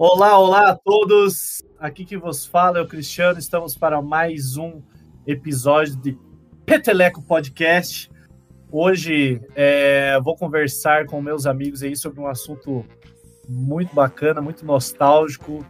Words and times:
Olá, 0.00 0.38
olá 0.38 0.68
a 0.68 0.76
todos. 0.76 1.60
Aqui 1.76 2.04
que 2.04 2.16
vos 2.16 2.46
fala 2.46 2.78
é 2.78 2.80
o 2.80 2.86
Cristiano. 2.86 3.36
Estamos 3.36 3.76
para 3.76 4.00
mais 4.00 4.56
um 4.56 4.80
episódio 5.26 5.96
de 5.96 6.16
Peteleco 6.64 7.20
Podcast. 7.20 8.08
Hoje 8.70 9.42
é, 9.56 10.16
vou 10.22 10.36
conversar 10.36 11.06
com 11.06 11.20
meus 11.20 11.46
amigos 11.46 11.82
aí 11.82 11.96
sobre 11.96 12.20
um 12.20 12.28
assunto 12.28 12.84
muito 13.48 13.92
bacana, 13.92 14.40
muito 14.40 14.64
nostálgico 14.64 15.66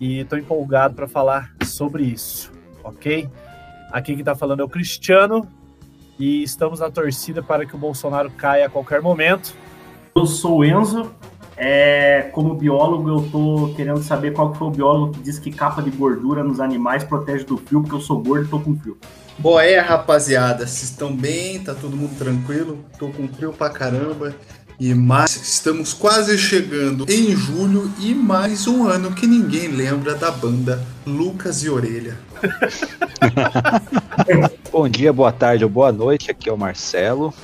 e 0.00 0.18
estou 0.18 0.36
empolgado 0.36 0.96
para 0.96 1.06
falar 1.06 1.54
sobre 1.62 2.02
isso, 2.02 2.50
ok? 2.82 3.30
Aqui 3.92 4.16
que 4.16 4.22
está 4.22 4.34
falando 4.34 4.58
é 4.58 4.64
o 4.64 4.68
Cristiano 4.68 5.48
e 6.18 6.42
estamos 6.42 6.80
na 6.80 6.90
torcida 6.90 7.44
para 7.44 7.64
que 7.64 7.76
o 7.76 7.78
Bolsonaro 7.78 8.28
caia 8.32 8.66
a 8.66 8.68
qualquer 8.68 9.00
momento. 9.00 9.54
Eu 10.16 10.26
sou 10.26 10.58
o 10.58 10.64
Enzo 10.64 11.14
é, 11.58 12.28
como 12.32 12.54
biólogo, 12.54 13.08
eu 13.08 13.28
tô 13.32 13.74
querendo 13.74 14.00
saber 14.02 14.32
qual 14.32 14.52
que 14.52 14.58
foi 14.58 14.68
o 14.68 14.70
biólogo 14.70 15.12
que 15.14 15.20
disse 15.20 15.40
que 15.40 15.50
capa 15.50 15.82
de 15.82 15.90
gordura 15.90 16.44
nos 16.44 16.60
animais 16.60 17.02
protege 17.02 17.44
do 17.44 17.56
frio, 17.56 17.80
porque 17.80 17.96
eu 17.96 18.00
sou 18.00 18.22
gordo 18.22 18.46
e 18.46 18.48
tô 18.48 18.60
com 18.60 18.78
frio. 18.78 18.96
Boa 19.38 19.64
é, 19.64 19.78
rapaziada, 19.80 20.66
vocês 20.66 20.90
estão 20.90 21.14
bem? 21.14 21.58
Tá 21.58 21.74
todo 21.74 21.96
mundo 21.96 22.16
tranquilo? 22.16 22.78
Tô 22.98 23.08
com 23.08 23.26
frio 23.28 23.52
pra 23.52 23.70
caramba. 23.70 24.34
E 24.78 24.94
mais, 24.94 25.34
estamos 25.34 25.92
quase 25.92 26.38
chegando 26.38 27.04
em 27.08 27.34
julho 27.34 27.90
e 27.98 28.14
mais 28.14 28.68
um 28.68 28.86
ano 28.86 29.12
que 29.12 29.26
ninguém 29.26 29.66
lembra 29.66 30.14
da 30.14 30.30
banda 30.30 30.80
Lucas 31.04 31.64
e 31.64 31.68
Orelha. 31.68 32.16
Bom 34.70 34.88
dia, 34.88 35.12
boa 35.12 35.32
tarde 35.32 35.64
ou 35.64 35.70
boa 35.70 35.90
noite, 35.90 36.30
aqui 36.30 36.48
é 36.48 36.52
o 36.52 36.56
Marcelo, 36.56 37.34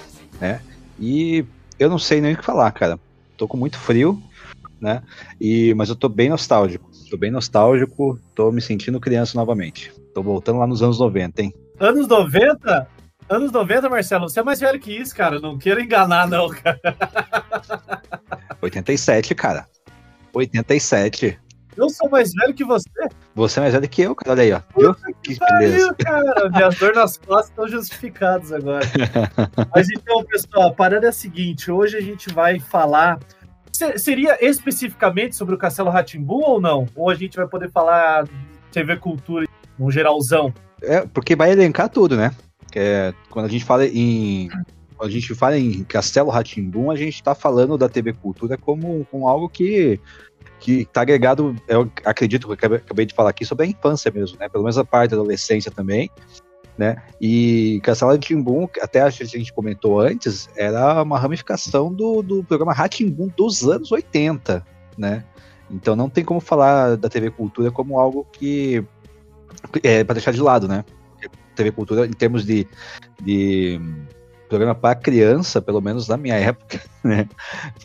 né? 0.41 0.61
E 1.01 1.45
eu 1.77 1.91
não 1.91 1.99
sei 1.99 2.21
nem 2.21 2.35
o 2.35 2.37
que 2.37 2.45
falar, 2.45 2.71
cara 2.71 3.01
tô 3.45 3.49
com 3.49 3.57
muito 3.59 3.79
frio, 3.79 4.23
né? 4.81 5.03
E, 5.39 5.75
mas 5.75 5.91
eu 5.91 5.97
tô 5.97 6.09
bem 6.09 6.31
nostálgico. 6.31 6.91
Tô 7.11 7.17
bem 7.17 7.31
nostálgico, 7.31 8.19
tô 8.35 8.51
me 8.51 8.63
sentindo 8.63 8.99
criança 8.99 9.37
novamente. 9.37 9.93
Tô 10.15 10.23
voltando 10.23 10.59
lá 10.59 10.67
nos 10.67 10.83
anos 10.83 10.99
90, 10.99 11.43
hein? 11.43 11.55
Anos 11.79 12.09
90? 12.09 12.89
Anos 13.29 13.53
90, 13.53 13.89
Marcelo, 13.91 14.29
você 14.29 14.41
é 14.41 14.43
mais 14.43 14.61
velho 14.61 14.81
que 14.81 14.97
isso, 14.97 15.15
cara. 15.15 15.39
Não 15.39 15.59
quero 15.59 15.81
enganar, 15.81 16.27
não, 16.27 16.49
cara. 16.49 16.81
87, 18.63 19.35
cara. 19.35 19.67
87. 20.33 21.39
Eu 21.77 21.89
sou 21.91 22.09
mais 22.09 22.33
velho 22.33 22.55
que 22.55 22.65
você? 22.65 22.89
Você 23.35 23.59
é 23.59 23.63
mais 23.63 23.75
velho 23.75 23.89
que 23.89 24.03
eu, 24.03 24.15
cara. 24.15 24.33
Olha 24.33 24.43
aí, 24.43 24.53
ó. 24.53 24.61
Viu? 24.79 24.95
Que 25.23 25.37
beleza. 25.39 25.95
cara. 25.95 26.51
Minhas 26.51 26.79
dores 26.79 26.97
nas 26.97 27.17
costas 27.19 27.51
estão 27.51 27.69
justificadas 27.69 28.53
agora. 28.53 28.87
Mas 29.75 29.89
então, 29.91 30.25
pessoal, 30.25 30.69
a 30.69 30.73
parada 30.73 31.07
é 31.07 31.09
a 31.09 31.13
seguinte: 31.13 31.71
hoje 31.71 31.97
a 31.97 32.01
gente 32.01 32.33
vai 32.33 32.61
falar. 32.61 33.19
Seria 33.97 34.39
especificamente 34.41 35.35
sobre 35.35 35.57
o 35.57 35.59
Castelo 35.59 35.91
Ratimbu 35.91 36.41
ou 36.41 36.61
não? 36.61 36.87
Ou 36.95 37.11
a 37.11 37.15
gente 37.17 37.37
vai 37.37 37.49
poder 37.49 37.71
falar 37.73 38.25
TV 38.71 38.97
Cultura 38.97 39.49
no 39.77 39.91
geralzão? 39.91 40.55
É, 40.81 41.01
porque 41.07 41.35
vai 41.35 41.51
elencar 41.51 41.89
tudo, 41.89 42.17
né? 42.17 42.31
É, 42.73 43.13
quando 43.31 43.47
a 43.47 43.49
gente 43.49 43.65
fala 43.65 43.85
em 43.85 44.49
quando 44.97 45.11
a 45.11 45.13
gente 45.13 45.35
fala 45.35 45.59
em 45.59 45.83
Castelo 45.85 46.31
Ratimbum, 46.31 46.91
a 46.91 46.97
gente 46.97 47.15
está 47.15 47.35
falando 47.35 47.77
da 47.77 47.89
TV 47.89 48.13
Cultura 48.13 48.57
como, 48.57 49.05
como 49.11 49.29
algo 49.29 49.49
que 49.49 50.01
que 50.65 50.81
está 50.81 51.03
agregado, 51.03 51.55
eu 51.69 51.93
acredito, 52.07 52.49
que 52.57 52.65
eu 52.65 52.77
acabei 52.77 53.05
de 53.05 53.13
falar 53.13 53.29
aqui, 53.29 53.45
sobre 53.45 53.67
a 53.67 53.69
infância 53.69 54.11
mesmo, 54.11 54.39
né? 54.39 54.49
Pelo 54.49 54.65
menos 54.65 54.79
a 54.79 54.85
parte 54.85 55.11
da 55.11 55.19
adolescência 55.19 55.71
também, 55.71 56.11
né? 56.79 57.03
E 57.21 57.83
Castelo 57.83 58.17
de 58.17 58.27
Timbum, 58.27 58.67
até 58.81 59.03
a 59.03 59.11
gente 59.11 59.53
comentou 59.53 60.01
antes, 60.01 60.49
era 60.57 61.03
uma 61.03 61.19
ramificação 61.19 61.93
do, 61.93 62.23
do 62.23 62.43
programa 62.43 62.73
Ratimbum 62.73 63.31
dos 63.37 63.63
anos 63.69 63.93
80, 63.93 64.67
né? 64.97 65.23
Então 65.71 65.95
não 65.95 66.09
tem 66.09 66.25
como 66.25 66.41
falar 66.41 66.97
da 66.97 67.11
TV 67.11 67.31
Cultura 67.31 67.71
como 67.71 68.01
algo 68.01 68.27
que 68.33 68.83
é 69.83 70.03
para 70.03 70.15
deixar 70.15 70.33
de 70.33 70.41
lado, 70.41 70.67
né? 70.67 70.83
TV 71.55 71.73
Cultura, 71.73 72.07
em 72.07 72.13
termos 72.13 72.43
de, 72.47 72.67
de 73.23 73.79
programa 74.55 74.75
para 74.75 74.95
criança, 74.95 75.61
pelo 75.61 75.81
menos 75.81 76.09
na 76.09 76.17
minha 76.17 76.37
época, 76.41 76.81
né? 77.03 77.29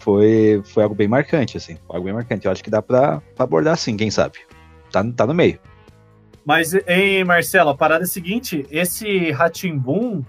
Foi, 0.02 0.62
foi 0.66 0.84
algo 0.84 0.96
bem 0.96 1.07
marcante, 1.07 1.57
assim. 1.57 1.78
Algo 1.88 2.06
bem 2.06 2.13
marcante. 2.13 2.46
Eu 2.46 2.52
acho 2.52 2.63
que 2.63 2.69
dá 2.69 2.81
para 2.81 3.22
abordar 3.38 3.78
sim, 3.78 3.97
quem 3.97 4.12
sabe. 4.12 4.40
Tá, 4.91 5.03
tá 5.16 5.25
no 5.25 5.34
meio. 5.34 5.59
Mas, 6.46 6.74
hein, 6.88 7.24
Marcelo, 7.24 7.69
a 7.69 7.75
parada 7.75 8.03
é 8.03 8.06
a 8.06 8.07
seguinte: 8.07 8.66
esse 8.72 9.31
Ratimbum 9.31 10.24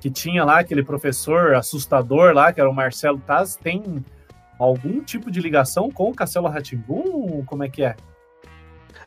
que 0.00 0.10
tinha 0.10 0.44
lá, 0.44 0.58
aquele 0.58 0.82
professor 0.82 1.54
assustador 1.54 2.34
lá, 2.34 2.52
que 2.52 2.60
era 2.60 2.68
o 2.68 2.74
Marcelo 2.74 3.20
Taz, 3.20 3.54
tem 3.54 4.04
algum 4.58 5.00
tipo 5.00 5.30
de 5.30 5.40
ligação 5.40 5.90
com 5.90 6.10
o 6.10 6.14
Castelo 6.14 6.48
Ratimbum? 6.48 7.44
Como 7.46 7.62
é 7.62 7.68
que 7.68 7.84
é? 7.84 7.94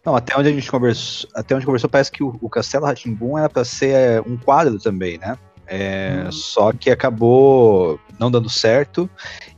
Não, 0.05 0.15
até 0.15 0.37
onde 0.37 0.49
a 0.49 0.51
gente 0.53 0.71
conversou, 0.71 1.29
até 1.35 1.55
onde 1.55 1.65
conversou, 1.65 1.89
parece 1.89 2.11
que 2.11 2.23
o, 2.23 2.37
o 2.39 2.49
Castelo 2.49 2.85
Ratimbum 2.85 3.37
era 3.37 3.49
para 3.49 3.65
ser 3.65 3.89
é, 3.89 4.21
um 4.21 4.37
quadro 4.37 4.79
também, 4.79 5.17
né? 5.17 5.37
É, 5.67 6.23
uhum. 6.25 6.31
Só 6.31 6.71
que 6.71 6.89
acabou 6.89 7.99
não 8.19 8.29
dando 8.29 8.49
certo 8.49 9.09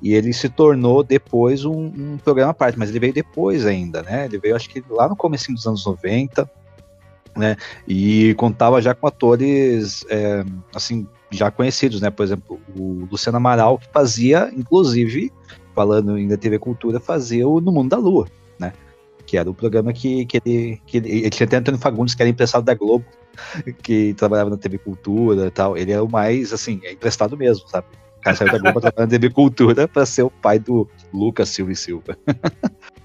e 0.02 0.14
ele 0.14 0.34
se 0.34 0.50
tornou 0.50 1.04
depois 1.04 1.66
um, 1.66 1.86
um, 1.86 2.18
programa 2.18 2.52
à 2.52 2.54
parte, 2.54 2.80
mas 2.80 2.90
ele 2.90 3.00
veio 3.00 3.14
depois 3.14 3.66
ainda, 3.66 4.02
né? 4.02 4.26
Ele 4.26 4.38
veio 4.38 4.56
acho 4.56 4.70
que 4.70 4.84
lá 4.90 5.08
no 5.08 5.16
começo 5.16 5.52
dos 5.52 5.68
anos 5.68 5.86
90, 5.86 6.50
né? 7.36 7.56
E 7.88 8.34
contava 8.36 8.82
já 8.82 8.96
com 8.96 9.08
atores 9.08 10.06
é, 10.10 10.44
assim 10.74 11.08
já 11.30 11.52
conhecidos, 11.52 12.02
né? 12.02 12.10
Por 12.10 12.24
exemplo, 12.24 12.60
o 12.76 13.08
Luciano 13.12 13.38
Amaral 13.38 13.78
que 13.78 13.88
fazia, 13.92 14.52
inclusive, 14.56 15.32
falando 15.76 16.14
ainda 16.14 16.38
TV 16.38 16.58
Cultura, 16.58 17.00
fazia 17.00 17.48
o 17.48 17.60
No 17.60 17.72
Mundo 17.72 17.90
da 17.90 17.98
Lua? 17.98 18.28
Que 19.28 19.38
era 19.38 19.50
o 19.50 19.54
programa 19.54 19.92
que, 19.92 20.26
que, 20.26 20.42
ele, 20.44 20.82
que 20.88 20.98
ele, 20.98 21.12
ele 21.20 21.30
tinha 21.30 21.46
até 21.46 21.58
Antônio 21.58 21.80
Fagundes, 21.80 22.16
que 22.16 22.22
era 22.24 22.30
emprestado 22.30 22.64
da 22.64 22.74
Globo, 22.74 23.06
que 23.84 24.14
trabalhava 24.14 24.50
na 24.50 24.58
TV 24.58 24.78
Cultura 24.78 25.48
e 25.48 25.52
tal. 25.52 25.78
Ele 25.78 25.92
é 25.92 26.02
o 26.02 26.08
mais, 26.08 26.54
assim, 26.54 26.80
é 26.84 26.94
emprestado 26.94 27.38
mesmo, 27.38 27.68
sabe? 27.68 27.88
O 28.18 28.22
cara 28.22 28.36
saiu 28.38 28.52
da 28.52 28.58
Globo 28.58 28.80
trabalhando 28.82 29.12
na 29.12 29.20
TV 29.20 29.30
Cultura 29.30 29.88
pra 29.88 30.06
ser 30.06 30.24
o 30.24 30.32
pai 30.32 30.60
do 30.60 30.90
Lucas 31.14 31.50
Silva 31.50 31.74
e 31.74 31.76
Silva. 31.76 32.18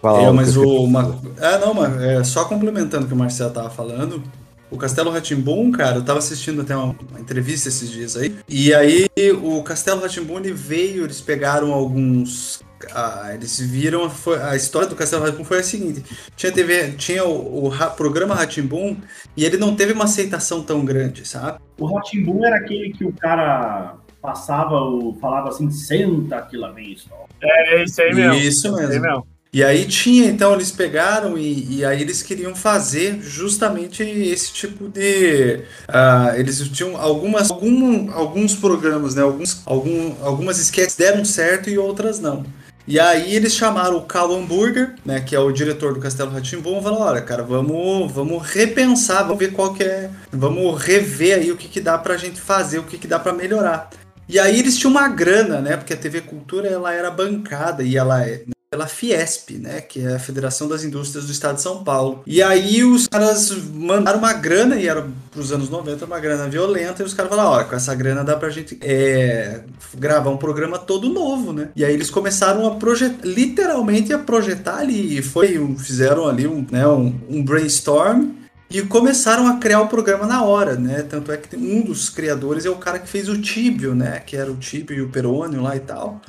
Fala, 0.00 0.28
é, 0.28 0.30
mas 0.30 0.56
o. 0.56 0.84
Uma... 0.84 1.20
É, 1.38 1.58
não, 1.58 1.74
mas 1.74 2.00
é, 2.00 2.22
só 2.22 2.44
complementando 2.44 3.04
o 3.04 3.08
que 3.08 3.14
o 3.14 3.16
Marcelo 3.16 3.50
tava 3.50 3.68
falando. 3.68 4.22
O 4.70 4.76
Castelo 4.76 5.10
Ratimbum, 5.10 5.72
cara, 5.72 5.96
eu 5.96 6.04
tava 6.04 6.18
assistindo 6.18 6.60
até 6.60 6.76
uma, 6.76 6.94
uma, 7.10 7.18
entrevista 7.18 7.68
esses 7.68 7.90
dias 7.90 8.16
aí. 8.16 8.36
E 8.48 8.72
aí 8.72 9.08
o 9.42 9.62
Castelo 9.62 10.00
Ratimbum 10.00 10.38
ele 10.38 10.52
veio, 10.52 11.04
eles 11.04 11.20
pegaram 11.20 11.72
alguns 11.72 12.60
ah, 12.92 13.30
eles 13.34 13.58
viram 13.58 14.08
foi, 14.08 14.40
a 14.42 14.56
história 14.56 14.88
do 14.88 14.96
Castelo 14.96 15.24
Ratimbum 15.24 15.44
foi 15.44 15.58
a 15.58 15.62
seguinte: 15.62 16.04
tinha 16.36 16.52
TV, 16.52 16.92
tinha 16.92 17.24
o, 17.24 17.64
o 17.64 17.68
ra, 17.68 17.90
programa 17.90 18.34
Ratimbum 18.34 18.96
e 19.36 19.44
ele 19.44 19.56
não 19.56 19.74
teve 19.74 19.92
uma 19.92 20.04
aceitação 20.04 20.62
tão 20.62 20.84
grande, 20.84 21.26
sabe? 21.26 21.58
O 21.78 21.86
Ratimbum 21.86 22.44
era 22.44 22.56
aquele 22.56 22.92
que 22.92 23.04
o 23.04 23.12
cara 23.12 23.96
passava, 24.20 24.80
o, 24.80 25.16
falava 25.20 25.48
assim, 25.48 25.70
senta 25.70 26.36
aqui 26.36 26.56
lá 26.56 26.70
vem 26.70 26.92
isso. 26.92 27.08
É, 27.42 27.82
isso 27.84 28.02
aí 28.02 28.14
mesmo. 28.14 28.34
Isso 28.34 28.72
mesmo. 28.74 28.92
Aí 28.92 29.00
mesmo. 29.00 29.26
E 29.50 29.64
aí 29.64 29.86
tinha, 29.86 30.26
então 30.26 30.52
eles 30.52 30.70
pegaram 30.70 31.38
e, 31.38 31.78
e, 31.78 31.84
aí 31.84 32.02
eles 32.02 32.22
queriam 32.22 32.54
fazer 32.54 33.18
justamente 33.22 34.02
esse 34.02 34.52
tipo 34.52 34.88
de. 34.88 35.62
Uh, 35.88 36.36
eles 36.36 36.58
tinham 36.68 36.98
algumas, 36.98 37.50
algum, 37.50 38.12
alguns 38.12 38.54
programas, 38.54 39.14
né? 39.14 39.22
Alguns, 39.22 39.62
algum, 39.64 40.14
algumas 40.22 40.58
sketches 40.58 40.96
deram 40.96 41.24
certo 41.24 41.70
e 41.70 41.78
outras 41.78 42.20
não. 42.20 42.44
E 42.88 42.98
aí 42.98 43.36
eles 43.36 43.54
chamaram 43.54 43.98
o 43.98 44.06
Cal 44.06 44.32
Hamburger, 44.32 44.94
né, 45.04 45.20
que 45.20 45.36
é 45.36 45.38
o 45.38 45.52
diretor 45.52 45.92
do 45.92 46.00
Castelo 46.00 46.30
Ratimbum, 46.30 46.78
e 46.78 46.82
falaram, 46.82 47.04
olha, 47.04 47.20
cara, 47.20 47.42
vamos, 47.42 48.10
vamos 48.10 48.42
repensar, 48.48 49.24
vamos 49.24 49.38
ver 49.38 49.52
qual 49.52 49.74
que 49.74 49.84
é, 49.84 50.08
vamos 50.32 50.82
rever 50.82 51.36
aí 51.36 51.52
o 51.52 51.56
que, 51.56 51.68
que 51.68 51.82
dá 51.82 51.98
pra 51.98 52.16
gente 52.16 52.40
fazer, 52.40 52.78
o 52.78 52.84
que, 52.84 52.96
que 52.96 53.06
dá 53.06 53.18
pra 53.18 53.34
melhorar. 53.34 53.90
E 54.26 54.38
aí 54.38 54.58
eles 54.58 54.78
tinham 54.78 54.90
uma 54.90 55.06
grana, 55.06 55.60
né, 55.60 55.76
porque 55.76 55.92
a 55.92 55.98
TV 55.98 56.22
Cultura 56.22 56.66
ela 56.66 56.90
era 56.94 57.10
bancada 57.10 57.82
e 57.82 57.94
ela 57.94 58.26
é 58.26 58.44
pela 58.70 58.86
Fiesp, 58.86 59.52
né, 59.52 59.80
que 59.80 60.00
é 60.00 60.16
a 60.16 60.18
Federação 60.18 60.68
das 60.68 60.84
Indústrias 60.84 61.24
do 61.24 61.32
Estado 61.32 61.56
de 61.56 61.62
São 61.62 61.82
Paulo. 61.82 62.22
E 62.26 62.42
aí 62.42 62.84
os 62.84 63.08
caras 63.08 63.50
mandaram 63.72 64.18
uma 64.18 64.34
grana, 64.34 64.76
e 64.76 64.86
era 64.86 65.06
pros 65.30 65.52
anos 65.52 65.70
90 65.70 66.04
uma 66.04 66.20
grana 66.20 66.46
violenta, 66.48 67.02
e 67.02 67.06
os 67.06 67.14
caras 67.14 67.30
falaram, 67.30 67.50
olha, 67.50 67.64
com 67.64 67.74
essa 67.74 67.94
grana 67.94 68.22
dá 68.22 68.36
pra 68.36 68.50
gente 68.50 68.78
é, 68.82 69.62
gravar 69.96 70.28
um 70.30 70.36
programa 70.36 70.78
todo 70.78 71.08
novo, 71.08 71.52
né? 71.52 71.70
E 71.74 71.82
aí 71.82 71.94
eles 71.94 72.10
começaram 72.10 72.66
a 72.66 72.74
projetar, 72.74 73.26
literalmente 73.26 74.12
a 74.12 74.18
projetar 74.18 74.78
ali, 74.80 75.18
e 75.18 75.22
foi, 75.22 75.56
fizeram 75.78 76.28
ali 76.28 76.46
um, 76.46 76.66
né, 76.70 76.86
um, 76.86 77.18
um 77.30 77.42
brainstorm, 77.42 78.32
e 78.70 78.82
começaram 78.82 79.46
a 79.46 79.56
criar 79.56 79.80
o 79.80 79.88
programa 79.88 80.26
na 80.26 80.44
hora, 80.44 80.74
né? 80.74 81.00
Tanto 81.00 81.32
é 81.32 81.38
que 81.38 81.56
um 81.56 81.80
dos 81.80 82.10
criadores 82.10 82.66
é 82.66 82.70
o 82.70 82.76
cara 82.76 82.98
que 82.98 83.08
fez 83.08 83.26
o 83.26 83.40
Tibio, 83.40 83.94
né? 83.94 84.20
Que 84.20 84.36
era 84.36 84.52
o 84.52 84.56
Tibio 84.56 84.94
e 84.94 85.00
o 85.00 85.08
Perônio 85.08 85.62
lá 85.62 85.74
e 85.74 85.80
tal. 85.80 86.20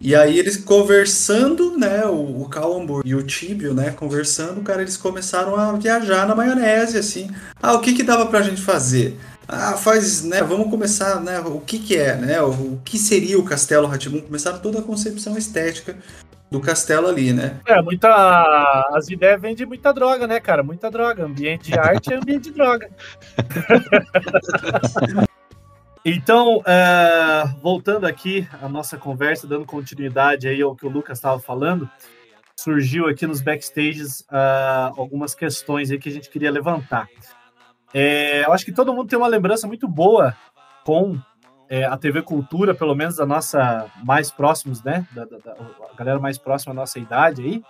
E 0.00 0.14
aí 0.14 0.38
eles 0.38 0.56
conversando, 0.56 1.76
né, 1.76 2.04
o, 2.04 2.42
o 2.42 2.48
Calambur 2.48 3.02
e 3.04 3.14
o 3.14 3.22
Tibio, 3.22 3.72
né, 3.72 3.90
conversando, 3.90 4.60
cara, 4.60 4.82
eles 4.82 4.96
começaram 4.96 5.56
a 5.56 5.72
viajar 5.72 6.26
na 6.26 6.34
maionese, 6.34 6.98
assim. 6.98 7.30
Ah, 7.62 7.72
o 7.72 7.80
que 7.80 7.94
que 7.94 8.02
dava 8.02 8.26
pra 8.26 8.42
gente 8.42 8.60
fazer? 8.60 9.18
Ah, 9.48 9.74
faz, 9.74 10.22
né, 10.22 10.42
vamos 10.42 10.68
começar, 10.68 11.20
né, 11.20 11.40
o 11.40 11.60
que 11.60 11.78
que 11.78 11.96
é, 11.96 12.16
né, 12.16 12.42
o, 12.42 12.50
o 12.50 12.80
que 12.84 12.98
seria 12.98 13.38
o 13.38 13.44
Castelo 13.44 13.86
Ratibum? 13.86 14.20
Começaram 14.20 14.58
toda 14.58 14.80
a 14.80 14.82
concepção 14.82 15.38
estética 15.38 15.96
do 16.50 16.60
castelo 16.60 17.08
ali, 17.08 17.32
né? 17.32 17.58
É, 17.66 17.80
muita. 17.82 18.08
As 18.94 19.08
ideias 19.08 19.40
vêm 19.40 19.54
de 19.54 19.66
muita 19.66 19.92
droga, 19.92 20.28
né, 20.28 20.38
cara? 20.38 20.62
Muita 20.62 20.90
droga. 20.90 21.24
Ambiente 21.24 21.72
de 21.72 21.78
arte 21.78 22.12
é 22.12 22.16
ambiente 22.16 22.44
de 22.44 22.52
droga. 22.52 22.88
então, 26.08 26.62
é, 26.64 27.44
voltando 27.60 28.06
aqui 28.06 28.48
à 28.62 28.68
nossa 28.68 28.96
conversa, 28.96 29.44
dando 29.44 29.66
continuidade 29.66 30.46
aí 30.46 30.62
ao 30.62 30.76
que 30.76 30.86
o 30.86 30.88
Lucas 30.88 31.18
estava 31.18 31.40
falando, 31.40 31.90
surgiu 32.56 33.08
aqui 33.08 33.26
nos 33.26 33.40
backstages 33.40 34.20
uh, 34.20 34.94
algumas 34.96 35.34
questões 35.34 35.90
aí 35.90 35.98
que 35.98 36.08
a 36.08 36.12
gente 36.12 36.30
queria 36.30 36.52
levantar. 36.52 37.08
É, 37.92 38.44
eu 38.44 38.52
acho 38.52 38.64
que 38.64 38.70
todo 38.70 38.94
mundo 38.94 39.08
tem 39.08 39.18
uma 39.18 39.26
lembrança 39.26 39.66
muito 39.66 39.88
boa 39.88 40.32
com 40.84 41.18
é, 41.68 41.84
a 41.84 41.96
TV 41.96 42.22
Cultura, 42.22 42.72
pelo 42.72 42.94
menos 42.94 43.16
da 43.16 43.26
nossa 43.26 43.90
mais 44.04 44.30
próximos, 44.30 44.84
né? 44.84 45.04
Da, 45.10 45.24
da, 45.24 45.38
da 45.38 45.56
a 45.92 45.96
galera 45.96 46.20
mais 46.20 46.38
próxima 46.38 46.72
da 46.72 46.82
nossa 46.82 47.00
idade 47.00 47.42
aí. 47.42 47.62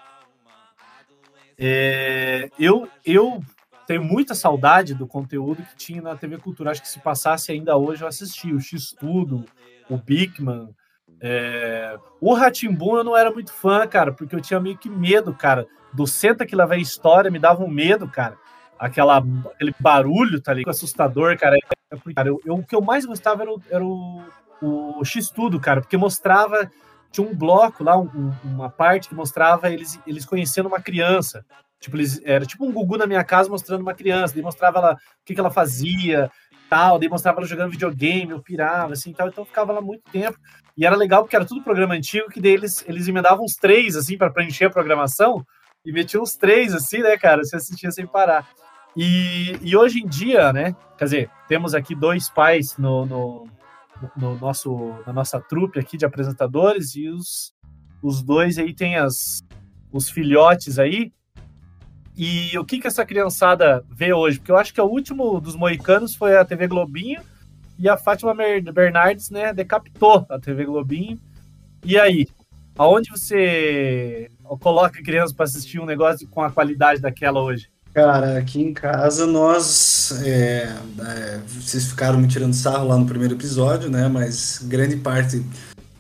É, 1.59 2.51
eu, 2.59 2.87
eu 3.03 3.41
tenho 3.87 4.03
muita 4.03 4.35
saudade 4.35 4.95
do 4.95 5.07
conteúdo 5.07 5.63
que 5.63 5.77
tinha 5.77 6.03
na 6.03 6.17
TV 6.17 6.39
Cultura. 6.39 6.71
Acho 6.71 6.83
que 6.83 6.89
se 6.89 6.99
passasse 6.99 7.53
ainda 7.53 7.77
hoje 7.77 8.03
eu 8.03 8.09
assisti 8.09 8.53
o 8.53 8.61
X 8.61 8.93
Tudo, 8.99 9.45
o 9.89 9.97
Bigman. 9.97 10.71
É... 11.21 11.97
O 12.21 12.35
Ratimbun 12.35 12.97
eu 12.99 13.05
não 13.05 13.17
era 13.17 13.31
muito 13.31 13.53
fã, 13.53 13.87
cara, 13.87 14.13
porque 14.13 14.35
eu 14.35 14.41
tinha 14.41 14.59
meio 14.59 14.77
que 14.77 14.91
medo, 14.91 15.33
cara. 15.33 15.67
Do 15.93 16.07
Senta 16.07 16.45
que 16.45 16.57
lá 16.57 16.67
vem 16.67 16.81
história, 16.81 17.31
me 17.31 17.39
dava 17.39 17.63
um 17.63 17.69
medo, 17.69 18.09
cara. 18.09 18.37
Aquela, 18.79 19.19
aquele 19.55 19.75
barulho, 19.79 20.41
tá 20.41 20.53
ligado? 20.53 20.75
Assustador, 20.75 21.39
cara. 21.39 21.57
cara 22.15 22.29
eu, 22.29 22.41
eu, 22.45 22.55
o 22.57 22.65
que 22.65 22.75
eu 22.75 22.83
mais 22.83 23.07
gostava 23.07 23.43
era 23.43 23.51
o, 23.51 23.63
era 23.71 23.85
o, 23.85 24.23
o 24.61 25.05
X-Tudo, 25.05 25.61
cara, 25.61 25.81
porque 25.81 25.97
mostrava. 25.97 26.71
Tinha 27.13 27.27
um 27.27 27.35
bloco 27.35 27.83
lá, 27.83 27.97
um, 27.97 28.33
uma 28.45 28.69
parte 28.69 29.09
que 29.09 29.15
mostrava 29.15 29.71
eles, 29.71 29.99
eles 30.07 30.27
conhecendo 30.27 30.67
uma 30.67 30.81
criança. 30.81 31.47
Tipo, 31.81 31.97
eles, 31.97 32.21
era 32.25 32.45
tipo 32.47 32.67
um 32.67 32.73
Gugu 32.73 32.97
na 32.97 33.07
minha 33.07 33.23
casa 33.25 33.49
mostrando 33.49 33.83
uma 33.83 33.95
criança. 33.95 34.35
Daí 34.35 34.43
mostrava 34.43 34.79
ela, 34.79 34.93
o 34.95 35.25
que, 35.25 35.35
que 35.35 35.41
ela 35.41 35.51
fazia, 35.51 36.31
tal. 36.69 36.99
Daí 36.99 37.09
mostrava 37.09 37.39
ela 37.39 37.47
jogando 37.47 37.71
videogame, 37.71 38.33
eu 38.33 38.43
pirava, 38.43 38.93
assim, 38.93 39.13
tal. 39.13 39.29
Então 39.29 39.45
ficava 39.45 39.73
lá 39.73 39.81
muito 39.81 40.03
tempo. 40.11 40.39
E 40.77 40.85
era 40.85 40.97
legal 40.97 41.23
porque 41.23 41.37
era 41.37 41.45
tudo 41.45 41.63
programa 41.63 41.95
antigo, 41.95 42.29
que 42.29 42.41
daí 42.41 42.53
eles, 42.53 42.85
eles 42.87 43.09
emendavam 43.09 43.45
uns 43.45 43.55
três, 43.55 43.97
assim, 43.97 44.17
para 44.19 44.31
preencher 44.31 44.67
a 44.67 44.71
programação. 44.71 45.45
E 45.85 45.93
metiam 45.93 46.23
uns 46.23 46.35
três, 46.37 46.75
assim, 46.75 46.99
né, 46.99 47.17
cara? 47.17 47.45
Você 47.45 47.57
assistia 47.57 47.91
sem 47.91 48.07
parar. 48.07 48.47
E, 48.97 49.59
e 49.63 49.77
hoje 49.77 50.01
em 50.01 50.07
dia, 50.07 50.53
né? 50.53 50.75
Quer 50.97 51.05
dizer, 51.05 51.31
temos 51.47 51.75
aqui 51.75 51.95
dois 51.95 52.29
pais 52.31 52.77
no, 52.79 53.05
no, 53.07 53.47
no 54.17 54.39
nosso, 54.39 54.95
na 55.07 55.13
nossa 55.13 55.41
trupe 55.41 55.79
aqui 55.79 55.97
de 55.97 56.07
apresentadores 56.07 56.95
e 56.97 57.09
os, 57.09 57.55
os 58.03 58.23
dois 58.23 58.59
aí 58.59 58.75
têm 58.75 58.97
as, 58.97 59.43
os 59.93 60.09
filhotes 60.09 60.79
aí. 60.79 61.13
E 62.17 62.59
o 62.59 62.65
que, 62.65 62.81
que 62.81 62.87
essa 62.87 63.05
criançada 63.05 63.85
vê 63.91 64.13
hoje? 64.13 64.39
Porque 64.39 64.51
eu 64.51 64.57
acho 64.57 64.73
que 64.73 64.81
o 64.81 64.87
último 64.87 65.39
dos 65.41 65.55
moicanos 65.55 66.15
foi 66.15 66.37
a 66.37 66.45
TV 66.45 66.67
Globinho 66.67 67.21
e 67.79 67.89
a 67.89 67.97
Fátima 67.97 68.35
Bernardes, 68.35 69.29
né, 69.31 69.53
decapitou 69.53 70.25
a 70.31 70.39
TV 70.39 70.65
Globinho. 70.65 71.21
E 71.85 71.99
aí, 71.99 72.27
aonde 72.79 73.11
você 73.11 74.31
coloca 74.61 75.03
crianças 75.03 75.33
para 75.33 75.45
assistir 75.45 75.79
um 75.79 75.85
negócio 75.85 76.27
com 76.29 76.43
a 76.43 76.51
qualidade 76.51 77.03
daquela 77.03 77.43
hoje? 77.43 77.69
Cara, 77.93 78.39
aqui 78.39 78.61
em 78.61 78.75
casa 78.75 79.27
nós. 79.27 80.23
É, 80.23 80.71
é, 81.01 81.41
vocês 81.47 81.87
ficaram 81.87 82.19
me 82.19 82.29
tirando 82.29 82.53
sarro 82.53 82.89
lá 82.89 82.99
no 82.99 83.07
primeiro 83.07 83.35
episódio, 83.35 83.91
né? 83.91 84.07
Mas 84.07 84.61
grande 84.65 84.97
parte 84.97 85.43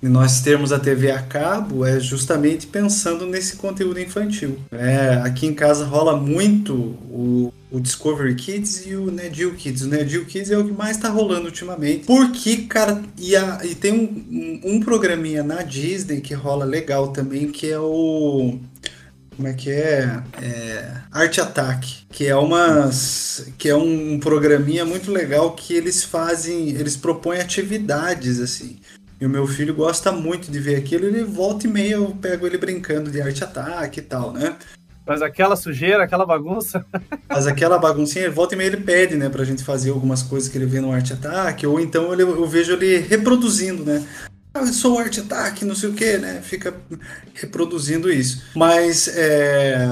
nós 0.03 0.41
termos 0.41 0.73
a 0.73 0.79
TV 0.79 1.11
a 1.11 1.23
cabo 1.23 1.85
é 1.85 1.99
justamente 1.99 2.67
pensando 2.67 3.27
nesse 3.27 3.57
conteúdo 3.57 4.01
infantil. 4.01 4.59
É, 4.71 5.21
aqui 5.25 5.47
em 5.47 5.55
casa 5.55 5.85
rola 5.85 6.17
muito 6.17 6.75
o, 6.75 7.53
o 7.71 7.81
Discovery 7.81 8.35
Kids 8.35 8.87
e 8.87 8.95
o 8.95 9.11
Nedil 9.11 9.55
Kids. 9.55 9.83
O 9.83 9.89
Nedil 9.89 10.25
Kids 10.27 10.51
é 10.51 10.59
o 10.59 10.65
que 10.65 10.73
mais 10.73 10.97
tá 10.97 11.09
rolando 11.09 11.47
ultimamente. 11.47 12.05
Porque, 12.05 12.59
cara, 12.59 13.03
e, 13.19 13.35
a, 13.35 13.61
e 13.65 13.75
tem 13.75 13.93
um, 13.93 14.61
um, 14.65 14.77
um 14.77 14.81
programinha 14.81 15.43
na 15.43 15.63
Disney 15.63 16.21
que 16.21 16.35
rola 16.35 16.65
legal 16.65 17.09
também, 17.09 17.51
que 17.51 17.71
é 17.71 17.79
o 17.79 18.59
como 19.37 19.49
é 19.49 19.53
que 19.53 19.71
é? 19.71 20.23
é 20.41 20.95
Arte 21.13 21.43
Ataque, 21.43 22.07
que 22.11 22.27
é 22.27 22.35
umas 22.35 23.47
que 23.59 23.69
é 23.69 23.77
um 23.77 24.19
programinha 24.19 24.85
muito 24.85 25.13
legal 25.13 25.53
que 25.55 25.75
eles 25.75 26.03
fazem, 26.03 26.71
eles 26.71 26.97
propõem 26.97 27.39
atividades 27.39 28.41
assim. 28.41 28.79
E 29.21 29.25
o 29.25 29.31
meu 29.31 29.47
filho 29.47 29.75
gosta 29.75 30.13
muito 30.13 30.51
de 30.51 30.59
ver 30.59 30.77
aquilo, 30.77 31.07
ele 31.07 31.25
volta 31.25 31.67
e 31.67 31.71
meia 31.71 31.95
eu 31.95 32.17
pego 32.21 32.47
ele 32.47 32.59
brincando 32.59 33.11
de 33.11 33.21
arte 33.21 33.43
ataque 33.43 34.01
e 34.01 34.03
tal, 34.03 34.33
né? 34.33 34.57
Mas 35.07 35.23
aquela 35.23 35.57
sujeira, 35.57 36.05
aquela 36.05 36.27
bagunça. 36.27 36.85
Mas 37.29 37.47
aquela 37.47 37.79
baguncinha, 37.79 38.31
volta 38.31 38.55
e 38.55 38.59
meia 38.59 38.69
ele 38.69 38.79
pede, 38.79 39.15
né, 39.15 39.29
pra 39.29 39.45
gente 39.45 39.65
fazer 39.65 39.91
algumas 39.91 40.23
coisas 40.23 40.49
que 40.49 40.59
ele 40.59 40.67
vê 40.67 40.81
no 40.81 40.93
arte 40.93 41.13
ataque, 41.13 41.67
ou 41.67 41.81
então 41.81 42.13
ele, 42.13 42.23
eu 42.23 42.47
vejo 42.47 42.73
ele 42.73 42.99
reproduzindo, 42.99 43.85
né? 43.85 44.05
Ah, 44.53 44.61
eu 44.61 44.67
sou 44.67 44.99
arte 44.99 45.21
ataque, 45.21 45.65
não 45.65 45.75
sei 45.75 45.91
o 45.91 45.95
que, 45.95 46.19
né? 46.19 46.41
Fica 46.43 46.75
reproduzindo 47.35 48.11
isso. 48.11 48.43
Mas, 48.55 49.07
é, 49.09 49.87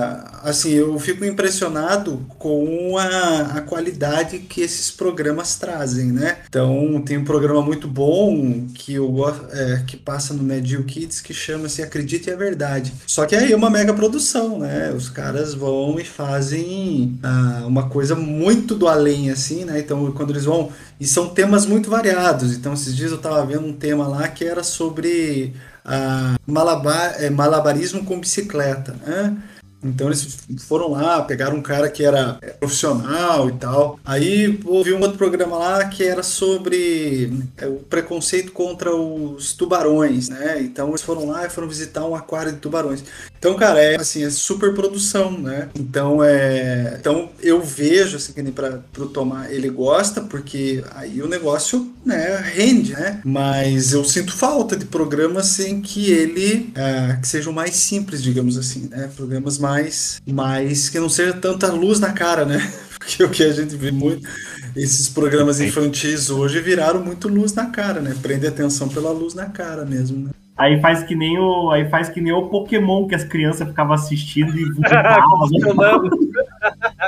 assim, 0.44 0.72
eu 0.72 0.98
fico 1.00 1.24
impressionado 1.24 2.24
com 2.38 2.96
a, 2.98 3.56
a 3.56 3.60
qualidade 3.62 4.40
que 4.40 4.60
esses 4.60 4.90
programas 4.90 5.56
trazem, 5.56 6.12
né? 6.12 6.38
Então, 6.48 7.02
tem 7.04 7.16
um 7.16 7.24
programa 7.24 7.62
muito 7.62 7.88
bom 7.88 8.66
que 8.74 8.94
eu 8.94 9.14
é, 9.50 9.82
que 9.86 9.96
passa 9.96 10.34
no 10.34 10.42
Medil 10.42 10.84
Kids 10.84 11.20
que 11.20 11.32
chama-se 11.32 11.82
Acredite 11.82 12.30
é 12.30 12.36
Verdade. 12.36 12.92
Só 13.06 13.24
que 13.24 13.34
aí 13.34 13.52
é 13.52 13.56
uma 13.56 13.70
mega 13.70 13.94
produção, 13.94 14.58
né? 14.58 14.92
Os 14.92 15.08
caras 15.08 15.54
vão 15.54 15.98
e 15.98 16.04
fazem 16.04 17.18
ah, 17.22 17.64
uma 17.66 17.88
coisa 17.88 18.14
muito 18.14 18.74
do 18.74 18.86
além, 18.86 19.30
assim, 19.30 19.64
né? 19.64 19.78
Então, 19.78 20.12
quando 20.12 20.30
eles 20.30 20.44
vão 20.44 20.70
e 21.00 21.06
são 21.06 21.28
temas 21.28 21.66
muito 21.66 21.88
variados. 21.88 22.54
Então, 22.56 22.74
esses 22.74 22.94
dias 22.94 23.10
eu 23.10 23.16
estava 23.16 23.44
vendo 23.46 23.66
um 23.66 23.72
tema 23.72 24.06
lá 24.06 24.28
que 24.28 24.44
era 24.44 24.62
sobre 24.62 25.54
a 25.84 26.36
malabar, 26.46 27.14
é, 27.18 27.28
malabarismo 27.28 28.04
com 28.04 28.20
bicicleta. 28.20 28.96
Né? 29.06 29.36
Então 29.84 30.08
eles 30.08 30.38
foram 30.66 30.90
lá, 30.90 31.22
pegaram 31.22 31.56
um 31.56 31.62
cara 31.62 31.88
que 31.88 32.04
era 32.04 32.38
profissional 32.58 33.48
e 33.48 33.52
tal. 33.52 33.98
Aí 34.04 34.58
houve 34.64 34.92
um 34.92 35.00
outro 35.00 35.18
programa 35.18 35.56
lá 35.56 35.84
que 35.86 36.02
era 36.02 36.22
sobre 36.22 37.32
é, 37.56 37.66
o 37.66 37.76
preconceito 37.76 38.52
contra 38.52 38.94
os 38.94 39.52
tubarões, 39.52 40.28
né? 40.28 40.60
Então 40.60 40.88
eles 40.88 41.02
foram 41.02 41.26
lá 41.26 41.46
e 41.46 41.50
foram 41.50 41.68
visitar 41.68 42.04
um 42.04 42.14
aquário 42.14 42.52
de 42.52 42.58
tubarões. 42.58 43.04
Então, 43.38 43.54
cara, 43.56 43.78
é 43.78 43.96
assim, 43.96 44.24
é 44.24 44.30
super 44.30 44.72
produção, 44.74 45.30
né? 45.38 45.68
Então 45.74 46.24
é. 46.24 46.96
Então 46.98 47.28
eu 47.42 47.60
vejo 47.60 48.16
assim 48.16 48.32
que 48.32 48.42
nem 48.42 48.52
para 48.52 48.82
pro 48.92 49.06
Tomar, 49.06 49.52
ele 49.52 49.68
gosta, 49.68 50.22
porque 50.22 50.82
aí 50.94 51.20
o 51.20 51.28
negócio 51.28 51.92
né, 52.04 52.36
rende, 52.54 52.92
né? 52.92 53.20
Mas 53.24 53.92
eu 53.92 54.04
sinto 54.04 54.34
falta 54.34 54.76
de 54.76 54.86
programas 54.86 55.58
em 55.60 55.80
que 55.80 56.10
ele 56.10 56.72
é, 56.74 57.16
que 57.20 57.28
sejam 57.28 57.52
mais 57.52 57.76
simples, 57.76 58.22
digamos 58.22 58.56
assim, 58.56 58.88
né? 58.90 59.10
Programas 59.14 59.58
mais, 59.58 59.73
mais 60.26 60.88
que 60.88 60.98
não 60.98 61.08
seja 61.08 61.32
tanta 61.32 61.72
luz 61.72 62.00
na 62.00 62.12
cara, 62.12 62.44
né? 62.44 62.58
Porque 62.98 63.22
o 63.22 63.30
que 63.30 63.42
a 63.42 63.52
gente 63.52 63.76
vê 63.76 63.90
muito 63.90 64.26
esses 64.76 65.08
programas 65.08 65.60
infantis 65.60 66.30
hoje 66.30 66.60
viraram 66.60 67.02
muito 67.02 67.28
luz 67.28 67.54
na 67.54 67.66
cara, 67.66 68.00
né? 68.00 68.16
Prende 68.20 68.46
atenção 68.46 68.88
pela 68.88 69.10
luz 69.10 69.34
na 69.34 69.46
cara 69.46 69.84
mesmo, 69.84 70.26
né? 70.26 70.30
Aí 70.56 70.80
faz 70.80 71.02
que 71.02 71.16
nem 71.16 71.36
o, 71.38 71.70
aí 71.70 71.88
faz 71.88 72.08
que 72.08 72.20
nem 72.20 72.32
o 72.32 72.48
Pokémon 72.48 73.08
que 73.08 73.14
as 73.14 73.24
crianças 73.24 73.66
ficavam 73.66 73.92
assistindo 73.92 74.56
e 74.56 74.64
votavam. 75.60 76.10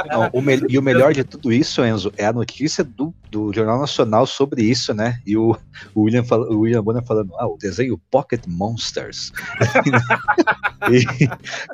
Não, 0.04 0.30
o 0.32 0.42
me, 0.42 0.60
e 0.68 0.78
o 0.78 0.82
melhor 0.82 1.12
de 1.12 1.24
tudo 1.24 1.52
isso, 1.52 1.84
Enzo, 1.84 2.12
é 2.16 2.26
a 2.26 2.32
notícia 2.32 2.82
do, 2.84 3.14
do 3.30 3.52
Jornal 3.52 3.80
Nacional 3.80 4.26
sobre 4.26 4.62
isso, 4.62 4.92
né? 4.92 5.20
E 5.26 5.36
o, 5.36 5.56
o 5.94 6.02
William, 6.02 6.24
fala, 6.24 6.46
o 6.48 6.60
William 6.60 6.82
Bonner 6.82 7.04
falando, 7.04 7.32
ah, 7.36 7.46
o 7.46 7.56
desenho 7.56 8.00
Pocket 8.10 8.42
Monsters. 8.46 9.32
e, 10.90 11.04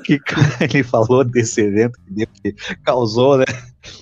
que 0.02 0.21
ele 0.61 0.83
falou 0.83 1.25
desse 1.25 1.62
evento 1.62 1.99
que 2.43 2.52
causou, 2.85 3.38
né? 3.38 3.45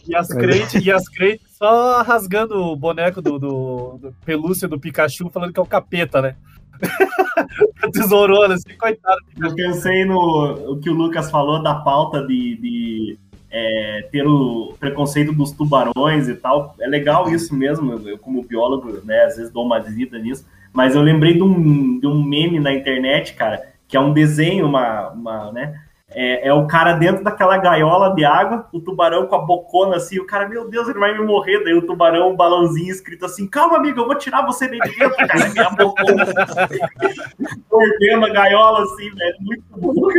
E 0.06 0.14
as 0.14 0.28
crentes, 0.28 0.84
e 0.84 0.90
as 0.90 1.08
crentes 1.08 1.46
só 1.56 2.02
rasgando 2.02 2.56
o 2.56 2.76
boneco 2.76 3.22
do, 3.22 3.38
do, 3.38 3.98
do 3.98 4.14
pelúcia 4.24 4.68
do 4.68 4.78
Pikachu, 4.78 5.30
falando 5.30 5.52
que 5.52 5.60
é 5.60 5.62
o 5.62 5.66
capeta, 5.66 6.20
né? 6.20 6.36
Tesourona, 7.92 8.54
assim, 8.54 8.76
coitado. 8.78 9.20
Eu 9.38 9.54
pensei 9.54 10.04
no 10.04 10.72
o 10.72 10.80
que 10.80 10.90
o 10.90 10.94
Lucas 10.94 11.30
falou 11.30 11.62
da 11.62 11.74
pauta 11.76 12.26
de, 12.26 12.56
de 12.56 13.18
é, 13.50 14.08
ter 14.12 14.26
o 14.26 14.74
preconceito 14.78 15.32
dos 15.32 15.50
tubarões 15.52 16.28
e 16.28 16.34
tal. 16.34 16.74
É 16.80 16.86
legal 16.86 17.28
isso 17.30 17.54
mesmo, 17.54 18.08
eu, 18.08 18.18
como 18.18 18.42
biólogo, 18.42 19.04
né, 19.04 19.24
às 19.24 19.36
vezes 19.36 19.52
dou 19.52 19.64
uma 19.64 19.80
visita 19.80 20.18
nisso. 20.18 20.46
Mas 20.72 20.94
eu 20.94 21.02
lembrei 21.02 21.34
de 21.34 21.42
um, 21.42 21.98
de 21.98 22.06
um 22.06 22.22
meme 22.22 22.60
na 22.60 22.72
internet, 22.72 23.34
cara, 23.34 23.60
que 23.88 23.96
é 23.96 24.00
um 24.00 24.12
desenho, 24.12 24.66
uma, 24.66 25.08
uma 25.08 25.52
né, 25.52 25.80
é, 26.12 26.48
é, 26.48 26.52
o 26.52 26.66
cara 26.66 26.94
dentro 26.94 27.22
daquela 27.22 27.56
gaiola 27.56 28.14
de 28.14 28.24
água, 28.24 28.68
o 28.72 28.80
tubarão 28.80 29.26
com 29.26 29.36
a 29.36 29.38
bocona 29.38 29.96
assim, 29.96 30.18
o 30.18 30.26
cara, 30.26 30.48
meu 30.48 30.68
Deus, 30.68 30.88
ele 30.88 30.98
vai 30.98 31.16
me 31.16 31.24
morrer. 31.24 31.62
Daí 31.62 31.72
o 31.72 31.86
tubarão, 31.86 32.32
um 32.32 32.36
balãozinho 32.36 32.90
escrito 32.90 33.26
assim: 33.26 33.46
calma, 33.46 33.76
amigo, 33.76 34.00
eu 34.00 34.06
vou 34.06 34.16
tirar 34.16 34.44
você 34.44 34.68
de 34.68 34.78
dentro, 34.78 35.16
cara. 35.16 35.48
Minha 35.50 35.70
bocona 35.70 36.26
mordendo 37.70 38.26
a 38.26 38.30
gaiola 38.30 38.82
assim, 38.82 39.10
velho. 39.14 39.36
Muito 39.40 39.64
bom. 39.76 40.10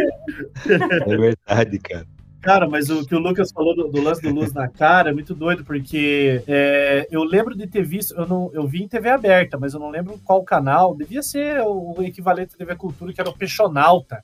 É 0.70 1.18
verdade, 1.18 1.80
cara. 1.80 2.08
Cara, 2.42 2.68
mas 2.68 2.90
o 2.90 3.06
que 3.06 3.14
o 3.14 3.20
Lucas 3.20 3.52
falou 3.52 3.76
do, 3.76 3.88
do, 3.88 4.02
lance 4.02 4.22
do 4.22 4.34
luz 4.34 4.52
na 4.52 4.68
cara 4.68 5.12
é 5.12 5.14
muito 5.14 5.36
doido, 5.36 5.64
porque 5.64 6.44
é, 6.48 7.08
eu 7.12 7.24
lembro 7.24 7.56
de 7.56 7.68
ter 7.68 7.84
visto, 7.84 8.16
eu, 8.16 8.28
não, 8.28 8.50
eu 8.52 8.66
vi 8.66 8.82
em 8.82 8.88
TV 8.88 9.10
aberta, 9.10 9.60
mas 9.60 9.76
eu 9.76 9.80
não 9.80 9.92
lembro 9.92 10.20
qual 10.26 10.44
canal, 10.44 10.96
devia 10.96 11.22
ser 11.22 11.62
o, 11.62 11.96
equivalente 12.02 12.56
à 12.56 12.58
TV 12.58 12.76
Cultura, 12.76 13.14
que 13.14 13.22
era 13.22 13.30
o 13.30 13.38
Peixonauta. 13.38 14.24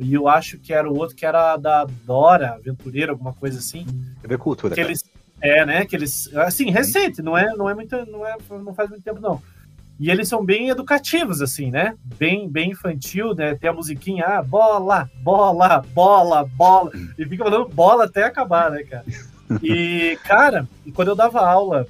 E 0.00 0.14
eu 0.14 0.28
acho 0.28 0.58
que 0.58 0.72
era 0.72 0.88
o 0.88 0.96
outro 0.96 1.14
que 1.14 1.26
era 1.26 1.56
da 1.58 1.84
Dora, 2.06 2.54
Aventureira, 2.54 3.12
alguma 3.12 3.34
coisa 3.34 3.58
assim. 3.58 3.84
TV 4.22 4.38
Cultura. 4.38 4.74
Que 4.74 4.80
eles, 4.80 5.04
é, 5.40 5.66
né? 5.66 5.84
Que 5.84 5.96
eles. 5.96 6.34
Assim, 6.36 6.70
recente, 6.70 7.20
não 7.20 7.36
é, 7.36 7.54
não 7.56 7.68
é 7.68 7.74
muito. 7.74 7.96
Não, 8.06 8.24
é, 8.24 8.36
não 8.48 8.72
faz 8.72 8.88
muito 8.88 9.02
tempo, 9.02 9.20
não. 9.20 9.42
E 9.98 10.10
eles 10.10 10.28
são 10.28 10.44
bem 10.44 10.68
educativos, 10.68 11.42
assim, 11.42 11.70
né? 11.70 11.94
Bem, 12.16 12.48
bem 12.48 12.70
infantil, 12.70 13.34
né? 13.34 13.54
Tem 13.54 13.68
a 13.68 13.72
musiquinha, 13.72 14.24
ah, 14.24 14.42
bola, 14.42 15.10
bola, 15.22 15.84
bola, 15.92 16.44
bola. 16.44 16.92
E 17.18 17.24
fica 17.24 17.44
falando 17.44 17.68
bola 17.68 18.04
até 18.04 18.24
acabar, 18.24 18.70
né, 18.70 18.84
cara? 18.84 19.04
E, 19.62 20.18
cara, 20.24 20.68
quando 20.94 21.08
eu 21.08 21.16
dava 21.16 21.40
aula 21.40 21.86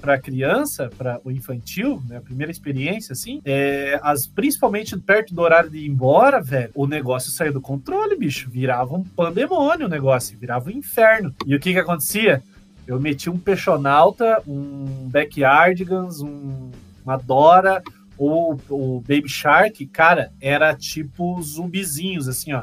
para 0.00 0.18
criança, 0.18 0.90
para 0.98 1.20
o 1.24 1.30
infantil, 1.30 2.02
né, 2.08 2.16
a 2.16 2.20
primeira 2.20 2.50
experiência, 2.50 3.12
assim, 3.12 3.40
é, 3.44 4.00
as, 4.02 4.26
principalmente 4.26 4.98
perto 4.98 5.32
do 5.32 5.40
horário 5.40 5.70
de 5.70 5.78
ir 5.78 5.88
embora, 5.88 6.42
velho, 6.42 6.72
o 6.74 6.88
negócio 6.88 7.30
saiu 7.30 7.52
do 7.52 7.60
controle, 7.60 8.16
bicho. 8.16 8.50
Virava 8.50 8.96
um 8.96 9.04
pandemônio 9.04 9.86
o 9.86 9.90
negócio, 9.90 10.36
virava 10.36 10.68
um 10.68 10.72
inferno. 10.72 11.32
E 11.46 11.54
o 11.54 11.60
que 11.60 11.72
que 11.72 11.78
acontecia? 11.78 12.42
Eu 12.84 12.98
meti 12.98 13.30
um 13.30 13.38
Peixonauta, 13.38 14.42
um 14.44 15.08
Backyardigans, 15.08 16.20
um, 16.20 16.72
uma 17.04 17.16
Dora, 17.16 17.82
ou 18.16 18.58
o 18.68 19.00
Baby 19.00 19.28
Shark, 19.28 19.84
cara, 19.86 20.32
era 20.40 20.74
tipo 20.74 21.40
zumbizinhos, 21.42 22.28
assim, 22.28 22.52
ó. 22.52 22.62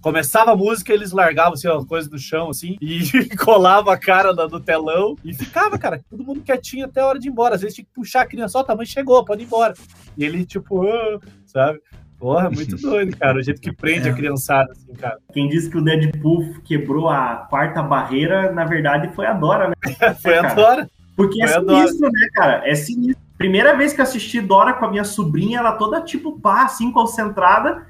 Começava 0.00 0.52
a 0.52 0.56
música, 0.56 0.92
eles 0.92 1.12
largavam 1.12 1.54
assim, 1.54 1.66
as 1.66 1.84
coisas 1.86 2.10
no 2.10 2.18
chão, 2.18 2.50
assim, 2.50 2.76
e 2.80 3.00
colava 3.36 3.92
a 3.92 3.98
cara 3.98 4.34
no, 4.34 4.60
telão 4.60 5.16
e 5.24 5.32
ficava, 5.32 5.78
cara, 5.78 6.04
todo 6.10 6.22
mundo 6.22 6.42
quietinho 6.42 6.84
até 6.84 7.00
a 7.00 7.06
hora 7.06 7.18
de 7.18 7.28
ir 7.28 7.30
embora. 7.30 7.54
Às 7.54 7.62
vezes 7.62 7.74
tinha 7.74 7.86
que 7.86 7.92
puxar 7.94 8.22
a 8.22 8.26
criança, 8.26 8.58
ó, 8.58 8.60
oh, 8.60 8.64
tamanho 8.64 8.86
chegou, 8.86 9.24
pode 9.24 9.42
ir 9.42 9.46
embora. 9.46 9.72
E 10.16 10.24
ele, 10.24 10.44
tipo, 10.44 10.84
oh, 10.84 11.20
sabe? 11.46 11.80
Porra, 12.18 12.50
muito 12.50 12.76
doido, 12.80 13.16
cara. 13.16 13.38
O 13.38 13.42
jeito 13.42 13.60
que 13.60 13.72
prende 13.72 14.08
é. 14.08 14.10
a 14.10 14.14
criançada, 14.14 14.72
assim, 14.72 14.92
cara. 14.92 15.18
Quem 15.32 15.48
disse 15.48 15.70
que 15.70 15.78
o 15.78 15.82
Deadpool 15.82 16.54
quebrou 16.64 17.08
a 17.08 17.46
quarta 17.48 17.82
barreira, 17.82 18.52
na 18.52 18.64
verdade, 18.64 19.14
foi 19.14 19.26
a 19.26 19.32
Dora, 19.32 19.68
né? 19.68 19.74
foi 20.20 20.36
a 20.36 20.54
Dora. 20.54 20.88
Porque 21.16 21.42
é 21.42 21.48
foi 21.48 21.56
é 21.56 21.86
sinistro, 21.86 22.10
né, 22.10 22.28
cara? 22.34 22.68
É 22.68 22.74
sinistro. 22.74 23.23
Primeira 23.36 23.76
vez 23.76 23.92
que 23.92 24.00
assisti 24.00 24.40
Dora 24.40 24.72
com 24.74 24.84
a 24.84 24.90
minha 24.90 25.04
sobrinha, 25.04 25.58
ela 25.58 25.72
toda 25.72 26.00
tipo 26.00 26.40
pá, 26.40 26.64
assim, 26.64 26.92
concentrada. 26.92 27.86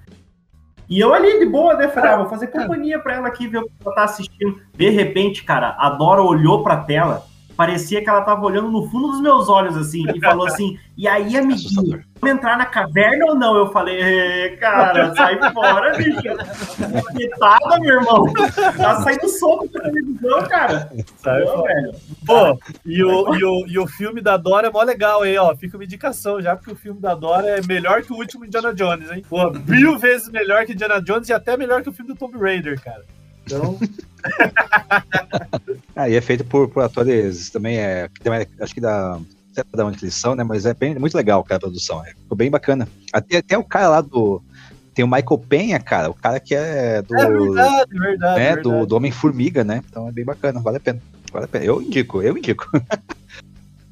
E 0.89 1.01
eu 1.01 1.15
ali 1.15 1.39
de 1.39 1.47
boa, 1.47 1.75
né? 1.75 1.89
Falei, 1.89 2.11
ah, 2.11 2.17
vou 2.19 2.29
fazer 2.29 2.49
companhia 2.49 2.99
pra 2.99 3.15
ela 3.15 3.29
aqui, 3.29 3.47
ver 3.47 3.59
o 3.59 3.65
que 3.65 3.73
ela 3.85 3.95
tá 3.95 4.05
assistindo. 4.05 4.61
De 4.75 4.91
repente, 4.91 5.45
cara, 5.45 5.77
a 5.79 5.91
Dora 5.91 6.23
olhou 6.23 6.63
pra 6.63 6.79
tela, 6.79 7.25
parecia 7.57 8.03
que 8.03 8.09
ela 8.09 8.23
tava 8.23 8.45
olhando 8.45 8.71
no 8.71 8.89
fundo 8.91 9.09
dos 9.09 9.21
meus 9.21 9.49
olhos, 9.49 9.77
assim, 9.77 10.05
e 10.15 10.21
falou 10.21 10.47
assim: 10.47 10.79
e 10.97 11.09
aí, 11.09 11.37
amiguinho, 11.37 12.03
entrar 12.29 12.57
na 12.57 12.67
caverna 12.67 13.27
ou 13.27 13.35
não? 13.35 13.57
Eu 13.57 13.73
falei, 13.73 14.57
cara, 14.57 15.15
sai 15.15 15.39
fora, 15.53 15.97
bicho. 15.97 16.23
Coitada, 17.13 17.81
meu 17.81 18.01
irmão. 18.01 18.33
Tá 18.77 19.03
saindo 19.03 19.29
soco 19.29 19.69
da 19.69 19.81
televisão, 19.81 20.43
cara. 20.49 20.91
Sai 21.17 21.43
Pô, 21.43 21.63
velho. 21.63 21.95
Pô, 22.27 22.59
e 22.85 23.03
o, 23.03 23.35
e, 23.35 23.45
o, 23.45 23.67
e 23.67 23.79
o 23.79 23.87
filme 23.87 24.21
da 24.21 24.37
Dora 24.37 24.69
é 24.69 24.71
mó 24.71 24.83
legal 24.83 25.23
aí, 25.23 25.37
ó. 25.37 25.55
Fica 25.57 25.77
uma 25.77 25.85
indicação 25.85 26.41
já, 26.41 26.57
porque 26.57 26.73
o 26.73 26.77
filme 26.77 27.01
da 27.01 27.15
Dora 27.15 27.49
é 27.49 27.63
melhor 27.63 28.03
que 28.03 28.13
o 28.13 28.17
último 28.17 28.45
Indiana 28.45 28.75
Jones, 28.75 29.11
hein? 29.11 29.25
Pô, 29.29 29.51
mil 29.51 29.99
vezes 29.99 30.29
melhor 30.29 30.65
que 30.67 30.73
Indiana 30.73 31.01
Jones 31.01 31.29
e 31.29 31.33
até 31.33 31.57
melhor 31.57 31.83
que 31.83 31.89
o 31.89 31.93
filme 31.93 32.13
do 32.13 32.19
Tomb 32.19 32.39
Raider, 32.39 32.81
cara. 32.81 33.05
Então. 33.47 33.79
ah, 35.95 36.09
e 36.09 36.17
é 36.17 36.21
feito 36.21 36.45
por, 36.45 36.69
por 36.69 36.83
atores 36.83 37.51
também, 37.51 37.79
é, 37.79 38.09
acho 38.61 38.75
que 38.75 38.81
da 38.81 39.21
sei 39.55 39.65
da 39.73 39.87
onde 39.87 40.05
eles 40.05 40.15
são, 40.15 40.35
né? 40.35 40.45
Mas 40.45 40.67
é 40.67 40.75
bem, 40.75 40.99
muito 40.99 41.17
legal, 41.17 41.43
cara, 41.45 41.57
a 41.57 41.61
produção. 41.61 42.05
É, 42.05 42.11
ficou 42.11 42.37
bem 42.37 42.51
bacana. 42.51 42.89
Até, 43.13 43.39
até 43.39 43.57
o 43.57 43.65
cara 43.65 43.89
lá 43.89 44.01
do. 44.01 44.43
Tem 44.95 45.05
o 45.05 45.09
Michael 45.09 45.39
Penha, 45.49 45.81
cara, 45.81 46.11
o 46.11 46.15
cara 46.15 46.39
que 46.39 46.55
é 46.55 47.03
do. 47.03 47.17
É 47.17 47.29
verdade, 47.29 47.99
verdade. 47.99 48.41
Né, 48.41 48.55
verdade. 48.55 48.63
Do, 48.63 48.87
do 48.87 48.97
Homem-Formiga, 48.97 49.65
né? 49.65 49.83
Então 49.89 50.09
é 50.09 50.13
bem 50.13 50.25
bacana, 50.25 50.61
vale 50.61 50.77
a 50.77 50.81
pena. 50.81 51.01
Vale 51.33 51.47
a 51.47 51.49
pena. 51.49 51.65
Eu 51.65 51.83
indico, 51.83 52.23
eu 52.23 52.37
indico. 52.37 52.69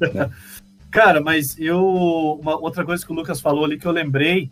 né? 0.01 0.31
Cara, 0.91 1.21
mas 1.21 1.59
eu. 1.59 2.39
Uma 2.41 2.57
outra 2.57 2.85
coisa 2.85 3.05
que 3.05 3.11
o 3.11 3.15
Lucas 3.15 3.41
falou 3.41 3.65
ali 3.65 3.79
que 3.79 3.87
eu 3.87 3.93
lembrei. 3.93 4.51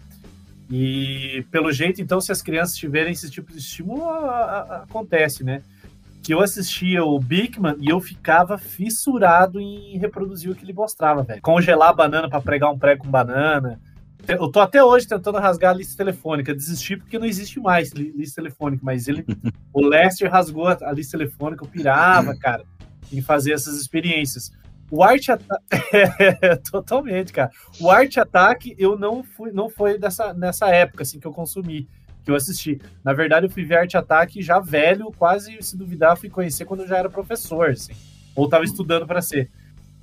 E 0.70 1.44
pelo 1.50 1.72
jeito, 1.72 2.00
então, 2.00 2.20
se 2.20 2.30
as 2.30 2.40
crianças 2.40 2.76
tiverem 2.76 3.12
esse 3.12 3.28
tipo 3.28 3.52
de 3.52 3.58
estímulo, 3.58 4.08
a, 4.08 4.16
a, 4.16 4.76
acontece, 4.84 5.42
né? 5.42 5.62
Que 6.22 6.34
eu 6.34 6.40
assistia 6.40 7.04
o 7.04 7.18
Bigman 7.18 7.76
e 7.80 7.88
eu 7.88 8.00
ficava 8.00 8.58
fissurado 8.58 9.60
em 9.60 9.98
reproduzir 9.98 10.50
o 10.50 10.54
que 10.54 10.64
ele 10.64 10.72
mostrava, 10.72 11.22
velho. 11.22 11.40
Congelar 11.42 11.90
a 11.90 11.94
banana 11.94 12.28
para 12.28 12.40
pregar 12.40 12.70
um 12.70 12.78
prego 12.78 13.04
com 13.04 13.10
banana. 13.10 13.80
Eu 14.28 14.50
tô 14.50 14.60
até 14.60 14.84
hoje 14.84 15.08
tentando 15.08 15.38
rasgar 15.38 15.72
a 15.72 15.76
lista 15.76 15.96
telefônica. 15.96 16.54
Desisti 16.54 16.96
porque 16.96 17.18
não 17.18 17.26
existe 17.26 17.58
mais 17.58 17.92
lista 17.92 18.42
telefônica, 18.42 18.82
mas 18.84 19.08
ele, 19.08 19.24
o 19.72 19.80
Lester 19.80 20.30
rasgou 20.30 20.68
a 20.68 20.92
lista 20.92 21.16
telefônica, 21.16 21.64
eu 21.64 21.68
pirava, 21.68 22.36
cara, 22.36 22.64
em 23.10 23.22
fazer 23.22 23.52
essas 23.52 23.80
experiências. 23.80 24.52
O 24.90 25.02
Art 25.02 25.28
Attack. 25.28 25.62
É, 25.92 26.56
totalmente, 26.70 27.32
cara. 27.32 27.50
O 27.80 27.90
Art 27.90 28.16
Attack 28.18 28.74
eu 28.76 28.98
não 28.98 29.22
fui, 29.22 29.52
não 29.52 29.70
foi 29.70 29.98
dessa, 29.98 30.34
nessa 30.34 30.68
época 30.68 31.02
assim 31.02 31.20
que 31.20 31.26
eu 31.26 31.32
consumi 31.32 31.88
que 32.24 32.30
eu 32.30 32.34
assisti. 32.34 32.80
Na 33.04 33.12
verdade, 33.12 33.46
eu 33.46 33.50
fui 33.50 33.64
ver 33.64 33.78
Arte 33.78 33.96
Ataque 33.96 34.42
já 34.42 34.58
velho, 34.58 35.12
quase 35.16 35.56
se 35.60 35.76
duvidar, 35.76 36.16
fui 36.16 36.28
conhecer 36.28 36.64
quando 36.64 36.80
eu 36.80 36.88
já 36.88 36.98
era 36.98 37.10
professor, 37.10 37.70
assim. 37.70 37.92
Ou 38.34 38.48
tava 38.48 38.64
estudando 38.64 39.06
para 39.06 39.22
ser. 39.22 39.50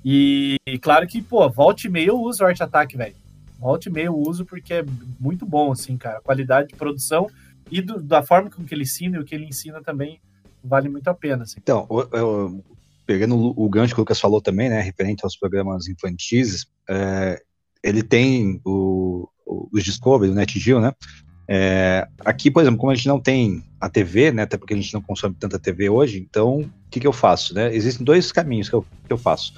E, 0.04 0.56
e, 0.66 0.78
claro 0.78 1.06
que, 1.06 1.20
pô, 1.20 1.48
volta 1.48 1.86
e 1.86 1.90
meia 1.90 2.08
eu 2.08 2.20
uso 2.20 2.44
Arte 2.44 2.62
Ataque, 2.62 2.96
velho. 2.96 3.14
Volta 3.58 3.88
e 3.88 3.92
meia 3.92 4.06
eu 4.06 4.16
uso 4.16 4.44
porque 4.44 4.74
é 4.74 4.84
muito 5.18 5.44
bom, 5.44 5.72
assim, 5.72 5.96
cara. 5.96 6.18
A 6.18 6.22
qualidade 6.22 6.68
de 6.68 6.76
produção 6.76 7.28
e 7.70 7.80
do, 7.82 8.00
da 8.00 8.22
forma 8.22 8.50
com 8.50 8.64
que 8.64 8.74
ele 8.74 8.84
ensina 8.84 9.16
e 9.16 9.20
o 9.20 9.24
que 9.24 9.34
ele 9.34 9.46
ensina 9.46 9.82
também 9.82 10.20
vale 10.62 10.88
muito 10.88 11.08
a 11.08 11.14
pena, 11.14 11.44
assim. 11.44 11.56
Então, 11.60 11.86
eu, 11.90 12.08
eu, 12.12 12.64
pegando 13.06 13.36
o 13.36 13.68
gancho 13.68 13.94
que 13.94 14.00
o 14.00 14.02
Lucas 14.02 14.20
falou 14.20 14.40
também, 14.40 14.68
né, 14.68 14.80
referente 14.80 15.24
aos 15.24 15.36
programas 15.36 15.88
infantis, 15.88 16.66
é, 16.88 17.40
ele 17.82 18.02
tem 18.02 18.60
o, 18.64 19.28
os 19.72 19.82
Discovery, 19.82 20.30
o 20.30 20.34
NetGeo, 20.34 20.80
né, 20.80 20.92
é, 21.48 22.06
aqui, 22.24 22.50
por 22.50 22.60
exemplo, 22.60 22.78
como 22.78 22.92
a 22.92 22.94
gente 22.94 23.08
não 23.08 23.18
tem 23.18 23.64
a 23.80 23.88
TV, 23.88 24.30
né, 24.30 24.42
até 24.42 24.58
porque 24.58 24.74
a 24.74 24.76
gente 24.76 24.92
não 24.92 25.00
consome 25.00 25.34
tanta 25.34 25.58
TV 25.58 25.88
hoje, 25.88 26.18
então 26.18 26.60
o 26.60 26.70
que, 26.90 27.00
que 27.00 27.06
eu 27.06 27.12
faço? 27.12 27.54
Né? 27.54 27.74
Existem 27.74 28.04
dois 28.04 28.30
caminhos 28.30 28.68
que 28.68 28.74
eu, 28.74 28.84
que 29.06 29.12
eu 29.12 29.16
faço. 29.16 29.54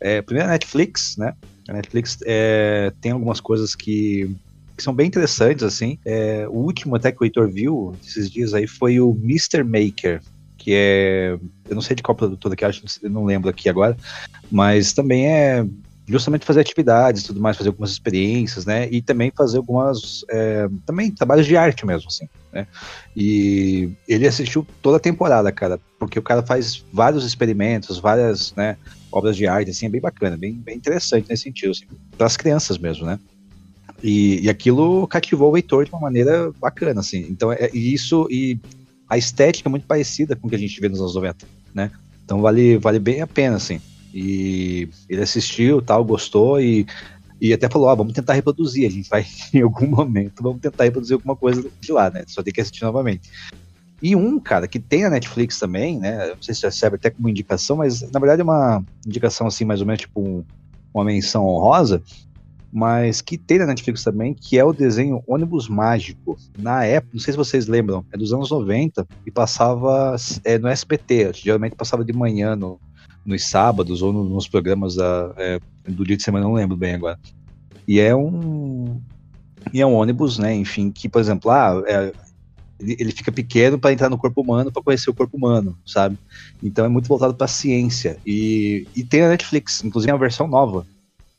É, 0.00 0.22
primeiro, 0.22 0.48
a 0.48 0.52
Netflix, 0.52 1.16
né? 1.16 1.34
A 1.68 1.72
Netflix 1.72 2.18
é, 2.26 2.92
tem 3.00 3.12
algumas 3.12 3.40
coisas 3.40 3.74
que, 3.74 4.34
que, 4.76 4.82
são 4.82 4.92
bem 4.92 5.06
interessantes, 5.06 5.62
assim. 5.62 5.98
É, 6.04 6.46
o 6.48 6.56
último 6.56 6.96
até 6.96 7.12
que 7.12 7.22
o 7.22 7.24
Heitor 7.24 7.48
viu 7.48 7.94
esses 8.04 8.28
dias 8.28 8.52
aí 8.52 8.66
foi 8.66 8.98
o 8.98 9.16
Mr. 9.22 9.62
Maker, 9.62 10.20
que 10.58 10.72
é. 10.74 11.38
Eu 11.68 11.74
não 11.74 11.82
sei 11.82 11.94
de 11.94 12.02
qual 12.02 12.16
produtora 12.16 12.56
que 12.56 12.64
acho, 12.64 12.82
eu 13.00 13.10
não 13.10 13.24
lembro 13.24 13.48
aqui 13.48 13.68
agora, 13.68 13.96
mas 14.50 14.92
também 14.92 15.28
é 15.28 15.64
justamente 16.12 16.44
fazer 16.44 16.60
atividades 16.60 17.22
tudo 17.22 17.40
mais, 17.40 17.56
fazer 17.56 17.70
algumas 17.70 17.90
experiências, 17.90 18.66
né? 18.66 18.88
E 18.90 19.00
também 19.00 19.32
fazer 19.34 19.56
algumas. 19.56 20.24
É, 20.28 20.68
também 20.86 21.10
trabalhos 21.10 21.46
de 21.46 21.56
arte 21.56 21.86
mesmo, 21.86 22.08
assim, 22.08 22.28
né? 22.52 22.66
E 23.16 23.90
ele 24.06 24.26
assistiu 24.26 24.66
toda 24.80 24.98
a 24.98 25.00
temporada, 25.00 25.50
cara, 25.50 25.80
porque 25.98 26.18
o 26.18 26.22
cara 26.22 26.42
faz 26.42 26.84
vários 26.92 27.24
experimentos, 27.24 27.98
várias, 27.98 28.54
né? 28.54 28.76
Obras 29.10 29.36
de 29.36 29.46
arte, 29.46 29.70
assim, 29.70 29.86
é 29.86 29.88
bem 29.88 30.00
bacana, 30.00 30.36
bem, 30.36 30.52
bem 30.52 30.76
interessante 30.76 31.28
nesse 31.28 31.44
sentido, 31.44 31.70
assim, 31.70 31.86
para 32.16 32.26
as 32.26 32.36
crianças 32.36 32.78
mesmo, 32.78 33.06
né? 33.06 33.18
E, 34.02 34.44
e, 34.44 34.50
aquilo 34.50 35.06
cativou 35.06 35.52
o 35.52 35.56
Heitor 35.56 35.84
de 35.84 35.92
uma 35.92 36.00
maneira 36.00 36.50
bacana, 36.60 37.00
assim. 37.00 37.26
Então, 37.30 37.52
é, 37.52 37.70
isso 37.72 38.26
e 38.30 38.58
a 39.08 39.16
estética 39.16 39.68
é 39.68 39.70
muito 39.70 39.86
parecida 39.86 40.34
com 40.34 40.46
o 40.46 40.50
que 40.50 40.56
a 40.56 40.58
gente 40.58 40.80
vê 40.80 40.88
nos 40.88 41.00
anos 41.00 41.14
90, 41.14 41.46
né? 41.74 41.90
Então 42.24 42.40
vale, 42.40 42.78
vale 42.78 42.98
bem 42.98 43.20
a 43.20 43.26
pena, 43.26 43.56
assim. 43.56 43.80
E 44.12 44.88
ele 45.08 45.22
assistiu, 45.22 45.80
tal, 45.80 46.04
gostou 46.04 46.60
e, 46.60 46.86
e 47.40 47.52
até 47.52 47.68
falou: 47.68 47.88
ah, 47.88 47.94
vamos 47.94 48.12
tentar 48.12 48.34
reproduzir. 48.34 48.86
A 48.86 48.90
gente 48.90 49.08
vai, 49.08 49.24
em 49.52 49.62
algum 49.62 49.86
momento, 49.86 50.42
vamos 50.42 50.60
tentar 50.60 50.84
reproduzir 50.84 51.14
alguma 51.14 51.34
coisa 51.34 51.64
de 51.80 51.92
lá, 51.92 52.10
né? 52.10 52.24
Só 52.26 52.42
tem 52.42 52.52
que 52.52 52.60
assistir 52.60 52.84
novamente. 52.84 53.30
E 54.02 54.16
um, 54.16 54.40
cara, 54.40 54.66
que 54.66 54.80
tem 54.80 55.04
a 55.04 55.10
Netflix 55.10 55.58
também, 55.58 55.98
né? 55.98 56.28
Não 56.28 56.42
sei 56.42 56.54
se 56.54 56.64
recebe 56.64 56.96
até 56.96 57.08
como 57.08 57.28
indicação, 57.28 57.76
mas 57.76 58.02
na 58.10 58.18
verdade 58.18 58.40
é 58.40 58.44
uma 58.44 58.84
indicação 59.06 59.46
assim, 59.46 59.64
mais 59.64 59.80
ou 59.80 59.86
menos 59.86 60.00
tipo 60.00 60.20
um, 60.20 60.44
uma 60.92 61.04
menção 61.04 61.46
honrosa. 61.46 62.02
mas 62.72 63.20
que 63.20 63.38
tem 63.38 63.58
na 63.58 63.66
Netflix 63.66 64.02
também, 64.02 64.34
que 64.34 64.58
é 64.58 64.64
o 64.64 64.72
desenho 64.72 65.22
Ônibus 65.26 65.68
Mágico. 65.68 66.36
Na 66.58 66.84
época, 66.84 67.12
não 67.14 67.20
sei 67.20 67.32
se 67.32 67.38
vocês 67.38 67.68
lembram, 67.68 68.04
é 68.12 68.16
dos 68.16 68.32
anos 68.32 68.50
90 68.50 69.06
e 69.24 69.30
passava 69.30 70.16
é, 70.42 70.58
no 70.58 70.68
SBT, 70.68 71.32
geralmente 71.34 71.76
passava 71.76 72.04
de 72.04 72.12
manhã 72.12 72.56
no, 72.56 72.80
nos 73.24 73.44
sábados 73.44 74.02
ou 74.02 74.12
no, 74.12 74.24
nos 74.24 74.48
programas 74.48 74.96
da, 74.96 75.32
é, 75.36 75.60
do 75.88 76.04
dia 76.04 76.16
de 76.16 76.22
semana, 76.22 76.44
não 76.44 76.54
lembro 76.54 76.76
bem 76.76 76.94
agora. 76.94 77.18
E 77.86 78.00
é 78.00 78.14
um 78.14 79.00
e 79.72 79.80
é 79.80 79.86
um 79.86 79.94
ônibus, 79.94 80.38
né, 80.38 80.54
enfim, 80.54 80.90
que, 80.90 81.08
por 81.08 81.20
exemplo, 81.20 81.50
ah, 81.50 81.82
é, 81.86 82.12
ele 82.80 83.12
fica 83.12 83.30
pequeno 83.30 83.78
para 83.78 83.92
entrar 83.92 84.08
no 84.08 84.18
corpo 84.18 84.40
humano, 84.40 84.72
para 84.72 84.82
conhecer 84.82 85.08
o 85.08 85.14
corpo 85.14 85.36
humano, 85.36 85.78
sabe? 85.86 86.18
Então 86.62 86.84
é 86.84 86.88
muito 86.88 87.06
voltado 87.06 87.34
para 87.34 87.44
a 87.44 87.48
ciência. 87.48 88.18
E, 88.26 88.88
e 88.94 89.04
tem 89.04 89.22
a 89.22 89.28
Netflix, 89.28 89.84
inclusive 89.84 90.12
a 90.12 90.16
versão 90.16 90.48
nova, 90.48 90.84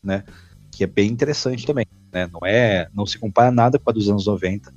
né? 0.02 0.24
Que 0.72 0.84
é 0.84 0.88
bem 0.88 1.12
interessante 1.12 1.66
também, 1.66 1.86
né? 2.12 2.30
Não 2.32 2.40
é, 2.46 2.88
não 2.94 3.06
se 3.06 3.20
compara 3.20 3.52
nada 3.52 3.78
com 3.78 3.90
a 3.90 3.94
dos 3.94 4.10
anos 4.10 4.26
90, 4.26 4.74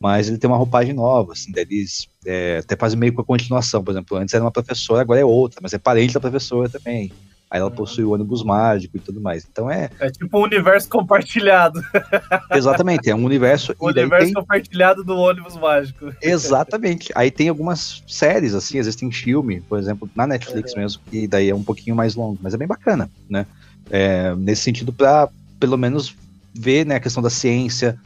mas 0.00 0.28
ele 0.28 0.38
tem 0.38 0.48
uma 0.48 0.56
roupagem 0.56 0.94
nova, 0.94 1.32
assim, 1.32 1.52
eles 1.56 2.08
é, 2.24 2.58
até 2.58 2.76
fazem 2.76 2.98
meio 2.98 3.12
com 3.12 3.20
a 3.20 3.24
continuação, 3.24 3.82
por 3.82 3.90
exemplo, 3.90 4.16
antes 4.16 4.34
era 4.34 4.44
uma 4.44 4.50
professora, 4.50 5.02
agora 5.02 5.20
é 5.20 5.24
outra, 5.24 5.60
mas 5.62 5.72
é 5.72 5.78
parente 5.78 6.14
da 6.14 6.20
professora 6.20 6.68
também. 6.68 7.12
Aí 7.50 7.60
ela 7.60 7.70
possui 7.70 8.04
o 8.04 8.10
ônibus 8.10 8.44
mágico 8.44 8.98
e 8.98 9.00
tudo 9.00 9.22
mais. 9.22 9.46
Então 9.50 9.70
é. 9.70 9.88
É 9.98 10.10
tipo 10.10 10.38
um 10.38 10.42
universo 10.42 10.86
compartilhado. 10.88 11.82
Exatamente, 12.52 13.08
é 13.08 13.14
um 13.14 13.24
universo. 13.24 13.74
o 13.80 13.86
universo 13.86 14.26
tem... 14.26 14.34
compartilhado 14.34 15.02
do 15.02 15.16
ônibus 15.16 15.56
mágico. 15.56 16.12
Exatamente. 16.20 17.10
Aí 17.14 17.30
tem 17.30 17.48
algumas 17.48 18.02
séries, 18.06 18.54
assim, 18.54 18.76
existem 18.76 19.10
filme, 19.10 19.62
por 19.62 19.78
exemplo, 19.78 20.08
na 20.14 20.26
Netflix 20.26 20.74
é. 20.74 20.80
mesmo, 20.80 21.00
que 21.10 21.26
daí 21.26 21.48
é 21.48 21.54
um 21.54 21.64
pouquinho 21.64 21.96
mais 21.96 22.14
longo, 22.14 22.38
mas 22.42 22.52
é 22.52 22.58
bem 22.58 22.68
bacana, 22.68 23.10
né? 23.30 23.46
É, 23.90 24.34
nesse 24.34 24.62
sentido, 24.62 24.92
para 24.92 25.30
pelo 25.58 25.78
menos 25.78 26.14
ver 26.54 26.84
né, 26.84 26.96
a 26.96 27.00
questão 27.00 27.22
da 27.22 27.30
ciência. 27.30 27.98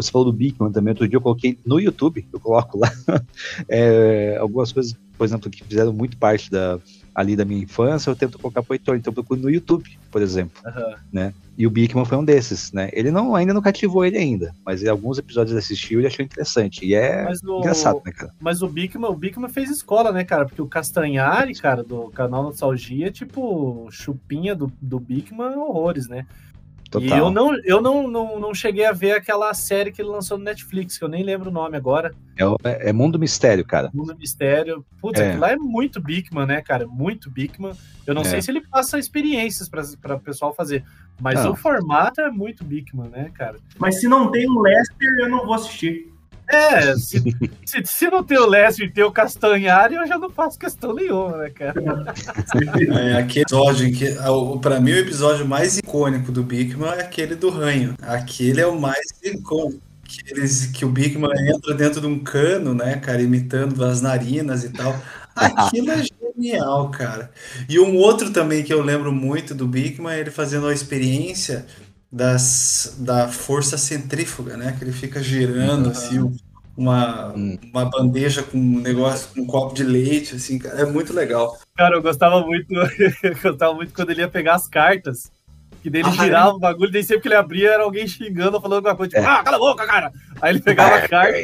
Você 0.00 0.10
falou 0.10 0.30
do 0.30 0.36
Bigman 0.36 0.72
também, 0.72 0.92
outro 0.92 1.08
dia 1.08 1.16
eu 1.16 1.20
coloquei 1.20 1.58
no 1.64 1.78
YouTube, 1.78 2.26
eu 2.32 2.40
coloco 2.40 2.78
lá 2.78 2.90
é, 3.68 4.36
algumas 4.40 4.72
coisas, 4.72 4.96
por 5.16 5.24
exemplo, 5.24 5.50
que 5.50 5.64
fizeram 5.64 5.92
muito 5.92 6.16
parte 6.16 6.50
da, 6.50 6.78
ali 7.14 7.36
da 7.36 7.44
minha 7.44 7.62
infância, 7.62 8.10
eu 8.10 8.16
tento 8.16 8.38
colocar 8.38 8.62
pro 8.62 8.74
Heitor, 8.74 8.96
então 8.96 9.10
eu 9.10 9.14
procuro 9.14 9.40
no 9.40 9.50
YouTube, 9.50 9.98
por 10.10 10.22
exemplo, 10.22 10.62
uhum. 10.64 10.94
né? 11.12 11.34
E 11.58 11.66
o 11.66 11.70
Bigman 11.70 12.06
foi 12.06 12.16
um 12.16 12.24
desses, 12.24 12.72
né? 12.72 12.88
Ele 12.92 13.10
não, 13.10 13.34
ainda 13.34 13.52
não 13.52 13.60
cativou 13.60 14.04
ele 14.04 14.16
ainda, 14.16 14.54
mas 14.64 14.82
em 14.82 14.88
alguns 14.88 15.18
episódios 15.18 15.56
assistiu 15.56 16.00
e 16.00 16.06
achou 16.06 16.24
interessante, 16.24 16.84
e 16.86 16.94
é 16.94 17.28
o, 17.44 17.58
engraçado, 17.58 18.00
né, 18.04 18.12
cara? 18.12 18.32
Mas 18.40 18.62
o 18.62 18.68
Bigman, 18.68 19.10
o 19.10 19.16
Bigman 19.16 19.50
fez 19.50 19.70
escola, 19.70 20.10
né, 20.12 20.24
cara? 20.24 20.46
Porque 20.46 20.62
o 20.62 20.66
Castanhari, 20.66 21.54
cara, 21.54 21.82
do 21.82 22.08
canal 22.10 22.42
Nostalgia, 22.42 23.10
tipo, 23.10 23.88
chupinha 23.90 24.54
do, 24.54 24.72
do 24.80 24.98
Bigman, 24.98 25.56
horrores, 25.58 26.08
né? 26.08 26.26
Total. 26.90 27.06
E 27.06 27.20
eu, 27.20 27.30
não, 27.30 27.56
eu 27.64 27.80
não, 27.80 28.08
não, 28.08 28.40
não 28.40 28.52
cheguei 28.52 28.84
a 28.84 28.90
ver 28.90 29.12
aquela 29.12 29.54
série 29.54 29.92
que 29.92 30.02
ele 30.02 30.08
lançou 30.08 30.36
no 30.36 30.42
Netflix, 30.42 30.98
que 30.98 31.04
eu 31.04 31.08
nem 31.08 31.22
lembro 31.22 31.48
o 31.48 31.52
nome 31.52 31.76
agora. 31.76 32.12
É, 32.64 32.88
é 32.88 32.92
Mundo 32.92 33.16
Mistério, 33.16 33.64
cara. 33.64 33.90
Mundo 33.94 34.16
Mistério. 34.18 34.84
Putz, 35.00 35.20
é. 35.20 35.28
aquilo 35.28 35.40
lá 35.40 35.52
é 35.52 35.56
muito 35.56 36.00
Bigman, 36.00 36.46
né, 36.46 36.60
cara? 36.60 36.88
Muito 36.88 37.30
Bigman. 37.30 37.74
Eu 38.04 38.12
não 38.12 38.22
é. 38.22 38.24
sei 38.24 38.42
se 38.42 38.50
ele 38.50 38.60
passa 38.60 38.98
experiências 38.98 39.68
para 39.68 40.16
o 40.16 40.20
pessoal 40.20 40.52
fazer, 40.52 40.84
mas 41.20 41.44
não. 41.44 41.52
o 41.52 41.56
formato 41.56 42.20
é 42.20 42.28
muito 42.28 42.64
Bigman, 42.64 43.08
né, 43.08 43.30
cara? 43.34 43.58
Mas 43.78 44.00
se 44.00 44.08
não 44.08 44.28
tem 44.28 44.50
um 44.50 44.60
Lester, 44.60 45.18
eu 45.20 45.28
não 45.28 45.46
vou 45.46 45.54
assistir. 45.54 46.09
É, 46.50 46.96
se, 46.96 47.22
se, 47.64 47.82
se, 47.84 48.10
não 48.10 48.24
tem 48.24 48.36
o 48.36 48.46
Lécio 48.46 48.84
e 48.84 48.90
tem 48.90 49.04
o 49.04 49.12
Castanhari, 49.12 49.94
eu 49.94 50.06
já 50.06 50.18
não 50.18 50.28
faço 50.28 50.58
questão 50.58 50.92
nenhuma, 50.92 51.36
né, 51.36 51.50
cara? 51.50 51.80
É, 52.98 53.18
aquele 53.18 53.44
episódio 53.44 53.92
que, 53.92 54.06
pra 54.60 54.80
mim, 54.80 54.92
o 54.92 54.98
episódio 54.98 55.46
mais 55.46 55.78
icônico 55.78 56.32
do 56.32 56.42
Bigman 56.42 56.90
é 56.90 57.02
aquele 57.02 57.36
do 57.36 57.50
ranho. 57.50 57.94
Aquele 58.02 58.60
é 58.60 58.66
o 58.66 58.78
mais 58.78 59.06
icônico. 59.22 59.80
Que, 60.02 60.32
eles, 60.32 60.66
que 60.66 60.84
o 60.84 60.88
Bigman 60.88 61.30
entra 61.48 61.72
dentro 61.72 62.00
de 62.00 62.06
um 62.08 62.18
cano, 62.18 62.74
né, 62.74 62.96
cara, 62.96 63.22
imitando 63.22 63.84
as 63.84 64.00
narinas 64.00 64.64
e 64.64 64.70
tal. 64.70 65.00
Aquilo 65.36 65.92
é 65.92 66.02
genial, 66.02 66.90
cara. 66.90 67.30
E 67.68 67.78
um 67.78 67.96
outro 67.96 68.30
também 68.30 68.64
que 68.64 68.74
eu 68.74 68.82
lembro 68.82 69.12
muito 69.12 69.54
do 69.54 69.68
Bigman, 69.68 70.18
ele 70.18 70.32
fazendo 70.32 70.66
a 70.66 70.72
experiência 70.72 71.64
das, 72.10 72.96
da 72.98 73.28
força 73.28 73.78
centrífuga, 73.78 74.56
né? 74.56 74.74
Que 74.76 74.84
ele 74.84 74.92
fica 74.92 75.22
girando 75.22 75.86
uhum. 75.86 75.92
assim 75.92 76.32
uma, 76.76 77.32
uhum. 77.34 77.58
uma 77.72 77.84
bandeja 77.84 78.42
com 78.42 78.56
um 78.56 78.80
negócio, 78.80 79.28
com 79.34 79.42
um 79.42 79.46
copo 79.46 79.74
de 79.74 79.84
leite, 79.84 80.36
assim, 80.36 80.58
cara, 80.58 80.80
é 80.80 80.86
muito 80.86 81.12
legal. 81.12 81.58
Cara, 81.76 81.96
eu 81.96 82.02
gostava 82.02 82.40
muito, 82.40 82.72
eu 83.22 83.36
gostava 83.42 83.74
muito 83.74 83.92
quando 83.92 84.10
ele 84.10 84.22
ia 84.22 84.28
pegar 84.28 84.54
as 84.54 84.66
cartas. 84.66 85.30
Que 85.82 85.88
dele 85.88 86.08
ah, 86.08 86.10
girava 86.10 86.50
é? 86.50 86.52
o 86.52 86.58
bagulho, 86.58 86.92
daí 86.92 87.02
sempre 87.02 87.22
que 87.22 87.28
ele 87.28 87.34
abria 87.36 87.70
era 87.70 87.82
alguém 87.84 88.06
xingando, 88.06 88.60
falando 88.60 88.86
alguma 88.86 88.96
coisa, 88.96 89.16
tipo, 89.16 89.22
é. 89.22 89.26
ah, 89.26 89.42
cala 89.42 89.56
a 89.56 89.60
boca, 89.60 89.86
cara! 89.86 90.12
Aí 90.40 90.52
ele 90.52 90.60
pegava 90.60 90.96
a 90.96 91.08
carta. 91.08 91.38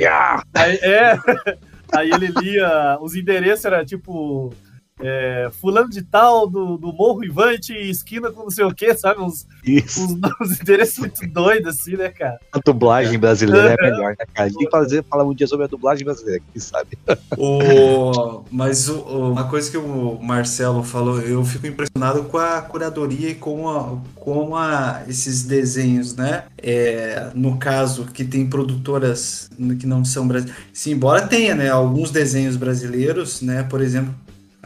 Aí, 0.54 0.76
é, 0.82 1.18
aí 1.92 2.10
ele 2.10 2.26
lia, 2.38 2.98
os 3.00 3.14
endereços 3.14 3.64
era 3.64 3.84
tipo 3.84 4.52
é, 5.00 5.50
fulano 5.60 5.90
de 5.90 6.02
tal 6.02 6.48
do, 6.48 6.78
do 6.78 6.92
Morro 6.92 7.24
Ivante, 7.24 7.72
esquina 7.72 8.30
com 8.30 8.44
não 8.44 8.50
sei 8.50 8.64
o 8.64 8.74
que, 8.74 8.94
sabe? 8.94 9.20
Uns, 9.20 9.46
uns, 9.66 10.18
uns 10.40 10.60
endereços 10.60 10.98
muito 10.98 11.26
doidos, 11.28 11.78
assim, 11.78 11.96
né, 11.96 12.08
cara? 12.08 12.38
A 12.52 12.58
dublagem 12.58 13.18
brasileira 13.18 13.76
é 13.78 13.82
melhor, 13.82 14.16
né, 14.18 14.24
cara? 14.32 14.50
Que 14.50 14.70
fazer, 14.70 15.04
falar 15.04 15.24
um 15.24 15.34
dia 15.34 15.46
sobre 15.46 15.66
a 15.66 15.68
dublagem 15.68 16.04
brasileira, 16.04 16.42
quem 16.52 16.60
sabe? 16.60 16.98
O, 17.36 18.44
mas 18.50 18.88
o, 18.88 19.00
uma 19.32 19.44
coisa 19.44 19.70
que 19.70 19.76
o 19.76 20.18
Marcelo 20.22 20.82
falou, 20.82 21.20
eu 21.20 21.44
fico 21.44 21.66
impressionado 21.66 22.24
com 22.24 22.38
a 22.38 22.62
curadoria 22.62 23.30
e 23.30 23.34
com, 23.34 23.68
a, 23.68 23.98
com 24.14 24.56
a, 24.56 25.02
esses 25.06 25.44
desenhos, 25.44 26.16
né? 26.16 26.44
É, 26.56 27.30
no 27.34 27.58
caso, 27.58 28.06
que 28.06 28.24
tem 28.24 28.46
produtoras 28.46 29.50
que 29.78 29.86
não 29.86 30.04
são 30.04 30.26
brasileiras. 30.26 30.62
Sim, 30.72 30.92
embora 30.92 31.26
tenha, 31.26 31.54
né, 31.54 31.68
alguns 31.68 32.10
desenhos 32.10 32.56
brasileiros, 32.56 33.42
né? 33.42 33.62
Por 33.62 33.82
exemplo, 33.82 34.14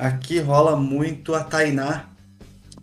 Aqui 0.00 0.38
rola 0.38 0.76
muito 0.76 1.34
a 1.34 1.44
Tainá, 1.44 2.06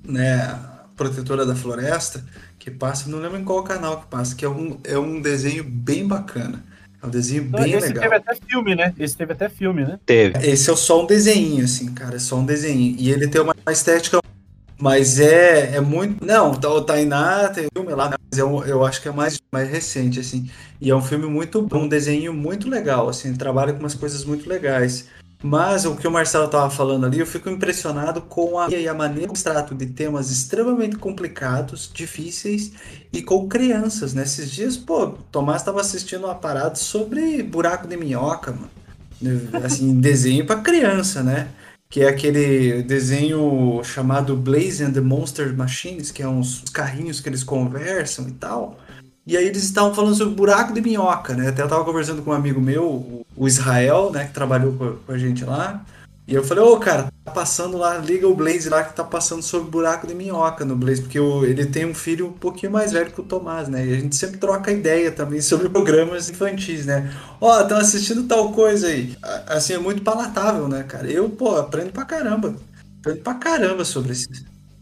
né, 0.04 0.60
protetora 0.96 1.46
da 1.46 1.56
floresta, 1.56 2.24
que 2.60 2.70
passa, 2.70 3.10
não 3.10 3.20
lembro 3.20 3.40
em 3.40 3.44
qual 3.44 3.64
canal 3.64 4.02
que 4.02 4.08
passa, 4.08 4.36
que 4.36 4.46
é 4.46 4.50
um, 4.50 4.80
é 4.84 4.98
um 4.98 5.22
desenho 5.22 5.64
bem 5.64 6.08
bacana. 6.08 6.64
É 7.02 7.06
um 7.06 7.10
desenho 7.10 7.44
bem 7.44 7.74
esse 7.74 7.88
legal. 7.88 7.90
Esse 7.90 7.94
teve 8.02 8.16
até 8.16 8.36
filme, 8.36 8.76
né? 8.76 8.94
Esse 8.98 9.18
teve 9.18 9.34
até 9.34 9.50
filme, 9.50 9.86
né? 9.86 10.00
Teve. 10.06 10.48
Esse 10.48 10.70
é 10.70 10.76
só 10.76 11.04
um 11.04 11.06
desenho, 11.06 11.64
assim, 11.64 11.94
cara, 11.94 12.16
é 12.16 12.20
só 12.20 12.38
um 12.38 12.46
desenho. 12.46 12.96
E 12.98 13.12
ele 13.12 13.28
tem 13.28 13.42
uma 13.42 13.56
estética 13.70 14.20
mas 14.80 15.20
é, 15.20 15.76
é 15.76 15.82
muito. 15.82 16.24
Não, 16.24 16.52
o 16.52 16.82
Tainá 16.82 17.50
tem 17.50 17.68
filme 17.74 17.94
lá, 17.94 18.10
né? 18.10 18.16
mas 18.30 18.40
eu, 18.40 18.64
eu 18.64 18.86
acho 18.86 19.02
que 19.02 19.08
é 19.08 19.12
mais, 19.12 19.42
mais 19.52 19.68
recente, 19.68 20.20
assim. 20.20 20.50
E 20.80 20.92
é 20.92 20.96
um 20.96 21.02
filme 21.02 21.26
muito 21.26 21.62
bom, 21.64 21.84
um 21.84 21.88
desenho 21.88 22.32
muito 22.32 22.70
legal, 22.70 23.10
assim, 23.10 23.34
trabalha 23.34 23.74
com 23.74 23.80
umas 23.80 23.96
coisas 23.96 24.24
muito 24.24 24.48
legais. 24.48 25.08
Mas 25.42 25.86
o 25.86 25.96
que 25.96 26.08
o 26.08 26.12
Marcelo 26.12 26.46
estava 26.46 26.70
falando 26.70 27.06
ali, 27.06 27.20
eu 27.20 27.26
fico 27.26 27.48
impressionado 27.50 28.22
com 28.22 28.60
a, 28.60 28.70
e 28.70 28.88
a 28.88 28.94
maneira 28.94 29.32
que 29.32 29.44
trato 29.44 29.76
de 29.76 29.86
temas 29.86 30.32
extremamente 30.32 30.96
complicados, 30.96 31.92
difíceis 31.94 32.72
e 33.14 33.22
com 33.22 33.48
crianças. 33.48 34.16
Nesses 34.16 34.48
né? 34.48 34.54
dias, 34.54 34.78
pô, 34.78 35.10
Tomás 35.32 35.62
estava 35.62 35.80
assistindo 35.80 36.26
uma 36.26 36.34
parada 36.34 36.76
sobre 36.76 37.44
buraco 37.44 37.88
de 37.88 37.96
minhoca, 37.96 38.52
mano. 38.52 38.70
Assim, 39.64 39.94
desenho 40.02 40.46
para 40.46 40.60
criança, 40.60 41.22
né? 41.22 41.50
Que 41.88 42.02
é 42.02 42.10
aquele 42.10 42.82
desenho 42.82 43.82
chamado 43.84 44.36
Blaze 44.36 44.84
and 44.84 44.92
the 44.92 45.02
Monster 45.02 45.56
Machines, 45.56 46.12
que 46.12 46.24
é 46.24 46.28
uns 46.28 46.64
carrinhos 46.74 47.22
que 47.22 47.30
eles 47.30 47.44
conversam 47.44 48.28
e 48.28 48.32
tal. 48.32 48.80
E 49.28 49.36
aí 49.36 49.46
eles 49.46 49.64
estavam 49.64 49.94
falando 49.94 50.16
sobre 50.16 50.36
buraco 50.36 50.74
de 50.74 50.80
minhoca, 50.80 51.36
né? 51.36 51.50
Até 51.50 51.62
eu 51.62 51.68
tava 51.68 51.84
conversando 51.84 52.22
com 52.22 52.32
um 52.32 52.34
amigo 52.34 52.62
meu, 52.62 53.26
o 53.36 53.46
Israel, 53.46 54.10
né, 54.10 54.26
que 54.26 54.34
trabalhou 54.34 54.72
com 55.06 55.12
a 55.12 55.18
gente 55.18 55.44
lá. 55.44 55.86
E 56.26 56.34
eu 56.34 56.44
falei, 56.44 56.64
ô 56.64 56.74
oh, 56.74 56.80
cara, 56.80 57.12
tá 57.26 57.32
passando 57.32 57.78
lá, 57.78 57.98
liga 57.98 58.26
o 58.26 58.36
Blaze 58.36 58.70
lá 58.70 58.84
que 58.84 58.94
tá 58.94 59.04
passando 59.04 59.42
sobre 59.42 59.70
buraco 59.70 60.08
de 60.08 60.16
minhoca 60.16 60.64
no 60.64 60.78
Blaze, 60.78 61.02
porque 61.02 61.20
ele 61.20 61.66
tem 61.66 61.86
um 61.86 61.94
filho 61.94 62.28
um 62.28 62.34
pouquinho 62.34 62.72
mais 62.72 62.94
velho 62.94 63.12
que 63.12 63.20
o 63.20 63.24
Tomás, 63.24 63.68
né? 63.68 63.86
E 63.86 63.94
a 63.94 64.00
gente 64.00 64.16
sempre 64.16 64.38
troca 64.38 64.72
ideia 64.72 65.12
também 65.12 65.42
sobre 65.42 65.68
programas 65.70 66.30
infantis, 66.30 66.86
né? 66.86 67.14
Ó, 67.42 67.58
oh, 67.58 67.62
estão 67.62 67.78
assistindo 67.78 68.24
tal 68.24 68.54
coisa 68.54 68.88
aí. 68.88 69.14
Assim, 69.46 69.74
é 69.74 69.78
muito 69.78 70.04
palatável, 70.04 70.70
né, 70.70 70.84
cara? 70.84 71.10
Eu, 71.10 71.30
pô, 71.30 71.58
aprendo 71.58 71.92
pra 71.92 72.06
caramba. 72.06 72.56
Aprendo 73.02 73.22
pra 73.22 73.34
caramba 73.34 73.84
sobre 73.84 74.14
isso. 74.14 74.28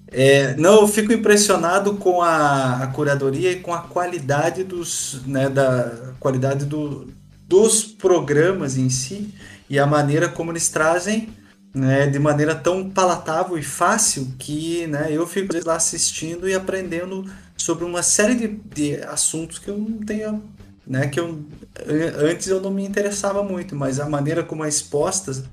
É, 0.07 0.55
não, 0.55 0.81
eu 0.81 0.87
fico 0.87 1.11
impressionado 1.11 1.95
com 1.95 2.21
a, 2.21 2.83
a, 2.83 2.87
curadoria 2.87 3.51
e 3.51 3.59
com 3.59 3.73
a 3.73 3.81
qualidade 3.81 4.63
dos, 4.63 5.21
né, 5.25 5.49
da 5.49 6.13
qualidade 6.19 6.65
do, 6.65 7.07
dos 7.47 7.83
programas 7.83 8.77
em 8.77 8.89
si 8.89 9.33
e 9.69 9.79
a 9.79 9.87
maneira 9.87 10.29
como 10.29 10.51
eles 10.51 10.69
trazem 10.69 11.29
né, 11.73 12.07
de 12.07 12.19
maneira 12.19 12.55
tão 12.55 12.89
palatável 12.89 13.57
e 13.57 13.63
fácil 13.63 14.33
que 14.37 14.87
né, 14.87 15.07
eu 15.09 15.25
fico 15.25 15.53
lá 15.65 15.75
assistindo 15.75 16.47
e 16.47 16.53
aprendendo 16.53 17.25
sobre 17.57 17.83
uma 17.83 18.03
série 18.03 18.35
de, 18.35 18.47
de 18.47 19.03
assuntos 19.03 19.59
que 19.59 19.69
eu 19.69 19.77
não 19.77 19.97
tenho 19.99 20.43
né, 20.87 21.07
que 21.07 21.19
eu 21.19 21.43
antes 22.29 22.47
eu 22.47 22.61
não 22.61 22.71
me 22.71 22.85
interessava 22.85 23.43
muito, 23.43 23.75
mas 23.75 23.99
a 23.99 24.07
maneira 24.07 24.43
como 24.43 24.63
é 24.63 24.69
expostas 24.69 25.43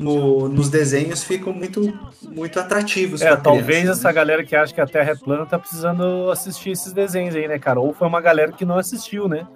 no, 0.00 0.48
nos 0.48 0.70
desenhos 0.70 1.22
ficam 1.22 1.52
muito, 1.52 1.80
muito 2.22 2.58
atrativos. 2.58 3.20
É, 3.20 3.28
pra 3.28 3.36
talvez 3.36 3.80
criança, 3.80 4.00
essa 4.00 4.08
né? 4.08 4.14
galera 4.14 4.42
que 4.44 4.56
acha 4.56 4.72
que 4.72 4.80
a 4.80 4.86
Terra 4.86 5.10
é 5.10 5.14
plana 5.14 5.44
tá 5.44 5.58
precisando 5.58 6.30
assistir 6.30 6.70
esses 6.70 6.92
desenhos 6.92 7.36
aí, 7.36 7.46
né, 7.46 7.58
cara? 7.58 7.78
Ou 7.80 7.92
foi 7.92 8.08
uma 8.08 8.20
galera 8.20 8.50
que 8.50 8.64
não 8.64 8.78
assistiu, 8.78 9.28
né? 9.28 9.46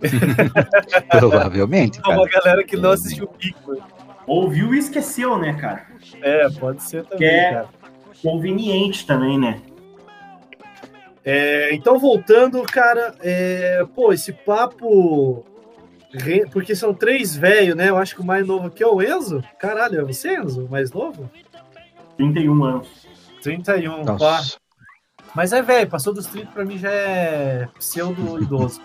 Provavelmente, 1.10 2.00
Foi 2.04 2.14
cara. 2.14 2.18
uma 2.18 2.28
galera 2.28 2.64
que 2.64 2.76
não 2.76 2.90
assistiu 2.90 3.24
o 3.24 3.28
Pico. 3.28 3.76
Ouviu 4.26 4.74
e 4.74 4.78
esqueceu, 4.78 5.38
né, 5.38 5.54
cara? 5.54 5.86
É, 6.20 6.48
pode 6.50 6.82
ser 6.82 7.04
também, 7.04 7.26
É. 7.26 7.52
cara. 7.54 7.68
Conveniente 8.22 9.06
também, 9.06 9.38
né? 9.38 9.60
É, 11.24 11.74
então, 11.74 11.98
voltando, 11.98 12.62
cara, 12.62 13.14
é, 13.20 13.84
pô, 13.94 14.12
esse 14.12 14.32
papo. 14.32 15.44
Porque 16.52 16.74
são 16.74 16.94
três 16.94 17.36
velhos, 17.36 17.76
né? 17.76 17.90
Eu 17.90 17.98
acho 17.98 18.14
que 18.14 18.20
o 18.20 18.24
mais 18.24 18.46
novo 18.46 18.68
aqui 18.68 18.82
é 18.82 18.86
o 18.86 19.02
Enzo. 19.02 19.42
Caralho, 19.58 20.00
é 20.00 20.04
você, 20.04 20.36
Enzo? 20.36 20.64
O 20.64 20.70
mais 20.70 20.90
novo? 20.90 21.30
31 22.16 22.64
anos. 22.64 23.06
31, 23.42 24.04
pá. 24.04 24.12
Nossa. 24.12 24.58
Mas 25.34 25.52
é 25.52 25.62
velho, 25.62 25.88
passou 25.88 26.12
dos 26.12 26.26
30 26.26 26.50
pra 26.52 26.64
mim 26.64 26.78
já 26.78 26.90
é 26.90 27.68
pseudo-idoso. 27.78 28.80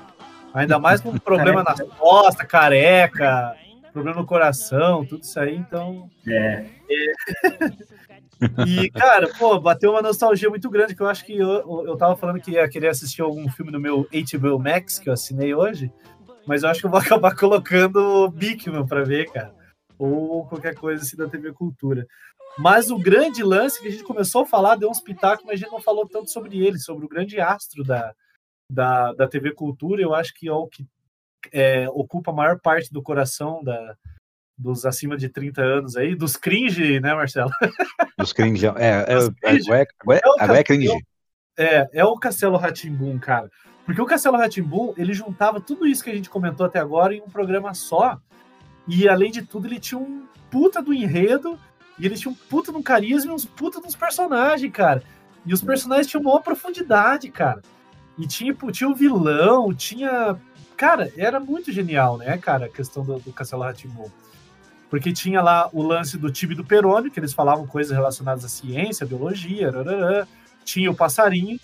Ainda 0.53 0.77
mais 0.77 1.01
com 1.01 1.17
problema 1.17 1.63
nas 1.63 1.81
costas, 1.97 2.45
careca, 2.47 3.55
problema 3.91 4.19
no 4.19 4.27
coração, 4.27 5.05
tudo 5.05 5.23
isso 5.23 5.39
aí, 5.39 5.55
então. 5.55 6.09
É. 6.27 6.65
E, 8.67 8.89
cara, 8.89 9.29
pô, 9.39 9.57
bateu 9.57 9.91
uma 9.91 10.01
nostalgia 10.01 10.49
muito 10.49 10.69
grande, 10.69 10.93
que 10.93 11.01
eu 11.01 11.07
acho 11.07 11.23
que 11.25 11.38
eu, 11.38 11.86
eu 11.86 11.95
tava 11.95 12.15
falando 12.17 12.41
que 12.41 12.51
ia 12.51 12.67
querer 12.67 12.89
assistir 12.89 13.21
algum 13.21 13.49
filme 13.49 13.71
no 13.71 13.79
meu 13.79 14.05
HBO 14.12 14.59
Max, 14.59 14.99
que 14.99 15.07
eu 15.07 15.13
assinei 15.13 15.53
hoje, 15.53 15.89
mas 16.45 16.63
eu 16.63 16.69
acho 16.69 16.79
que 16.79 16.86
eu 16.86 16.91
vou 16.91 16.99
acabar 17.01 17.36
colocando 17.36 18.29
Bigman 18.32 18.86
pra 18.86 19.03
ver, 19.03 19.32
cara. 19.32 19.53
Ou 19.97 20.45
qualquer 20.47 20.75
coisa 20.75 21.03
assim 21.03 21.15
da 21.15 21.27
TV 21.27 21.53
Cultura. 21.53 22.06
Mas 22.58 22.91
o 22.91 22.97
grande 22.97 23.43
lance 23.43 23.82
que 23.82 23.88
a 23.88 23.91
gente 23.91 24.03
começou 24.03 24.43
a 24.43 24.45
falar, 24.45 24.75
deu 24.75 24.89
uns 24.89 25.01
pitacos, 25.01 25.43
mas 25.45 25.56
a 25.56 25.58
gente 25.58 25.71
não 25.71 25.82
falou 25.82 26.08
tanto 26.08 26.29
sobre 26.29 26.63
ele, 26.63 26.77
sobre 26.77 27.06
o 27.06 27.10
grande 27.10 27.39
astro 27.39 27.84
da, 27.84 28.13
da, 28.69 29.13
da 29.13 29.27
TV 29.27 29.53
Cultura, 29.53 30.01
eu 30.01 30.13
acho 30.13 30.34
que 30.34 30.47
é 30.47 30.53
o 30.53 30.67
que 30.67 30.86
é, 31.51 31.89
ocupa 31.89 32.32
a 32.32 32.34
maior 32.34 32.60
parte 32.60 32.91
do 32.93 33.01
coração 33.01 33.63
da, 33.63 33.95
dos 34.58 34.86
acima 34.86 35.17
de 35.17 35.29
30 35.29 35.62
anos 35.62 35.95
aí, 35.95 36.15
dos 36.15 36.38
cringe, 36.38 36.99
né, 36.99 37.13
Marcelo? 37.13 37.51
Dos 38.17 38.32
cringe. 38.32 38.67
É, 38.67 39.06
é, 39.08 39.15
Dos 39.15 39.29
cringe. 39.29 39.71
agora, 39.71 39.82
é, 39.82 39.88
agora, 39.99 40.19
É 40.19 40.43
agora 40.43 40.60
é 40.60 40.63
cringe. 40.63 41.06
É, 41.58 41.89
é 41.93 42.06
o 42.06 42.17
Castelo 42.17 42.58
Ratimbum, 42.58 43.19
cara. 43.19 43.49
Porque 43.86 44.02
o 44.02 44.06
Castelo 44.06 44.38
Ratimbum, 44.38 44.93
ele 44.98 45.13
juntava 45.13 45.60
tudo 45.60 45.86
isso 45.86 46.04
que 46.04 46.10
a 46.10 46.15
gente 46.15 46.30
comentou 46.30 46.65
até 46.65 46.80
agora 46.80 47.13
em 47.13 47.22
um 47.22 47.30
programa 47.30 47.74
só. 47.74 48.19
E 48.88 49.08
além 49.08 49.32
de 49.32 49.41
tudo, 49.41 49.67
ele 49.67 49.80
tinha 49.80 50.00
um 50.00 50.26
puta 50.50 50.82
do 50.82 50.93
enredo, 50.93 51.60
e 51.98 52.06
ele 52.06 52.15
tinha 52.15 52.32
um 52.32 52.36
puta 52.36 52.72
no 52.72 52.82
carisma 52.82 53.32
e 53.32 53.36
uns 53.36 53.46
puta 53.46 53.80
nos 53.80 53.96
personagens, 53.96 54.72
cara. 54.72 55.04
E 55.46 55.54
os 55.54 55.62
personagens 55.62 56.08
tinham 56.08 56.24
maior 56.24 56.39
profundidade, 56.39 57.30
cara. 57.30 57.62
E 58.17 58.28
tinha, 58.28 58.56
tinha 58.72 58.89
o 58.89 58.96
vilão, 58.96 59.74
tinha. 59.74 60.38
Cara, 60.78 61.12
era 61.17 61.39
muito 61.39 61.72
genial, 61.72 62.17
né, 62.17 62.38
cara, 62.38 62.65
a 62.65 62.69
questão 62.69 63.04
do, 63.04 63.19
do 63.19 63.34
Castelo 63.34 63.63
Ratimbum. 63.63 64.10
Porque 64.89 65.12
tinha 65.12 65.41
lá 65.41 65.69
o 65.74 65.82
lance 65.82 66.17
do 66.17 66.32
time 66.32 66.56
do 66.56 66.63
Perônio, 66.63 67.12
que 67.12 67.19
eles 67.19 67.34
falavam 67.34 67.65
coisas 67.65 67.96
relacionadas 67.96 68.46
à 68.46 68.48
ciência, 68.48 69.06
biologia, 69.06 69.72
rarará. 69.72 70.28
tinha 70.63 70.89
o 70.89 70.96
passarinho, 70.96 71.60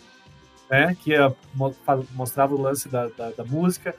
né, 0.70 0.96
que 1.02 1.14
fa- 1.86 2.00
mostrava 2.14 2.54
o 2.56 2.62
lance 2.62 2.88
da, 2.90 3.08
da, 3.18 3.32
da 3.32 3.44
música. 3.44 3.96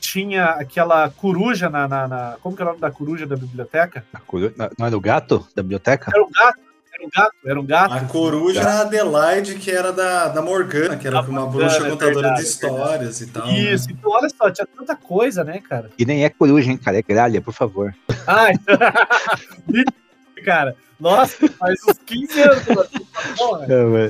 Tinha 0.00 0.46
aquela 0.46 1.08
coruja 1.10 1.70
na, 1.70 1.86
na, 1.86 2.08
na- 2.08 2.36
Como 2.42 2.56
que 2.56 2.62
é 2.62 2.64
o 2.64 2.68
nome 2.68 2.80
da 2.80 2.90
coruja 2.90 3.26
da 3.26 3.36
biblioteca? 3.36 4.04
A 4.12 4.18
coru- 4.20 4.52
Não 4.78 4.86
era 4.86 4.96
o 4.96 5.00
gato 5.00 5.46
da 5.54 5.62
biblioteca? 5.62 6.10
Era 6.12 6.24
um 6.24 6.30
gato, 6.30 6.58
era 6.92 7.06
um 7.06 7.10
gato, 7.14 7.34
era 7.46 7.60
um 7.60 7.66
gato. 7.66 7.94
A 7.94 8.00
coruja 8.06 8.60
era 8.60 8.72
a 8.74 8.80
Adelaide, 8.80 9.54
que 9.56 9.70
era 9.70 9.92
da, 9.92 10.26
da 10.28 10.42
Morgana, 10.42 10.96
que 10.96 11.06
era 11.06 11.22
Da 11.22 11.28
uma 11.28 11.42
Morgana, 11.42 11.68
bruxa 11.68 11.86
é 11.86 11.90
contadora 11.90 12.14
verdade, 12.14 12.42
de 12.42 12.48
histórias 12.48 13.20
e 13.20 13.26
tal. 13.28 13.46
né? 13.46 13.52
Isso, 13.60 13.90
então 13.92 14.10
olha 14.10 14.28
só, 14.28 14.50
tinha 14.50 14.66
tanta 14.76 14.96
coisa, 14.96 15.44
né, 15.44 15.60
cara? 15.60 15.90
E 15.96 16.04
nem 16.04 16.24
é 16.24 16.28
coruja, 16.28 16.68
hein, 16.70 16.76
cara? 16.76 16.98
É 16.98 17.02
gralha, 17.02 17.40
por 17.40 17.54
favor. 17.54 17.94
Ai, 18.26 18.54
cara, 20.42 20.76
nossa, 21.02 21.48
faz 21.48 21.80
uns 21.88 21.98
15 21.98 22.40
anos. 22.42 22.66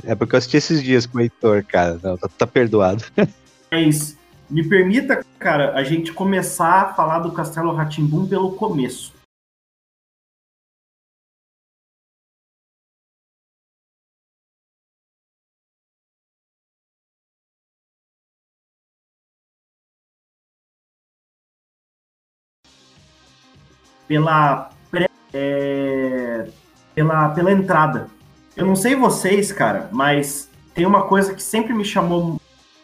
É 0.03 0.13
porque 0.13 0.35
eu 0.35 0.37
assisti 0.37 0.57
esses 0.57 0.83
dias 0.83 1.05
com 1.05 1.17
o 1.17 1.21
Heitor, 1.21 1.63
cara. 1.65 1.99
Não, 2.03 2.17
tá, 2.17 2.29
tá 2.37 2.45
perdoado. 2.45 3.03
Mas 3.71 4.15
me 4.49 4.67
permita, 4.67 5.25
cara, 5.39 5.73
a 5.73 5.83
gente 5.83 6.13
começar 6.13 6.81
a 6.81 6.93
falar 6.93 7.19
do 7.19 7.31
Castelo 7.31 7.73
Ratimbum 7.73 8.27
pelo 8.27 8.51
começo. 8.53 9.11
Pela, 24.07 24.69
é, 25.33 26.47
pela, 26.93 27.29
pela 27.29 27.51
entrada. 27.51 28.07
Eu 28.55 28.65
não 28.65 28.75
sei 28.75 28.95
vocês, 28.95 29.51
cara, 29.51 29.89
mas 29.91 30.49
tem 30.73 30.85
uma 30.85 31.03
coisa 31.03 31.33
que 31.33 31.41
sempre 31.41 31.73
me 31.73 31.83
chamou 31.83 32.39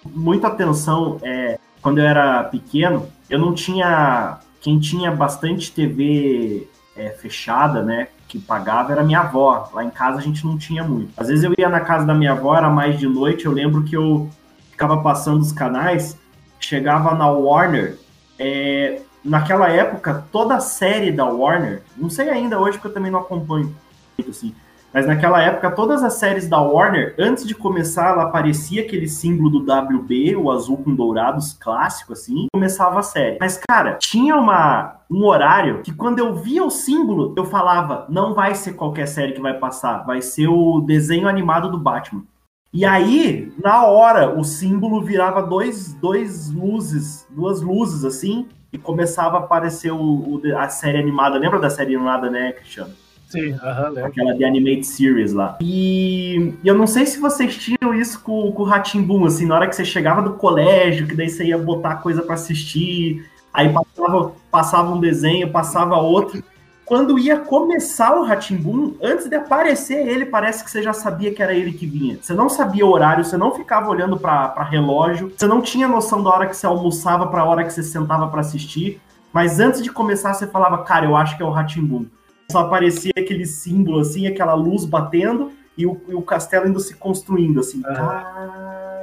muita 0.06 0.48
atenção 0.48 1.20
é, 1.22 1.60
quando 1.82 2.00
eu 2.00 2.06
era 2.06 2.44
pequeno. 2.46 3.08
Eu 3.30 3.40
não 3.40 3.54
tinha. 3.54 4.40
Quem 4.62 4.80
tinha 4.80 5.10
bastante 5.12 5.72
TV 5.72 6.68
é, 6.96 7.10
fechada, 7.12 7.82
né? 7.82 8.10
Que 8.28 8.38
pagava 8.40 8.92
era 8.92 9.04
minha 9.04 9.22
avó. 9.22 9.70
Lá 9.74 9.84
em 9.84 9.90
casa 9.90 10.18
a 10.18 10.22
gente 10.22 10.46
não 10.46 10.58
tinha 10.58 10.84
muito. 10.84 11.12
Às 11.16 11.28
vezes 11.28 11.44
eu 11.44 11.54
ia 11.58 11.70
na 11.70 11.80
casa 11.80 12.06
da 12.06 12.14
minha 12.14 12.32
avó, 12.32 12.56
era 12.56 12.70
mais 12.70 13.00
de 13.00 13.08
noite. 13.08 13.46
Eu 13.46 13.52
lembro 13.52 13.84
que 13.84 13.96
eu 13.96 14.30
ficava 14.72 15.02
passando 15.02 15.42
os 15.42 15.52
canais, 15.52 16.18
chegava 16.60 17.16
na 17.16 17.30
Warner. 17.30 17.98
é, 18.38 19.02
naquela 19.24 19.70
época, 19.70 20.26
toda 20.32 20.56
a 20.56 20.60
série 20.60 21.12
da 21.12 21.26
Warner, 21.26 21.82
não 21.98 22.10
sei 22.10 22.30
ainda 22.30 22.60
hoje 22.60 22.78
porque 22.78 22.88
eu 22.88 22.94
também 22.94 23.12
não 23.12 23.20
acompanho 23.20 23.76
muito 24.18 24.30
assim. 24.30 24.54
Mas 24.94 25.06
naquela 25.06 25.42
época, 25.42 25.70
todas 25.70 26.04
as 26.04 26.14
séries 26.14 26.48
da 26.48 26.60
Warner, 26.60 27.14
antes 27.20 27.46
de 27.46 27.54
começar, 27.54 28.10
ela 28.10 28.24
aparecia 28.24 28.82
aquele 28.82 29.08
símbolo 29.08 29.60
do 29.60 29.60
WB, 29.60 30.36
o 30.36 30.50
azul 30.50 30.78
com 30.78 30.96
dourados 30.96 31.54
clássico, 31.54 32.14
assim, 32.14 32.48
começava 32.52 33.00
a 33.00 33.04
série. 33.04 33.38
Mas, 33.40 33.60
cara, 33.70 33.94
tinha 33.96 34.36
uma, 34.36 34.96
um 35.10 35.24
horário 35.26 35.84
que 35.84 35.94
quando 35.94 36.18
eu 36.18 36.34
via 36.36 36.64
o 36.64 36.72
símbolo, 36.72 37.36
eu 37.38 37.46
falava, 37.46 38.06
não 38.10 38.34
vai 38.34 38.56
ser 38.56 38.74
qualquer 38.74 39.08
série 39.08 39.34
que 39.34 39.42
vai 39.42 39.54
passar, 39.54 40.06
vai 40.06 40.24
ser 40.24 40.48
o 40.48 40.82
desenho 40.82 41.28
animado 41.28 41.70
do 41.70 41.78
Batman. 41.78 42.24
E 42.72 42.86
aí, 42.86 43.52
na 43.64 43.86
hora, 43.86 44.38
o 44.38 44.44
símbolo 44.44 45.02
virava 45.04 45.42
dois, 45.42 45.94
dois 45.96 46.50
luzes, 46.52 47.26
duas 47.32 47.62
luzes, 47.62 48.06
assim, 48.06 48.48
e 48.72 48.78
começava 48.78 49.38
a 49.38 49.40
aparecer 49.40 49.92
o, 49.92 49.98
o- 50.00 50.42
a 50.58 50.70
série 50.70 51.00
animada. 51.00 51.40
Lembra 51.40 51.60
da 51.60 51.70
série 51.70 51.96
animada, 51.96 52.30
né, 52.30 52.52
Cristiano? 52.52 52.94
Sim, 53.28 53.54
aham, 53.64 53.90
lembro. 53.90 54.06
aquela 54.06 54.34
de 54.34 54.44
Animated 54.44 54.86
Series 54.86 55.34
lá. 55.34 55.58
E, 55.62 56.54
e 56.64 56.68
eu 56.68 56.76
não 56.76 56.88
sei 56.88 57.06
se 57.06 57.20
vocês 57.20 57.56
tinham 57.58 57.94
isso 57.94 58.22
com, 58.24 58.52
com 58.52 58.64
o 58.64 58.66
Ratimbum, 58.66 59.26
assim, 59.26 59.46
na 59.46 59.56
hora 59.56 59.68
que 59.68 59.76
você 59.76 59.86
chegava 59.86 60.22
do 60.22 60.34
colégio, 60.34 61.08
que 61.08 61.16
daí 61.16 61.30
você 61.30 61.46
ia 61.46 61.58
botar 61.58 61.98
coisa 61.98 62.22
pra 62.24 62.34
assistir, 62.36 63.24
aí 63.54 63.72
passava, 63.72 64.32
passava 64.52 64.94
um 64.94 65.00
desenho, 65.00 65.52
passava 65.52 65.96
outro. 65.98 66.44
Quando 66.90 67.20
ia 67.20 67.38
começar 67.38 68.16
o 68.18 68.24
Ratimbum, 68.24 68.96
antes 69.02 69.30
de 69.30 69.36
aparecer 69.36 70.08
ele, 70.08 70.26
parece 70.26 70.64
que 70.64 70.72
você 70.72 70.82
já 70.82 70.92
sabia 70.92 71.32
que 71.32 71.42
era 71.42 71.54
ele 71.54 71.72
que 71.72 71.86
vinha. 71.86 72.18
Você 72.20 72.34
não 72.34 72.50
sabia 72.50 72.84
o 72.84 72.90
horário, 72.90 73.24
você 73.24 73.38
não 73.38 73.54
ficava 73.54 73.88
olhando 73.90 74.18
pra 74.18 74.52
relógio, 74.64 75.32
você 75.38 75.46
não 75.46 75.62
tinha 75.62 75.88
noção 75.88 76.24
da 76.24 76.32
hora 76.32 76.48
que 76.48 76.58
você 76.58 76.66
almoçava 76.66 77.28
pra 77.28 77.46
hora 77.46 77.64
que 77.64 77.72
você 77.72 77.84
sentava 77.84 78.28
pra 78.28 78.42
assistir. 78.42 79.00
Mas 79.32 79.60
antes 79.60 79.84
de 79.84 79.92
começar, 79.92 80.34
você 80.34 80.48
falava, 80.48 80.80
cara, 80.80 81.06
eu 81.06 81.16
acho 81.16 81.38
que 81.38 81.44
é 81.44 81.46
o 81.46 81.52
Ratimbum 81.52 82.08
só 82.52 82.62
aparecia 82.62 83.12
aquele 83.16 83.46
símbolo, 83.46 84.00
assim, 84.00 84.26
aquela 84.26 84.56
luz 84.56 84.84
batendo 84.84 85.52
e 85.78 85.86
o, 85.86 86.02
e 86.08 86.16
o 86.16 86.22
castelo 86.24 86.68
indo 86.68 86.80
se 86.80 86.96
construindo, 86.96 87.60
assim. 87.60 87.82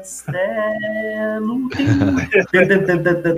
Castelo. 0.07 1.69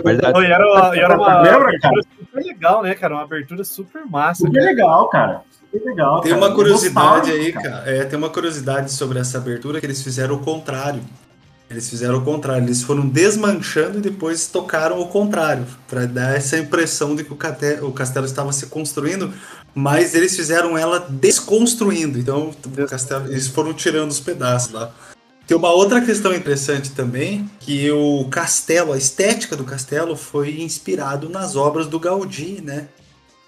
Verdade. 0.05 0.41
E 0.41 0.47
era, 0.47 0.67
uma- 0.67 0.97
era 0.97 1.17
uma 1.17 1.43
Lembra, 1.43 1.69
abertura 1.69 2.03
super 2.03 2.45
legal, 2.45 2.83
né, 2.83 2.95
cara? 2.95 3.15
Uma 3.15 3.23
abertura 3.23 3.65
super 3.65 4.05
massa. 4.07 4.45
Super 4.47 4.63
legal, 4.63 5.09
cara. 5.09 5.43
Super 5.73 5.85
legal. 5.89 6.21
Tem 6.21 6.33
cara. 6.33 6.45
uma 6.45 6.55
curiosidade 6.55 7.31
aí, 7.31 7.53
cara. 7.53 7.83
É, 7.87 8.05
tem 8.05 8.19
uma 8.19 8.31
curiosidade 8.31 8.93
sobre 8.93 9.19
essa 9.19 9.39
abertura 9.39 9.81
que 9.81 9.87
eles 9.87 10.03
fizeram 10.03 10.35
o 10.37 10.39
contrário. 10.41 11.01
Eles 11.71 11.91
fizeram 11.91 12.17
o 12.17 12.25
contrário, 12.25 12.65
eles 12.65 12.83
foram 12.83 13.07
desmanchando 13.07 13.99
e 13.99 14.01
depois 14.01 14.47
tocaram 14.49 14.99
o 15.03 15.07
contrário, 15.09 15.67
para 15.87 16.07
dar 16.07 16.35
essa 16.35 16.57
impressão 16.57 17.15
de 17.15 17.23
que 17.25 17.31
o, 17.31 17.37
cate- 17.37 17.81
o 17.83 17.93
castelo 17.93 18.25
estava 18.25 18.51
se 18.55 18.69
construindo, 18.69 19.35
mas 19.75 20.15
eles 20.15 20.35
fizeram 20.35 20.79
ela 20.79 20.99
desconstruindo. 21.11 22.19
Então, 22.19 22.53
o 22.65 22.87
castelo, 22.87 23.27
eles 23.27 23.49
foram 23.49 23.75
tirando 23.75 24.11
os 24.11 24.19
pedaços 24.19 24.73
lá. 24.73 24.91
Tem 25.49 25.57
uma 25.57 25.71
outra 25.71 26.03
questão 26.03 26.35
interessante 26.35 26.91
também, 26.91 27.51
que 27.59 27.91
o 27.91 28.27
castelo, 28.29 28.93
a 28.93 28.99
estética 28.99 29.57
do 29.57 29.65
castelo 29.65 30.15
foi 30.15 30.61
inspirado 30.61 31.31
nas 31.31 31.57
obras 31.57 31.87
do 31.87 31.99
Gaudí, 31.99 32.61
né? 32.63 32.87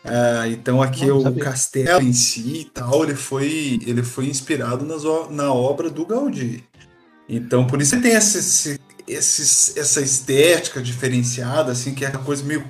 Uh, 0.02 0.46
então 0.50 0.80
aqui 0.80 1.04
Não, 1.04 1.18
o 1.18 1.38
castelo 1.38 2.02
em 2.02 2.14
si 2.14 2.60
e 2.60 2.64
tal, 2.64 3.04
ele 3.04 3.14
foi, 3.14 3.78
ele 3.86 4.02
foi 4.02 4.28
inspirado 4.28 4.82
nas, 4.86 5.02
na 5.28 5.52
obra 5.52 5.90
do 5.90 6.06
Gaudí. 6.06 6.64
Então 7.28 7.66
por 7.66 7.82
isso 7.82 8.00
tem 8.00 8.12
esse, 8.12 8.80
esse, 9.06 9.78
essa 9.78 10.00
estética 10.00 10.80
diferenciada, 10.80 11.70
assim, 11.70 11.94
que 11.94 12.02
é 12.02 12.08
uma 12.08 12.24
coisa 12.24 12.42
meio, 12.42 12.64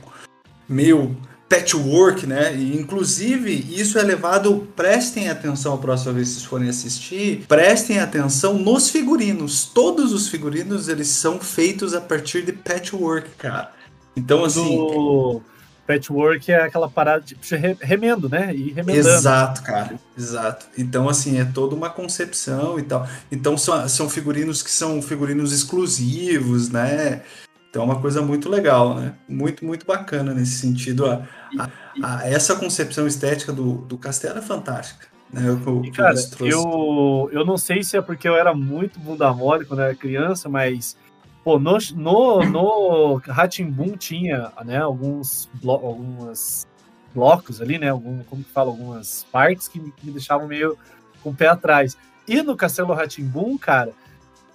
meio 0.69 1.17
patchwork, 1.51 2.29
né? 2.29 2.55
E, 2.55 2.77
inclusive, 2.77 3.53
isso 3.53 3.99
é 3.99 4.03
levado. 4.03 4.69
Prestem 4.77 5.29
atenção 5.29 5.75
a 5.75 5.79
próxima 5.79 6.13
vez 6.13 6.29
que 6.29 6.35
vocês 6.35 6.47
forem 6.47 6.69
assistir. 6.69 7.45
Prestem 7.49 7.99
atenção 7.99 8.55
nos 8.57 8.89
figurinos. 8.89 9.65
Todos 9.65 10.13
os 10.13 10.29
figurinos 10.29 10.89
eles 10.89 11.09
são 11.09 11.41
feitos 11.41 11.93
a 11.93 12.01
partir 12.01 12.43
de 12.43 12.53
patchwork, 12.53 13.31
cara. 13.37 13.73
Então, 14.17 14.45
assim. 14.45 14.77
Do... 14.77 15.43
Patchwork 15.87 16.53
é 16.53 16.63
aquela 16.63 16.89
parada 16.89 17.25
de 17.25 17.37
remendo, 17.81 18.29
né? 18.29 18.55
E 18.55 18.71
remendando. 18.71 19.09
Exato, 19.09 19.63
cara. 19.65 19.99
Exato. 20.17 20.67
Então, 20.79 21.09
assim, 21.09 21.41
é 21.41 21.45
toda 21.45 21.75
uma 21.75 21.91
concepção 21.91 22.79
e 22.79 22.85
tal. 22.85 23.09
Então, 23.33 23.59
são, 23.59 23.89
são 23.89 24.09
figurinos 24.09 24.63
que 24.63 24.71
são 24.71 25.03
figurinos 25.03 25.53
exclusivos, 25.53 26.71
né? 26.71 27.23
Então 27.71 27.83
é 27.83 27.85
uma 27.85 28.01
coisa 28.01 28.21
muito 28.21 28.49
legal, 28.49 28.97
né? 28.97 29.15
Muito, 29.29 29.65
muito 29.65 29.87
bacana 29.87 30.35
nesse 30.35 30.59
sentido. 30.59 31.07
A, 31.07 31.23
a, 31.57 31.69
a 32.03 32.29
essa 32.29 32.57
concepção 32.57 33.07
estética 33.07 33.53
do, 33.53 33.79
do 33.79 33.97
castelo 33.97 34.39
é 34.39 34.43
fantástica. 34.43 35.07
Né? 35.33 35.49
Eu, 35.49 35.85
e, 35.85 35.93
cara, 35.93 36.15
eu, 36.41 37.31
eu 37.33 37.45
não 37.45 37.57
sei 37.57 37.85
se 37.85 37.97
é 37.97 38.03
porque 38.03 38.29
eu 38.29 38.35
era 38.35 38.53
muito 38.53 38.99
bunda 38.99 39.33
mole 39.33 39.65
quando 39.65 39.83
era 39.83 39.95
criança, 39.95 40.49
mas 40.49 40.97
pô, 41.45 41.61
no, 41.61 41.79
no, 41.95 42.45
no 42.45 43.15
Ratimbun 43.25 43.97
tinha 43.97 44.51
né, 44.65 44.79
alguns 44.79 45.49
blo 45.55 45.73
algumas 45.73 46.67
blocos 47.15 47.61
ali, 47.61 47.79
né? 47.79 47.91
Algum, 47.91 48.25
como 48.25 48.43
que 48.43 48.51
fala, 48.51 48.71
algumas 48.71 49.25
partes 49.31 49.69
que 49.69 49.79
me, 49.79 49.93
que 49.93 50.07
me 50.07 50.13
deixavam 50.13 50.49
meio 50.49 50.77
com 51.23 51.31
o 51.31 51.35
pé 51.35 51.47
atrás. 51.47 51.97
E 52.27 52.43
no 52.43 52.57
Castelo 52.57 52.95
Ratimbun, 52.95 53.57
cara, 53.59 53.93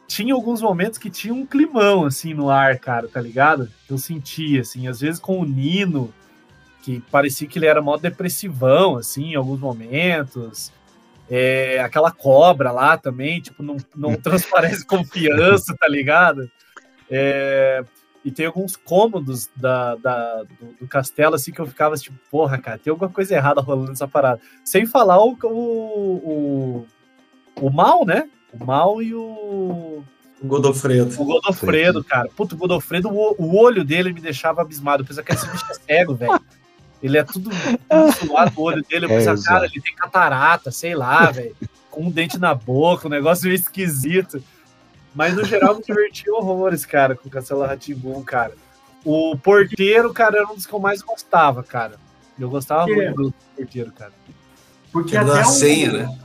tinha 0.08 0.34
alguns 0.34 0.62
momentos 0.62 0.98
que 0.98 1.10
tinha 1.10 1.34
um 1.34 1.46
climão, 1.46 2.06
assim, 2.06 2.34
no 2.34 2.50
ar, 2.50 2.78
cara, 2.80 3.08
tá 3.08 3.20
ligado? 3.20 3.70
Eu 3.90 3.98
sentia, 3.98 4.62
assim, 4.62 4.88
às 4.88 5.00
vezes 5.00 5.20
com 5.20 5.40
o 5.40 5.46
Nino, 5.46 6.14
que 6.82 7.02
parecia 7.12 7.48
que 7.48 7.58
ele 7.58 7.66
era 7.66 7.82
mó 7.82 7.98
depressivão, 7.98 8.98
assim, 8.98 9.32
em 9.32 9.36
alguns 9.36 9.60
momentos. 9.60 10.72
É, 11.28 11.80
aquela 11.80 12.12
cobra 12.12 12.72
lá 12.72 12.98
também, 12.98 13.42
tipo, 13.42 13.64
não, 13.64 13.78
não 13.96 14.16
transparece 14.22 14.86
confiança, 14.86 15.76
tá 15.76 15.88
ligado? 15.88 16.50
É, 17.10 17.84
e 18.24 18.32
tem 18.32 18.46
alguns 18.46 18.76
cômodos 18.76 19.50
da, 19.56 19.96
da 19.96 20.44
do, 20.44 20.76
do, 20.82 20.88
castelo, 20.88 21.36
assim, 21.36 21.52
que 21.52 21.60
eu 21.60 21.66
ficava 21.66 21.96
tipo, 21.96 22.18
porra, 22.30 22.60
cara, 22.60 22.78
tem 22.78 22.92
alguma 22.92 23.10
coisa 23.10 23.36
errada 23.36 23.62
rolando 23.62 23.90
nessa 23.90 24.08
parada. 24.08 24.40
Sem 24.64 24.86
falar 24.86 25.20
o, 25.24 25.38
o, 25.44 25.48
o, 25.48 26.88
o 27.62 27.70
mal, 27.72 28.06
né? 28.06 28.30
O 28.60 28.66
Mal 28.66 29.02
e 29.02 29.14
o. 29.14 30.04
O 30.42 30.48
Godofredo. 30.48 31.22
O 31.22 31.26
Godofredo, 31.26 32.04
cara. 32.04 32.30
Puto, 32.36 32.56
o 32.56 32.58
Godofredo, 32.58 33.10
o, 33.10 33.36
o 33.38 33.58
olho 33.58 33.84
dele 33.84 34.14
me 34.14 34.22
deixava 34.22 34.62
abismado. 34.62 35.04
Eu 35.04 35.08
pensava 35.08 35.26
que 35.26 35.34
esse 35.34 35.48
bicho 35.48 35.66
é 35.70 35.74
cego, 35.74 36.16
velho. 36.16 36.40
Ele 37.02 37.18
é 37.18 37.24
tudo, 37.24 37.50
tudo 37.50 38.12
suado, 38.14 38.52
o 38.56 38.64
olho 38.64 38.84
dele. 38.84 39.06
Eu 39.06 39.10
é, 39.12 39.18
pensava, 39.18 39.42
cara, 39.42 39.66
ele 39.66 39.82
tem 39.82 39.96
catarata, 39.96 40.72
sei 40.72 40.96
lá, 40.96 41.30
velho. 41.32 41.56
Com 41.90 42.04
um 42.04 42.12
dente 42.12 42.38
na 42.38 42.54
boca, 42.54 43.08
um 43.08 43.12
negócio 43.12 43.46
meio 43.46 43.56
esquisito. 43.56 44.44
Mas 45.14 45.34
no 45.34 45.46
geral 45.46 45.76
me 45.76 45.82
diverti 45.82 46.30
horrores, 46.30 46.86
cara, 46.86 47.16
com 47.16 47.28
o 47.28 47.32
Castelo 47.32 47.66
Ratimbum, 47.66 48.22
cara. 48.22 48.54
O 49.04 49.38
porteiro, 49.38 50.12
cara, 50.14 50.38
era 50.38 50.48
um 50.48 50.56
dos 50.56 50.66
que 50.66 50.74
eu 50.74 50.80
mais 50.80 51.02
gostava, 51.02 51.64
cara. 51.64 51.96
Eu 52.38 52.50
gostava 52.50 52.86
muito 52.86 53.16
do 53.16 53.34
porteiro, 53.56 53.92
cara. 53.94 54.12
Porque 54.92 55.16
até 55.16 55.40
a 55.40 55.46
senha, 55.46 55.92
né? 55.92 56.20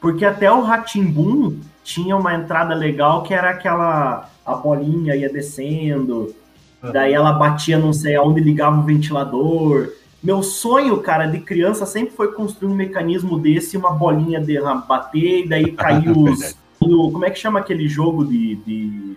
Porque 0.00 0.24
até 0.24 0.50
o 0.50 0.62
Ratimbum 0.62 1.58
tinha 1.82 2.16
uma 2.16 2.34
entrada 2.34 2.74
legal 2.74 3.22
que 3.22 3.34
era 3.34 3.50
aquela 3.50 4.30
a 4.44 4.54
bolinha 4.54 5.14
ia 5.14 5.30
descendo, 5.30 6.34
uhum. 6.82 6.92
daí 6.92 7.12
ela 7.12 7.32
batia 7.32 7.78
não 7.78 7.92
sei 7.92 8.16
aonde 8.16 8.40
ligava 8.40 8.78
o 8.78 8.84
ventilador. 8.84 9.90
Meu 10.22 10.42
sonho, 10.42 10.98
cara, 10.98 11.26
de 11.26 11.38
criança 11.40 11.84
sempre 11.84 12.14
foi 12.14 12.32
construir 12.32 12.72
um 12.72 12.74
mecanismo 12.74 13.38
desse, 13.38 13.76
uma 13.76 13.90
bolinha 13.90 14.40
de 14.40 14.58
bater 14.88 15.44
e 15.44 15.48
daí 15.48 15.72
cair 15.72 16.10
os. 16.16 16.56
como 16.78 17.24
é 17.24 17.30
que 17.30 17.38
chama 17.38 17.60
aquele 17.60 17.88
jogo 17.88 18.24
de, 18.24 18.56
de 18.56 19.16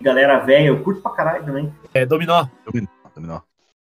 galera 0.00 0.40
velha? 0.40 0.66
Eu 0.66 0.82
curto 0.82 1.00
pra 1.00 1.12
caralho 1.12 1.44
também. 1.44 1.72
É 1.94 2.04
dominó. 2.04 2.46
Dominó. 2.64 2.88
dominó. 3.14 3.40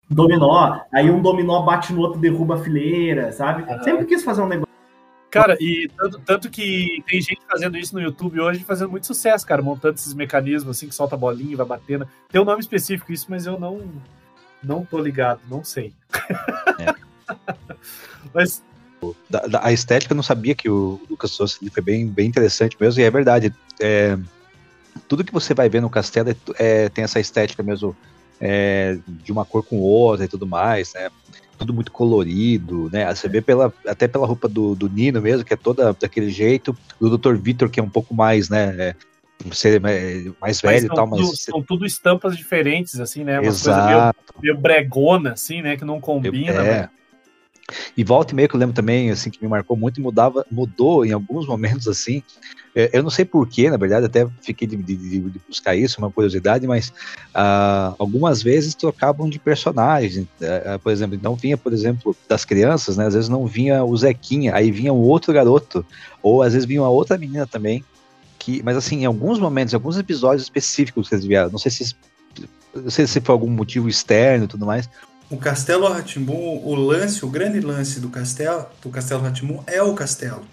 Dominó. 0.09 0.79
Aí 0.93 1.09
um 1.09 1.21
dominó 1.21 1.61
bate 1.61 1.93
no 1.93 2.01
outro, 2.01 2.19
derruba 2.19 2.55
a 2.55 2.59
fileira, 2.59 3.31
sabe? 3.31 3.63
Uhum. 3.63 3.83
Sempre 3.83 4.05
quis 4.05 4.23
fazer 4.23 4.41
um 4.41 4.47
negócio 4.47 4.70
Cara, 5.31 5.55
e 5.61 5.89
tanto, 5.97 6.19
tanto, 6.19 6.49
que 6.49 7.01
tem 7.07 7.21
gente 7.21 7.41
fazendo 7.49 7.77
isso 7.77 7.95
no 7.95 8.01
YouTube 8.01 8.41
hoje, 8.41 8.65
fazendo 8.65 8.91
muito 8.91 9.07
sucesso, 9.07 9.47
cara, 9.47 9.61
montando 9.61 9.95
esses 9.95 10.13
mecanismos 10.13 10.75
assim, 10.77 10.89
que 10.89 10.93
solta 10.93 11.15
a 11.15 11.17
bolinha 11.17 11.53
e 11.53 11.55
vai 11.55 11.65
batendo. 11.65 12.05
Tem 12.29 12.41
um 12.41 12.45
nome 12.45 12.59
específico 12.59 13.13
isso, 13.13 13.27
mas 13.29 13.45
eu 13.45 13.57
não 13.57 13.81
não 14.61 14.85
tô 14.85 14.99
ligado, 14.99 15.39
não 15.49 15.63
sei. 15.63 15.93
É. 16.77 16.93
mas 18.33 18.61
da, 19.29 19.39
da, 19.47 19.65
a 19.65 19.71
estética 19.71 20.13
eu 20.13 20.15
não 20.15 20.23
sabia 20.23 20.53
que 20.53 20.69
o 20.69 21.01
Lucas 21.09 21.35
trouxe 21.35 21.69
foi 21.69 21.81
bem, 21.81 22.07
bem 22.07 22.27
interessante 22.27 22.77
mesmo, 22.79 23.01
e 23.01 23.03
é 23.03 23.09
verdade. 23.09 23.53
É, 23.79 24.17
tudo 25.07 25.23
que 25.23 25.33
você 25.33 25.53
vai 25.53 25.69
ver 25.69 25.81
no 25.81 25.89
castelo 25.89 26.29
é, 26.29 26.35
é 26.59 26.89
tem 26.89 27.03
essa 27.03 27.19
estética 27.19 27.63
mesmo 27.63 27.95
é, 28.39 28.97
de 29.07 29.31
uma 29.31 29.45
cor 29.45 29.63
com 29.63 29.79
outra 29.79 30.25
e 30.25 30.27
tudo 30.27 30.45
mais, 30.45 30.93
né? 30.93 31.09
Tudo 31.61 31.73
muito 31.73 31.91
colorido, 31.91 32.89
né? 32.91 33.13
Você 33.13 33.29
vê 33.29 33.41
pela, 33.41 33.71
até 33.87 34.07
pela 34.07 34.25
roupa 34.25 34.47
do, 34.47 34.75
do 34.75 34.89
Nino 34.89 35.21
mesmo, 35.21 35.45
que 35.45 35.53
é 35.53 35.57
toda 35.57 35.93
daquele 35.93 36.31
jeito, 36.31 36.75
do 36.99 37.17
Dr. 37.17 37.35
Vitor, 37.35 37.69
que 37.69 37.79
é 37.79 37.83
um 37.83 37.89
pouco 37.89 38.13
mais, 38.13 38.49
né? 38.49 38.75
É, 38.77 38.95
ser 39.51 39.79
mais 40.39 40.61
velho 40.61 40.85
e 40.85 40.89
tal, 40.89 41.07
mas. 41.07 41.19
Tudo, 41.21 41.35
são 41.35 41.61
tudo 41.61 41.85
estampas 41.85 42.35
diferentes, 42.35 42.99
assim, 42.99 43.23
né? 43.23 43.39
Uma 43.39 43.47
Exato. 43.47 43.79
coisa 43.79 44.13
meio, 44.41 44.53
meio 44.53 44.57
bregona, 44.57 45.33
assim, 45.33 45.61
né? 45.61 45.77
Que 45.77 45.85
não 45.85 45.99
combina. 45.99 46.51
É. 46.51 46.63
Né? 46.63 46.89
E 47.95 48.03
volta 48.03 48.33
e 48.33 48.35
meio 48.35 48.49
que 48.49 48.55
eu 48.55 48.59
lembro 48.59 48.75
também, 48.75 49.09
assim, 49.09 49.29
que 49.29 49.41
me 49.41 49.47
marcou 49.47 49.75
muito 49.77 50.01
mudava, 50.01 50.45
mudou 50.51 51.05
em 51.05 51.11
alguns 51.11 51.47
momentos, 51.47 51.87
assim. 51.87 52.23
É, 52.75 52.89
eu 52.93 53.03
não 53.03 53.09
sei 53.09 53.25
porquê, 53.25 53.69
na 53.69 53.77
verdade, 53.77 54.05
até 54.05 54.27
fiquei 54.41 54.67
de, 54.67 54.77
de, 54.77 54.95
de 54.95 55.41
buscar 55.47 55.75
isso, 55.75 55.99
uma 55.99 56.09
curiosidade, 56.09 56.65
mas 56.65 56.89
uh, 57.35 57.95
algumas 57.99 58.41
vezes 58.41 58.75
trocavam 58.75 59.29
de 59.29 59.39
personagem. 59.39 60.27
Uh, 60.39 60.79
por 60.79 60.91
exemplo, 60.91 61.19
não 61.21 61.35
vinha, 61.35 61.57
por 61.57 61.73
exemplo, 61.73 62.15
das 62.27 62.45
crianças, 62.45 62.97
né? 62.97 63.05
Às 63.05 63.13
vezes 63.13 63.29
não 63.29 63.45
vinha 63.45 63.83
o 63.83 63.95
Zequinha, 63.95 64.55
aí 64.55 64.71
vinha 64.71 64.93
um 64.93 65.01
outro 65.01 65.33
garoto, 65.33 65.85
ou 66.23 66.41
às 66.41 66.53
vezes 66.53 66.67
vinha 66.67 66.81
uma 66.81 66.89
outra 66.89 67.17
menina 67.17 67.45
também. 67.45 67.83
Que, 68.39 68.63
mas 68.63 68.75
assim, 68.75 69.01
em 69.01 69.05
alguns 69.05 69.37
momentos, 69.37 69.73
em 69.73 69.75
alguns 69.75 69.97
episódios 69.97 70.43
específicos 70.43 71.07
que 71.07 71.15
eles 71.15 71.25
vieram, 71.25 71.51
não 71.51 71.59
sei 71.59 71.69
se 71.69 71.95
não 72.73 72.89
sei 72.89 73.05
se 73.05 73.19
foi 73.19 73.33
algum 73.33 73.49
motivo 73.49 73.89
externo 73.89 74.45
e 74.45 74.47
tudo 74.47 74.65
mais, 74.65 74.89
o 75.31 75.37
Castelo 75.37 75.87
Ratimbun, 75.87 76.61
o 76.63 76.75
lance, 76.75 77.23
o 77.23 77.29
grande 77.29 77.61
lance 77.61 78.01
do 78.01 78.09
castelo, 78.09 78.65
do 78.81 78.89
Castelo 78.89 79.21
Ratimbun 79.21 79.63
é 79.65 79.81
o 79.81 79.93
castelo, 79.93 80.43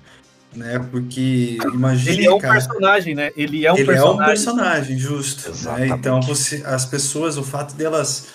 né? 0.55 0.79
Porque 0.91 1.59
imagine, 1.75 2.19
ele 2.19 2.27
é 2.27 2.31
um 2.33 2.38
cara, 2.38 2.55
personagem, 2.55 3.14
né? 3.14 3.31
Ele 3.37 3.67
é 3.67 3.73
um 3.73 3.77
ele 3.77 3.87
personagem. 3.87 4.21
é 4.21 4.23
um 4.23 4.27
personagem, 4.27 4.99
justo. 4.99 5.51
Né? 5.64 5.88
Então 5.88 6.23
você, 6.23 6.62
as 6.64 6.85
pessoas, 6.85 7.37
o 7.37 7.43
fato 7.43 7.75
delas 7.75 8.29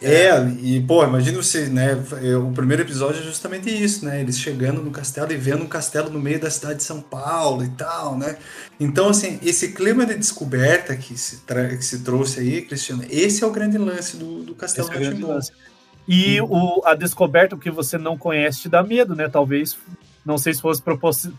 é, 0.00 0.30
e 0.60 0.80
pô, 0.80 1.04
imagina 1.04 1.42
você, 1.42 1.68
né? 1.68 1.94
O 2.36 2.52
primeiro 2.52 2.82
episódio 2.82 3.20
é 3.20 3.24
justamente 3.24 3.68
isso, 3.68 4.04
né? 4.04 4.20
Eles 4.20 4.38
chegando 4.38 4.80
no 4.80 4.92
castelo 4.92 5.32
e 5.32 5.36
vendo 5.36 5.64
um 5.64 5.68
castelo 5.68 6.08
no 6.08 6.20
meio 6.20 6.40
da 6.40 6.48
cidade 6.50 6.76
de 6.76 6.84
São 6.84 7.00
Paulo 7.00 7.64
e 7.64 7.68
tal, 7.70 8.16
né? 8.16 8.38
Então, 8.78 9.08
assim, 9.08 9.40
esse 9.42 9.72
clima 9.72 10.06
de 10.06 10.14
descoberta 10.14 10.96
que 10.96 11.18
se, 11.18 11.42
que 11.44 11.84
se 11.84 12.04
trouxe 12.04 12.40
aí, 12.40 12.62
Cristiano, 12.62 13.04
esse 13.10 13.42
é 13.42 13.46
o 13.46 13.50
grande 13.50 13.76
lance 13.76 14.16
do, 14.16 14.44
do 14.44 14.54
Castelo 14.54 14.88
é 14.92 15.10
lance. 15.10 15.52
E 16.06 16.40
o, 16.40 16.80
a 16.86 16.94
descoberta 16.94 17.56
que 17.56 17.70
você 17.70 17.98
não 17.98 18.16
conhece 18.16 18.62
te 18.62 18.68
dá 18.68 18.84
medo, 18.84 19.16
né? 19.16 19.28
Talvez, 19.28 19.76
não 20.24 20.38
sei 20.38 20.54
se 20.54 20.60
fosse 20.62 20.80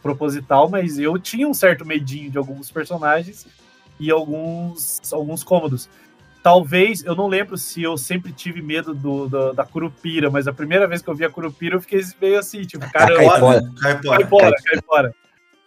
proposital, 0.02 0.69
mas 0.69 1.00
eu 1.00 1.17
tinha 1.17 1.48
um 1.48 1.54
certo 1.54 1.86
medinho 1.86 2.30
de 2.30 2.38
alguns 2.38 2.69
personagens 2.69 3.48
e 4.00 4.12
alguns, 4.12 5.02
alguns 5.13 5.43
cômodos. 5.43 5.89
Talvez, 6.41 7.04
eu 7.04 7.15
não 7.15 7.28
lembro 7.28 7.58
se 7.58 7.84
eu 7.84 7.97
sempre 7.97 8.32
tive 8.32 8.62
medo 8.62 8.93
do, 8.93 9.28
do, 9.28 9.54
da 9.54 9.65
Curupira, 9.65 10.30
mas 10.30 10.47
a 10.47 10.54
primeira 10.54 10.88
vez 10.88 11.02
que 11.02 11.10
eu 11.10 11.15
vi 11.15 11.25
a 11.25 11.30
Curupira 11.30 11.75
eu 11.75 11.82
fiquei 11.82 12.02
meio 12.21 12.39
assim, 12.39 12.62
tipo, 12.62 12.89
cara, 12.91 13.15
cai, 13.15 13.39
fora, 13.39 13.62
cai, 13.82 14.02
fora, 14.02 14.17
cai 14.17 14.28
fora, 14.28 14.56
cai 14.63 14.82
fora. 14.82 15.15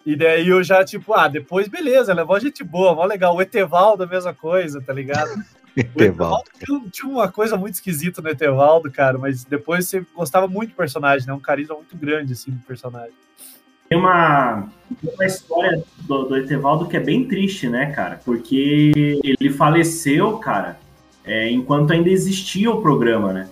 E 0.05 0.17
daí 0.17 0.49
eu 0.49 0.63
já, 0.65 0.85
tipo, 0.85 1.15
ah, 1.15 1.29
depois 1.29 1.69
beleza, 1.69 2.15
levou 2.15 2.41
gente 2.41 2.65
boa, 2.65 2.95
mó 2.95 3.05
legal. 3.05 3.37
O 3.37 3.43
Etevaldo, 3.43 4.05
a 4.05 4.07
mesma 4.07 4.35
coisa, 4.35 4.81
tá 4.81 4.93
ligado? 4.93 5.31
Etevaldo. 5.77 6.51
Tinha, 6.59 6.81
tinha 6.91 7.13
uma 7.13 7.31
coisa 7.31 7.57
muito 7.57 7.75
esquisita 7.75 8.21
no 8.21 8.29
Etevaldo, 8.29 8.91
cara, 8.91 9.17
mas 9.19 9.45
depois 9.45 9.89
você 9.89 10.05
gostava 10.15 10.49
muito 10.49 10.71
do 10.71 10.77
personagem, 10.77 11.27
né? 11.27 11.33
Um 11.33 11.41
carisma 11.41 11.77
muito 11.77 11.97
grande, 11.97 12.33
assim, 12.33 12.51
do 12.51 12.65
personagem. 12.65 13.13
Tem 13.93 13.99
uma, 14.01 14.69
uma 15.03 15.27
história 15.27 15.85
do, 15.99 16.23
do 16.25 16.39
Etevaldo 16.39 16.87
que 16.87 16.97
é 16.97 17.01
bem 17.01 17.27
triste, 17.27 17.69
né, 17.69 17.93
cara? 17.93 18.19
Porque 18.25 19.21
ele 19.23 19.51
faleceu, 19.51 20.39
cara, 20.39 20.79
é, 21.23 21.51
enquanto 21.51 21.93
ainda 21.93 22.09
existia 22.09 22.71
o 22.71 22.81
programa, 22.81 23.35
né? 23.35 23.51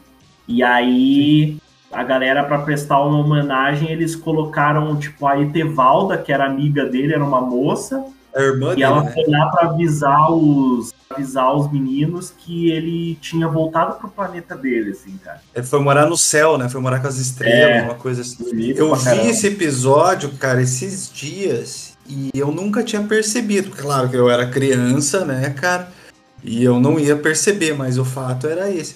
E 0.49 0.63
aí 0.63 1.59
a 1.93 2.03
galera, 2.03 2.43
para 2.45 2.61
prestar 2.61 3.05
uma 3.05 3.19
homenagem, 3.19 3.91
eles 3.91 4.17
colocaram, 4.17 4.99
tipo, 4.99 5.27
a 5.27 5.39
Etevalda, 5.39 6.17
que 6.17 6.33
era 6.33 6.47
amiga 6.47 6.87
dele, 6.87 7.13
era 7.13 7.23
uma 7.23 7.43
moça, 7.43 8.03
A 8.35 8.41
irmã 8.41 8.67
e 8.69 8.71
dele, 8.71 8.83
ela 8.85 9.03
né? 9.05 9.13
foi 9.13 9.25
lá 9.27 9.47
para 9.51 9.69
avisar 9.71 10.31
os 10.33 10.93
avisar 11.11 11.53
os 11.57 11.71
meninos 11.73 12.33
que 12.39 12.71
ele 12.71 13.17
tinha 13.21 13.49
voltado 13.49 13.97
pro 13.99 14.09
planeta 14.09 14.57
dele, 14.57 14.93
assim, 14.93 15.19
cara. 15.25 15.41
Ele 15.53 15.67
foi 15.67 15.81
morar 15.81 16.07
no 16.07 16.17
céu, 16.17 16.57
né? 16.57 16.69
Foi 16.69 16.81
morar 16.81 17.01
com 17.01 17.09
as 17.09 17.17
estrelas, 17.17 17.83
É. 17.83 17.83
uma 17.83 17.97
coisa 17.97 18.23
assim. 18.23 18.45
Eu 18.77 18.95
vi 18.95 19.05
caramba. 19.05 19.25
esse 19.27 19.47
episódio, 19.49 20.31
cara, 20.39 20.63
esses 20.63 21.11
dias, 21.13 21.95
e 22.09 22.31
eu 22.33 22.53
nunca 22.53 22.85
tinha 22.85 23.03
percebido. 23.03 23.71
Claro 23.71 24.09
que 24.09 24.17
eu 24.17 24.31
era 24.31 24.47
criança, 24.49 25.25
né, 25.25 25.51
cara? 25.51 25.89
E 26.45 26.63
eu 26.63 26.79
não 26.79 26.99
ia 26.99 27.17
perceber, 27.17 27.75
mas 27.75 27.99
o 27.99 28.05
fato 28.05 28.47
era 28.47 28.71
esse. 28.71 28.95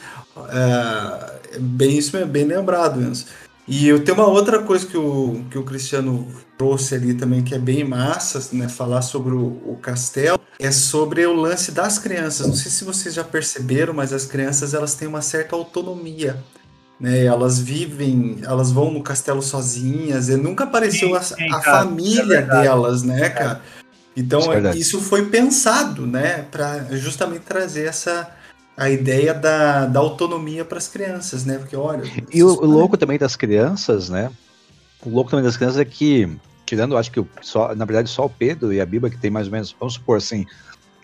É, 0.50 1.58
bem 1.58 1.98
isso 1.98 2.16
mesmo, 2.16 2.30
bem 2.30 2.44
lembrado 2.44 3.00
mesmo. 3.00 3.26
E 3.66 3.88
eu 3.88 4.04
tenho 4.04 4.18
uma 4.18 4.26
outra 4.26 4.62
coisa 4.62 4.86
que 4.86 4.96
o, 4.96 5.42
que 5.50 5.56
o 5.56 5.62
Cristiano 5.62 6.28
trouxe 6.58 6.94
ali 6.94 7.14
também, 7.14 7.42
que 7.42 7.54
é 7.54 7.58
bem 7.58 7.82
massa, 7.82 8.54
né? 8.54 8.68
Falar 8.68 9.00
sobre 9.00 9.34
o, 9.34 9.46
o 9.64 9.78
castelo, 9.80 10.38
é 10.58 10.70
sobre 10.70 11.26
o 11.26 11.32
lance 11.32 11.72
das 11.72 11.98
crianças. 11.98 12.46
Não 12.46 12.54
sei 12.54 12.70
se 12.70 12.84
vocês 12.84 13.14
já 13.14 13.24
perceberam, 13.24 13.94
mas 13.94 14.12
as 14.12 14.26
crianças 14.26 14.74
elas 14.74 14.94
têm 14.94 15.08
uma 15.08 15.22
certa 15.22 15.56
autonomia. 15.56 16.42
Né, 17.00 17.24
elas 17.24 17.58
vivem, 17.58 18.38
elas 18.44 18.70
vão 18.70 18.92
no 18.92 19.02
castelo 19.02 19.42
sozinhas, 19.42 20.28
e 20.28 20.36
nunca 20.36 20.62
apareceu 20.62 21.08
Sim, 21.08 21.16
a, 21.16 21.22
sim, 21.22 21.52
a 21.52 21.60
cara, 21.60 21.78
família 21.78 22.36
é 22.36 22.42
delas, 22.42 23.02
né, 23.02 23.30
cara? 23.30 23.60
Então 24.16 24.38
Isso 24.38 24.52
é 24.52 24.76
isso 24.76 25.00
foi 25.00 25.26
pensado, 25.26 26.06
né, 26.06 26.46
para 26.52 26.84
justamente 26.92 27.42
trazer 27.42 27.86
essa 27.86 28.30
a 28.76 28.90
ideia 28.90 29.32
da, 29.32 29.86
da 29.86 30.00
autonomia 30.00 30.64
para 30.64 30.78
as 30.78 30.88
crianças, 30.88 31.44
né? 31.44 31.58
Porque 31.58 31.76
olha, 31.76 32.02
E 32.32 32.42
o, 32.42 32.48
o 32.48 32.66
louco 32.66 32.96
também 32.96 33.18
das 33.18 33.36
crianças, 33.36 34.08
né? 34.08 34.30
O 35.04 35.10
louco 35.10 35.30
também 35.30 35.44
das 35.44 35.56
crianças 35.56 35.78
é 35.78 35.84
que, 35.84 36.28
tirando, 36.66 36.96
acho 36.96 37.10
que 37.10 37.24
só, 37.40 37.74
na 37.74 37.84
verdade 37.84 38.08
só 38.08 38.26
o 38.26 38.30
Pedro 38.30 38.72
e 38.72 38.80
a 38.80 38.86
Biba, 38.86 39.10
que 39.10 39.18
tem 39.18 39.30
mais 39.30 39.46
ou 39.46 39.52
menos, 39.52 39.74
vamos 39.78 39.94
supor 39.94 40.16
assim, 40.16 40.44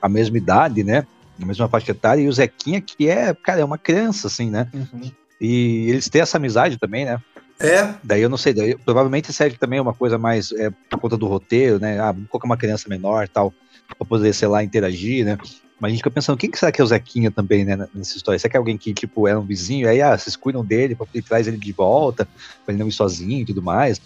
a 0.01 0.09
mesma 0.09 0.37
idade, 0.37 0.83
né? 0.83 1.07
A 1.41 1.47
mesma 1.47 1.69
faixa 1.69 1.93
etária, 1.93 2.23
e 2.23 2.29
o 2.29 2.33
Zequinha, 2.33 2.81
que 2.81 3.09
é, 3.09 3.33
cara, 3.35 3.61
é 3.61 3.65
uma 3.65 3.79
criança, 3.79 4.27
assim, 4.27 4.51
né? 4.51 4.69
Uhum. 4.75 5.11
E 5.41 5.89
eles 5.89 6.09
têm 6.09 6.21
essa 6.21 6.37
amizade 6.37 6.77
também, 6.77 7.05
né? 7.05 7.21
É, 7.59 7.95
Daí 8.03 8.23
eu 8.23 8.29
não 8.31 8.39
sei, 8.39 8.55
daí, 8.55 8.75
provavelmente 8.77 9.33
serve 9.35 9.59
também 9.59 9.79
uma 9.79 9.93
coisa 9.93 10.17
mais 10.17 10.51
é, 10.53 10.71
por 10.89 10.99
conta 10.99 11.17
do 11.17 11.27
roteiro, 11.27 11.79
né? 11.79 12.01
Ah, 12.01 12.11
vamos 12.11 12.29
colocar 12.29 12.47
uma 12.47 12.57
criança 12.57 12.89
menor 12.89 13.25
e 13.25 13.29
tal, 13.29 13.53
pra 13.99 14.07
poder, 14.07 14.33
sei 14.33 14.49
lá, 14.49 14.65
interagir, 14.65 15.25
né? 15.27 15.39
Mas 15.81 15.89
a 15.89 15.91
gente 15.93 15.99
fica 16.01 16.11
pensando, 16.11 16.37
quem 16.37 16.51
que 16.51 16.59
será 16.59 16.71
que 16.71 16.81
é 16.81 16.85
o 16.85 16.87
Zequinha 16.87 17.31
também, 17.31 17.65
né, 17.65 17.89
nessa 17.95 18.17
história? 18.17 18.39
Será 18.39 18.51
que 18.51 18.57
é 18.57 18.59
alguém 18.59 18.77
que, 18.77 18.93
tipo, 18.93 19.27
era 19.27 19.41
um 19.41 19.45
vizinho, 19.45 19.89
aí, 19.89 20.03
ah, 20.03 20.17
vocês 20.17 20.37
cuidam 20.37 20.63
dele, 20.63 20.95
pra- 20.95 21.07
e 21.15 21.23
traz 21.23 21.49
ele 21.49 21.57
de 21.57 21.73
volta, 21.73 22.27
pra 22.65 22.75
ele 22.75 22.79
não 22.79 22.87
ir 22.89 22.93
sozinho 22.93 23.41
e 23.41 23.45
tudo 23.47 23.63
mais? 23.63 23.99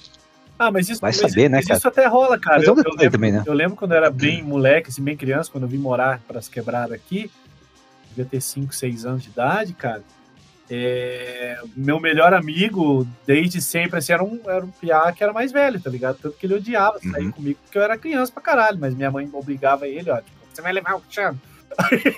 Ah, 0.56 0.70
mas 0.70 0.88
isso, 0.88 1.00
Vai 1.00 1.10
mas, 1.10 1.20
saber, 1.20 1.50
né, 1.50 1.56
mas 1.58 1.66
cara? 1.66 1.78
isso 1.78 1.88
até 1.88 2.06
rola, 2.06 2.38
cara. 2.38 2.58
Mas 2.58 2.68
é 2.68 2.72
um 2.72 2.76
eu, 2.76 2.84
eu 2.84 2.90
lembro, 2.92 3.10
também, 3.10 3.32
né? 3.32 3.42
eu 3.44 3.52
lembro 3.52 3.76
quando 3.76 3.90
eu 3.90 3.96
era 3.96 4.08
bem 4.08 4.40
moleque, 4.40 4.88
assim, 4.90 5.02
bem 5.02 5.16
criança, 5.16 5.50
quando 5.50 5.64
eu 5.64 5.68
vim 5.68 5.78
morar 5.78 6.20
para 6.28 6.38
as 6.38 6.48
quebradas 6.48 6.92
aqui, 6.92 7.28
devia 8.10 8.24
ter 8.24 8.40
5, 8.40 8.72
6 8.72 9.04
anos 9.04 9.24
de 9.24 9.30
idade, 9.30 9.72
cara. 9.74 10.02
É, 10.70 11.58
meu 11.76 12.00
melhor 12.00 12.32
amigo, 12.32 13.06
desde 13.26 13.60
sempre, 13.60 13.98
assim, 13.98 14.12
era 14.12 14.22
um, 14.24 14.40
era 14.46 14.64
um 14.64 14.70
piá 14.70 15.12
que 15.12 15.22
era 15.22 15.32
mais 15.32 15.50
velho, 15.52 15.80
tá 15.80 15.90
ligado? 15.90 16.18
Tanto 16.22 16.36
que 16.38 16.46
ele 16.46 16.54
odiava 16.54 16.98
sair 17.00 17.26
Uhum. 17.26 17.32
comigo, 17.32 17.58
porque 17.64 17.76
eu 17.76 17.82
era 17.82 17.98
criança 17.98 18.32
pra 18.32 18.42
caralho, 18.42 18.78
mas 18.78 18.94
minha 18.94 19.10
mãe 19.10 19.28
obrigava 19.32 19.86
ele, 19.88 20.08
ó, 20.10 20.16
tipo, 20.18 20.30
você 20.52 20.62
vai 20.62 20.72
levar 20.72 20.94
o 20.94 21.00
Cristiano. 21.00 21.38
Aí, 21.78 22.16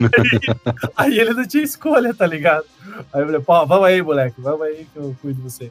aí 0.96 1.18
ele 1.18 1.34
não 1.34 1.46
tinha 1.46 1.62
escolha, 1.62 2.14
tá 2.14 2.26
ligado? 2.26 2.64
Aí 3.12 3.20
eu 3.22 3.26
falei, 3.26 3.40
pô, 3.40 3.66
vamos 3.66 3.86
aí, 3.86 4.02
moleque, 4.02 4.40
vamos 4.40 4.62
aí 4.62 4.86
que 4.92 4.96
eu 4.96 5.14
cuido 5.20 5.40
de 5.40 5.50
você. 5.50 5.70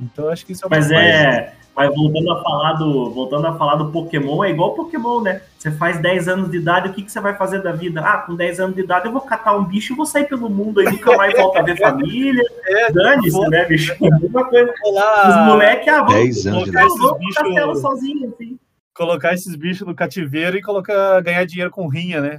Então 0.00 0.28
acho 0.28 0.46
que 0.46 0.52
isso 0.52 0.64
é 0.64 0.66
uma 0.68 0.76
Mas 0.76 0.90
é. 0.90 1.54
Mas 1.76 1.94
voltando 1.94 2.32
a 2.32 2.42
falar 2.42 2.72
do. 2.74 3.10
Voltando 3.10 3.46
a 3.46 3.54
falar 3.56 3.76
do 3.76 3.90
Pokémon, 3.92 4.42
é 4.44 4.50
igual 4.50 4.74
Pokémon, 4.74 5.22
né? 5.22 5.40
Você 5.56 5.70
faz 5.70 5.98
10 6.00 6.28
anos 6.28 6.50
de 6.50 6.56
idade, 6.58 6.88
o 6.88 6.92
que, 6.92 7.02
que 7.02 7.12
você 7.12 7.20
vai 7.20 7.34
fazer 7.36 7.62
da 7.62 7.70
vida? 7.72 8.00
Ah, 8.00 8.18
com 8.18 8.34
10 8.34 8.60
anos 8.60 8.74
de 8.74 8.82
idade 8.82 9.06
eu 9.06 9.12
vou 9.12 9.20
catar 9.22 9.56
um 9.56 9.64
bicho 9.64 9.92
e 9.92 9.96
vou 9.96 10.04
sair 10.04 10.24
pelo 10.24 10.50
mundo 10.50 10.80
aí, 10.80 10.86
nunca 10.86 11.16
mais 11.16 11.32
volta 11.34 11.60
a 11.60 11.62
ver 11.62 11.76
família. 11.78 12.42
É, 12.66 12.90
Dane-se, 12.92 13.40
né, 13.48 13.64
bicho? 13.66 13.94
Vou 14.00 14.92
lá 14.94 15.28
Os 15.28 15.46
moleques, 15.52 15.88
ah, 15.88 15.98
vamos, 16.02 16.12
10 16.14 16.46
anos 16.48 16.64
de 16.64 16.70
idade. 16.70 16.86
pro 16.88 17.14
bichos- 17.14 17.34
castelo 17.34 17.76
sozinho, 17.76 18.34
assim. 18.34 18.58
Colocar 18.94 19.34
esses 19.34 19.54
bichos 19.54 19.86
no 19.86 19.94
cativeiro 19.94 20.56
e 20.56 20.62
colocar, 20.62 21.20
ganhar 21.22 21.44
dinheiro 21.44 21.70
com 21.70 21.88
rinha, 21.88 22.20
né? 22.20 22.38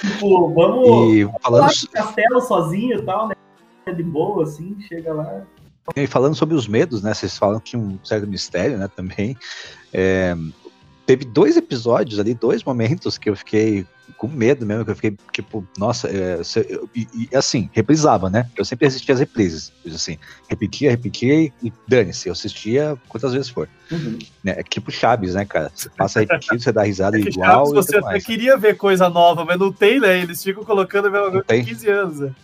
Tipo, 0.00 0.52
vamos 0.54 1.14
E 1.14 1.24
lá 1.24 1.32
falando, 1.40 1.88
castelo 1.92 2.40
sozinho 2.40 2.98
e 2.98 3.02
tal, 3.02 3.28
né? 3.28 3.34
De 3.94 4.02
boa, 4.02 4.44
assim, 4.44 4.76
chega 4.88 5.12
lá. 5.12 5.42
e 5.94 6.06
falando 6.06 6.34
sobre 6.34 6.54
os 6.54 6.66
medos, 6.66 7.02
né? 7.02 7.12
Vocês 7.12 7.36
falam 7.36 7.58
que 7.60 7.70
tinha 7.70 7.82
um 7.82 7.98
certo 8.02 8.26
mistério, 8.26 8.78
né? 8.78 8.88
Também. 8.88 9.36
É, 9.92 10.34
teve 11.04 11.24
dois 11.24 11.56
episódios 11.56 12.18
ali, 12.18 12.34
dois 12.34 12.64
momentos 12.64 13.18
que 13.18 13.28
eu 13.28 13.36
fiquei 13.36 13.86
com 14.16 14.28
medo 14.28 14.64
mesmo, 14.66 14.84
que 14.84 14.90
eu 14.90 14.94
fiquei 14.96 15.16
tipo, 15.32 15.66
nossa, 15.78 16.08
é, 16.08 16.40
eu- 16.68 16.88
e, 16.94 17.06
e, 17.32 17.36
assim, 17.36 17.68
reprisava, 17.72 18.28
né? 18.28 18.48
Eu 18.56 18.64
sempre 18.64 18.86
assistia 18.86 19.14
as 19.14 19.20
reprises, 19.20 19.72
assim, 19.86 20.18
repetia, 20.48 20.90
repetia 20.90 21.50
e, 21.62 21.72
dane-se, 21.88 22.28
eu 22.28 22.32
assistia 22.32 22.96
quantas 23.08 23.32
vezes 23.32 23.48
for. 23.48 23.68
Né? 24.42 24.54
É 24.58 24.62
tipo 24.62 24.90
Chaves, 24.90 25.34
né, 25.34 25.44
cara? 25.44 25.70
Você 25.74 25.88
passa 25.90 26.20
repetido, 26.20 26.60
você 26.62 26.72
dá 26.72 26.82
risada 26.82 27.16
É 27.18 27.20
igual 27.20 27.66
Chaves, 27.66 27.86
você 27.86 27.96
até 27.96 28.20
queria 28.20 28.56
ver 28.56 28.76
coisa 28.76 29.08
nova, 29.08 29.44
mas 29.44 29.58
não 29.58 29.72
tem, 29.72 29.98
né? 30.00 30.20
Eles 30.20 30.42
ficam 30.42 30.64
colocando 30.64 31.08
a 31.08 31.10
mesma 31.10 31.30
coisa 31.30 31.44
por 31.44 31.64
15 31.64 31.88
anos. 31.90 32.20
né? 32.20 32.34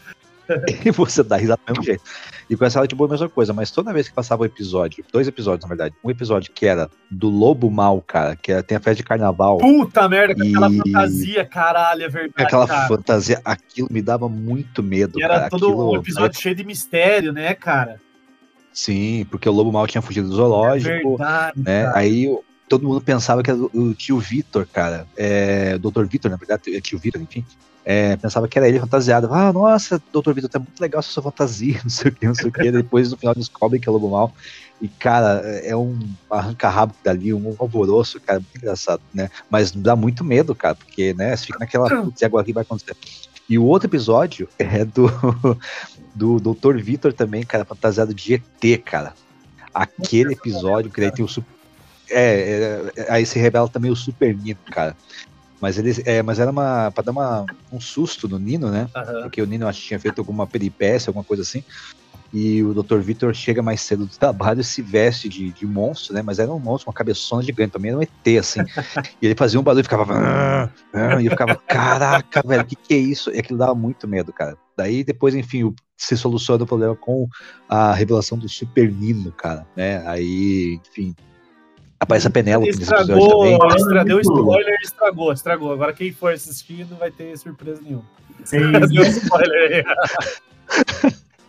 e 0.84 0.90
você 0.90 1.22
dá 1.22 1.36
risada 1.36 1.60
do 1.66 1.70
mesmo 1.72 1.84
jeito. 1.84 2.02
E 2.48 2.56
com 2.56 2.64
essa 2.64 2.78
hora 2.78 2.88
de 2.88 2.94
boa 2.94 3.08
a 3.08 3.12
mesma 3.12 3.28
coisa, 3.28 3.52
mas 3.52 3.70
toda 3.70 3.92
vez 3.92 4.08
que 4.08 4.14
passava 4.14 4.42
o 4.42 4.44
episódio, 4.46 5.04
dois 5.12 5.28
episódios 5.28 5.62
na 5.62 5.68
verdade, 5.68 5.94
um 6.02 6.10
episódio 6.10 6.50
que 6.52 6.66
era 6.66 6.90
do 7.10 7.28
Lobo 7.28 7.70
Mal, 7.70 8.02
cara, 8.02 8.34
que 8.36 8.50
era, 8.52 8.62
tem 8.62 8.76
a 8.76 8.80
festa 8.80 8.96
de 8.96 9.02
carnaval, 9.04 9.58
Puta 9.58 10.08
merda, 10.08 10.34
com 10.34 10.42
aquela 10.42 10.70
E- 10.70 10.76
fantasia, 10.78 11.44
caralho, 11.44 12.02
é 12.04 12.08
verdade. 12.08 12.32
aquela 12.36 12.66
cara. 12.66 12.88
fantasia, 12.88 13.40
aquilo 13.44 13.88
me 13.90 14.02
dava 14.02 14.28
muito 14.28 14.82
medo, 14.82 15.18
E 15.20 15.22
era 15.22 15.34
cara. 15.34 15.50
todo 15.50 15.66
aquilo, 15.66 15.92
um 15.92 15.96
episódio 15.96 16.40
cheio 16.40 16.54
de 16.54 16.64
mistério, 16.64 17.32
né, 17.32 17.54
cara? 17.54 18.00
Sim, 18.72 19.26
porque 19.30 19.48
o 19.48 19.52
Lobo 19.52 19.72
Mal 19.72 19.86
tinha 19.86 20.00
fugido 20.02 20.28
do 20.28 20.34
É 20.34 20.36
zoológico, 20.36 21.16
verdade. 21.16 21.60
né? 21.60 21.84
cara. 21.84 21.98
Aí 21.98 22.28
o- 22.28 22.42
todo 22.68 22.86
mundo 22.86 23.00
pensava 23.00 23.42
que 23.42 23.50
era 23.50 23.58
o, 23.58 23.70
o 23.74 23.94
tio 23.94 24.18
Vitor, 24.18 24.66
cara, 24.72 25.06
é, 25.16 25.76
Dr. 25.78 26.04
Vitor, 26.04 26.30
na 26.30 26.36
verdade, 26.36 26.74
é 26.76 26.80
tio 26.80 26.98
Vitor, 26.98 27.20
enfim. 27.20 27.44
É, 27.84 28.16
pensava 28.16 28.46
que 28.46 28.58
era 28.58 28.68
ele 28.68 28.80
fantasiado. 28.80 29.32
Ah, 29.32 29.52
nossa, 29.52 30.00
Dr. 30.12 30.32
Vitor, 30.32 30.50
tá 30.50 30.58
muito 30.58 30.80
legal 30.80 31.00
essa 31.00 31.10
sua 31.10 31.22
fantasia, 31.22 31.80
não 31.84 31.90
sei 31.90 32.10
o 32.10 32.14
que, 32.14 32.26
não 32.26 32.34
sei 32.34 32.48
o 32.48 32.52
que. 32.52 32.70
Depois 32.70 33.10
no 33.10 33.16
final 33.16 33.34
descobre 33.34 33.78
que 33.78 33.88
é 33.88 33.92
Lobo 33.92 34.10
Mal. 34.10 34.32
E, 34.80 34.88
cara, 34.88 35.40
é 35.62 35.76
um 35.76 35.98
arranca-rabo 36.30 36.94
dali, 37.04 37.34
um 37.34 37.54
alvoroço, 37.58 38.18
cara, 38.18 38.40
muito 38.40 38.56
engraçado, 38.56 39.02
né? 39.12 39.28
Mas 39.50 39.70
dá 39.70 39.94
muito 39.94 40.24
medo, 40.24 40.54
cara, 40.54 40.74
porque, 40.74 41.12
né, 41.12 41.36
você 41.36 41.46
fica 41.46 41.58
naquela, 41.58 42.02
putz, 42.02 42.22
agora 42.22 42.44
que 42.44 42.52
vai 42.52 42.62
acontecer? 42.62 42.96
E 43.46 43.58
o 43.58 43.64
outro 43.64 43.88
episódio 43.88 44.48
é 44.58 44.84
do, 44.84 45.10
do 46.14 46.40
Dr. 46.40 46.78
Vitor 46.78 47.12
também, 47.12 47.44
cara, 47.44 47.64
fantasiado 47.64 48.14
de 48.14 48.34
ET, 48.34 48.82
cara. 48.82 49.12
Aquele 49.74 50.32
episódio 50.32 50.90
que 50.90 51.00
daí 51.00 51.12
tem 51.12 51.24
o 51.24 51.28
super. 51.28 51.60
É, 52.10 52.90
é, 52.96 53.06
aí 53.12 53.24
se 53.24 53.38
revela 53.38 53.68
também 53.68 53.90
o 53.90 53.96
Super 53.96 54.34
Nino, 54.34 54.58
cara. 54.70 54.96
Mas 55.60 55.78
ele, 55.78 55.92
é, 56.06 56.22
mas 56.22 56.38
era 56.38 56.50
uma 56.50 56.90
para 56.90 57.04
dar 57.04 57.12
uma, 57.12 57.44
um 57.70 57.80
susto 57.80 58.26
no 58.28 58.38
Nino, 58.38 58.70
né? 58.70 58.88
Aham. 58.96 59.22
Porque 59.22 59.42
o 59.42 59.46
Nino 59.46 59.68
acho 59.68 59.80
que 59.82 59.88
tinha 59.88 60.00
feito 60.00 60.18
alguma 60.20 60.46
peripécia, 60.46 61.10
alguma 61.10 61.24
coisa 61.24 61.42
assim. 61.42 61.62
E 62.32 62.62
o 62.62 62.72
Dr. 62.72 62.98
Vitor 62.98 63.34
chega 63.34 63.60
mais 63.60 63.80
cedo 63.80 64.06
do 64.06 64.16
trabalho 64.16 64.60
e 64.60 64.64
se 64.64 64.80
veste 64.80 65.28
de, 65.28 65.50
de 65.50 65.66
monstro, 65.66 66.14
né? 66.14 66.22
Mas 66.22 66.38
era 66.38 66.50
um 66.52 66.60
monstro, 66.60 66.88
uma 66.88 66.94
cabeçona 66.94 67.42
gigante, 67.42 67.72
também 67.72 67.90
era 67.90 67.98
um 67.98 68.02
ET, 68.02 68.38
assim. 68.38 68.60
e 69.20 69.26
ele 69.26 69.34
fazia 69.34 69.58
um 69.58 69.62
barulho 69.64 69.80
e 69.80 69.84
ficava. 69.84 70.14
"Ah, 70.14 70.70
ah", 70.94 71.20
E 71.20 71.26
eu 71.26 71.30
ficava, 71.30 71.56
caraca, 71.56 72.40
velho, 72.46 72.62
o 72.62 72.66
que, 72.66 72.76
que 72.76 72.94
é 72.94 72.98
isso? 72.98 73.30
E 73.30 73.38
aquilo 73.40 73.58
dava 73.58 73.74
muito 73.74 74.06
medo, 74.06 74.32
cara. 74.32 74.56
Daí 74.76 75.02
depois, 75.02 75.34
enfim, 75.34 75.74
se 75.96 76.16
soluciona 76.16 76.62
o 76.62 76.66
problema 76.66 76.94
com 76.94 77.28
a 77.68 77.92
revelação 77.92 78.38
do 78.38 78.48
Super 78.48 78.90
Nino, 78.90 79.32
cara, 79.32 79.66
né? 79.76 80.06
Aí, 80.06 80.80
enfim. 80.88 81.14
Aparece 82.00 82.26
a 82.26 82.30
Penélope 82.30 82.66
nesse 82.66 82.78
episódio 82.82 83.14
Estragou, 83.18 83.58
também. 83.78 84.04
deu 84.06 84.20
spoiler, 84.20 84.78
estragou, 84.82 85.32
estragou. 85.32 85.72
Agora 85.72 85.92
quem 85.92 86.10
for 86.12 86.32
assistir 86.32 86.86
não 86.90 86.96
vai 86.96 87.10
ter 87.10 87.36
surpresa 87.36 87.80
nenhuma. 87.82 88.04
Vocês, 88.42 88.62
Deu 88.90 89.02
spoiler 89.04 89.84
aí. 89.84 89.84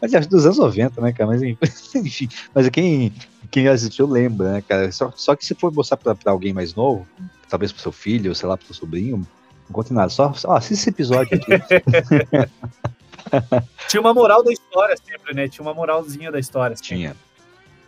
Mas 0.02 0.14
é 0.14 0.20
dos 0.20 0.46
anos 0.46 0.58
90, 0.58 1.00
né, 1.00 1.14
cara? 1.14 1.30
Mas 1.30 1.42
enfim, 1.96 2.28
mas 2.54 2.68
quem, 2.70 3.14
quem 3.50 3.68
assistiu 3.70 4.06
lembra, 4.06 4.54
né, 4.54 4.62
cara? 4.68 4.92
Só, 4.92 5.14
só 5.16 5.36
que 5.38 5.46
se 5.46 5.56
for 5.56 5.72
mostrar 5.72 5.96
pra, 5.98 6.14
pra 6.16 6.34
alguém 6.34 6.52
mais 6.52 6.76
novo, 6.76 7.08
talvez 7.48 7.72
pro 7.72 7.82
seu 7.82 7.92
filho, 7.94 8.36
sei 8.36 8.50
lá, 8.50 8.58
pro 8.58 8.66
seu 8.66 8.76
sobrinho, 8.76 9.18
não 9.18 9.26
conte 9.72 9.94
nada. 9.94 10.10
Só, 10.10 10.34
só 10.34 10.52
assista 10.58 10.74
esse 10.74 10.90
episódio 10.90 11.38
aqui. 11.38 11.52
Tinha 13.88 14.02
uma 14.02 14.14
moral 14.14 14.44
da 14.44 14.52
história 14.52 14.98
sempre, 14.98 15.34
né? 15.34 15.48
Tinha 15.48 15.62
uma 15.64 15.74
moralzinha 15.74 16.30
da 16.30 16.40
história. 16.40 16.76
sempre. 16.76 16.88
Tinha. 16.90 17.16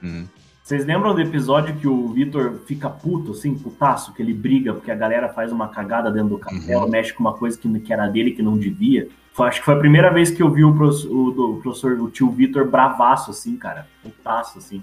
Hum. 0.02 0.26
Vocês 0.64 0.86
lembram 0.86 1.14
do 1.14 1.20
episódio 1.20 1.76
que 1.76 1.86
o 1.86 2.08
Vitor 2.08 2.62
fica 2.66 2.90
puto, 2.90 3.34
assim, 3.34 3.54
putaço, 3.54 4.14
que 4.14 4.22
ele 4.22 4.34
briga 4.34 4.74
porque 4.74 4.92
a 4.92 4.96
galera 4.96 5.28
faz 5.28 5.52
uma 5.52 5.68
cagada 5.68 6.10
dentro 6.10 6.30
do 6.30 6.38
castelo, 6.38 6.86
uhum. 6.86 6.90
mexe 6.90 7.12
com 7.12 7.20
uma 7.20 7.34
coisa 7.34 7.58
que, 7.58 7.80
que 7.82 7.92
era 7.92 8.08
dele 8.08 8.32
que 8.32 8.42
não 8.42 8.58
devia? 8.58 9.10
Foi, 9.34 9.50
acho 9.50 9.60
que 9.60 9.66
foi 9.66 9.74
a 9.74 9.80
primeira 9.80 10.10
vez 10.10 10.32
que 10.32 10.42
eu 10.42 10.50
vi 10.50 10.64
o 10.64 10.74
professor, 10.74 11.12
o, 11.12 11.56
o, 11.58 11.62
professor, 11.62 12.00
o 12.00 12.10
tio 12.10 12.32
Vitor 12.32 12.66
bravaço, 12.66 13.30
assim, 13.30 13.58
cara. 13.58 13.86
Putaço, 14.02 14.58
assim. 14.58 14.82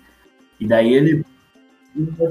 E 0.61 0.67
daí 0.67 0.93
ele 0.93 1.25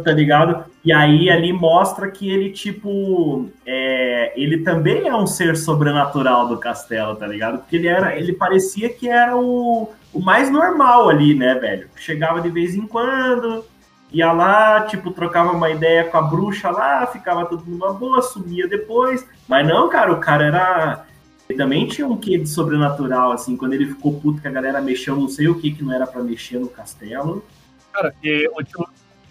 tá 0.03 0.11
ligado? 0.11 0.65
E 0.83 0.91
aí 0.91 1.29
ali 1.29 1.51
mostra 1.51 2.09
que 2.09 2.29
ele, 2.29 2.51
tipo, 2.51 3.49
é, 3.65 4.33
ele 4.35 4.59
também 4.59 5.07
é 5.07 5.15
um 5.15 5.27
ser 5.27 5.57
sobrenatural 5.57 6.47
do 6.47 6.57
castelo, 6.57 7.15
tá 7.15 7.27
ligado? 7.27 7.59
Porque 7.59 7.75
ele 7.75 7.87
era, 7.87 8.17
ele 8.17 8.33
parecia 8.33 8.89
que 8.89 9.09
era 9.09 9.35
o, 9.35 9.91
o 10.13 10.19
mais 10.19 10.49
normal 10.49 11.09
ali, 11.09 11.35
né, 11.35 11.55
velho? 11.55 11.89
Chegava 11.95 12.41
de 12.41 12.49
vez 12.49 12.73
em 12.75 12.87
quando, 12.87 13.65
ia 14.11 14.31
lá, 14.31 14.81
tipo, 14.81 15.11
trocava 15.11 15.51
uma 15.51 15.69
ideia 15.69 16.05
com 16.05 16.17
a 16.17 16.21
bruxa 16.21 16.69
lá, 16.71 17.05
ficava 17.07 17.45
tudo 17.45 17.69
numa 17.69 17.93
boa, 17.93 18.21
sumia 18.21 18.67
depois. 18.67 19.25
Mas 19.47 19.67
não, 19.67 19.89
cara, 19.89 20.13
o 20.13 20.19
cara 20.19 20.45
era. 20.45 21.05
Ele 21.47 21.57
também 21.57 21.87
tinha 21.87 22.07
um 22.07 22.15
quê 22.15 22.37
de 22.37 22.47
sobrenatural, 22.47 23.31
assim, 23.31 23.57
quando 23.57 23.73
ele 23.73 23.87
ficou 23.87 24.19
puto 24.19 24.39
que 24.39 24.47
a 24.47 24.51
galera 24.51 24.79
mexeu 24.79 25.15
não 25.15 25.27
sei 25.27 25.47
o 25.47 25.59
que 25.59 25.71
que 25.71 25.83
não 25.83 25.91
era 25.91 26.05
para 26.05 26.21
mexer 26.21 26.59
no 26.59 26.67
castelo. 26.67 27.43
Cara, 27.91 28.13
e 28.23 28.47
o 28.47 28.63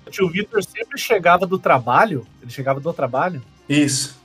o 0.08 0.10
tio 0.10 0.28
Vitor 0.28 0.62
sempre 0.62 0.98
chegava 0.98 1.46
do 1.46 1.58
trabalho. 1.58 2.26
Ele 2.42 2.50
chegava 2.50 2.80
do 2.80 2.92
trabalho. 2.92 3.42
Isso. 3.68 4.18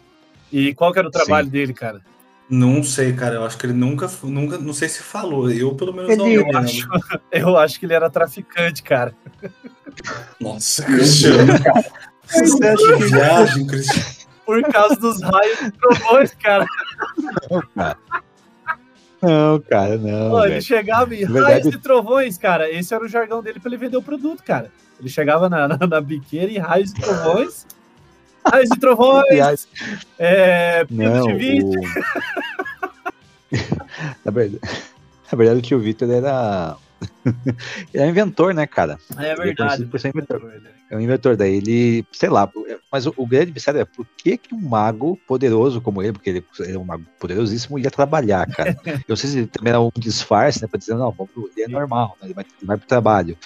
E 0.52 0.74
qual 0.74 0.92
que 0.92 1.00
era 1.00 1.08
o 1.08 1.12
trabalho 1.12 1.46
Sim. 1.46 1.52
dele, 1.52 1.74
cara? 1.74 2.02
Não 2.50 2.84
sei, 2.84 3.14
cara. 3.14 3.36
Eu 3.36 3.46
acho 3.46 3.58
que 3.58 3.66
ele 3.66 3.74
nunca, 3.74 4.10
nunca, 4.24 4.58
não 4.58 4.74
sei 4.74 4.90
se 4.90 5.02
falou. 5.02 5.50
Eu 5.52 5.76
pelo 5.76 5.94
menos 5.94 6.10
ele, 6.10 6.18
não. 6.18 6.28
Eu 6.28 6.58
acho, 6.58 6.88
eu 7.32 7.58
acho 7.58 7.80
que 7.80 7.86
ele 7.86 7.94
era 7.94 8.10
traficante, 8.10 8.82
cara. 8.84 9.14
Nossa, 10.40 10.84
Cristiano. 10.84 11.54
Você 12.26 12.66
acha 12.66 12.98
que 12.98 13.04
viagem, 13.06 13.68
Cristiano? 13.68 14.24
Por 14.46 14.62
causa 14.72 14.96
dos 14.96 15.22
raios 15.22 15.62
e 15.62 15.72
trovões, 15.72 16.34
cara. 16.36 16.66
Não, 19.24 19.60
cara. 19.62 19.98
Não, 19.98 20.30
não. 20.30 20.46
ele 20.46 20.62
chegava 20.62 21.16
em 21.16 21.24
raios 21.24 21.68
e 21.68 21.78
trovões, 21.78 22.38
cara. 22.38 22.70
Esse 22.70 22.94
era 22.94 23.06
o 23.06 23.08
jargão 23.08 23.42
dele 23.42 23.60
para 23.60 23.70
ele 23.70 23.78
vender 23.78 23.96
o 23.96 24.04
produto, 24.04 24.44
cara. 24.44 24.70
Ele 25.00 25.08
chegava 25.08 25.48
na, 25.48 25.68
na, 25.68 25.78
na 25.88 26.02
biqueira 26.02 26.52
em 26.52 26.58
raios 26.58 26.92
e 26.92 26.96
trovões. 26.96 27.66
raios 28.46 28.70
e 28.70 28.80
trovões. 28.80 29.68
é, 30.20 30.86
não, 30.90 31.26
o... 31.26 31.72
na, 34.26 34.32
verdade, 34.32 34.60
na 35.32 35.38
verdade, 35.38 35.60
o 35.60 35.62
tio 35.62 35.80
Vitor 35.80 36.10
era. 36.10 36.76
Ele 37.94 38.04
é 38.04 38.08
inventor, 38.08 38.54
né, 38.54 38.68
cara? 38.68 38.98
É 39.18 39.36
verdade. 39.36 39.86
Por 39.86 40.00
ser 40.00 40.10
inventor 40.10 40.42
é 40.94 40.98
um 40.98 41.02
inventor. 41.02 41.36
Daí 41.36 41.56
ele, 41.56 42.06
sei 42.12 42.30
lá, 42.30 42.50
mas 42.92 43.06
o, 43.06 43.14
o 43.18 43.26
grande 43.26 43.52
mistério 43.52 43.82
é 43.82 43.86
por 43.86 44.06
que, 44.18 44.38
que 44.38 44.54
um 44.54 44.62
mago 44.62 45.20
poderoso 45.28 45.82
como 45.82 46.02
ele, 46.02 46.14
porque 46.14 46.30
ele, 46.30 46.46
ele 46.60 46.76
é 46.76 46.80
um 46.80 46.84
mago 46.84 47.04
poderosíssimo, 47.20 47.80
ia 47.80 47.90
trabalhar, 47.90 48.48
cara. 48.48 48.78
Eu 48.86 49.02
não 49.10 49.16
sei 49.16 49.30
se 49.30 49.38
ele 49.40 49.48
também 49.48 49.72
era 49.72 49.82
um 49.82 49.92
disfarce, 49.98 50.62
né, 50.62 50.68
pra 50.68 50.78
dizer, 50.78 50.96
não, 50.96 51.14
ele 51.56 51.64
é 51.64 51.68
normal, 51.68 52.18
né, 52.22 52.28
ele, 52.28 52.34
vai, 52.34 52.46
ele 52.46 52.68
vai 52.68 52.78
pro 52.78 52.88
trabalho. 52.88 53.38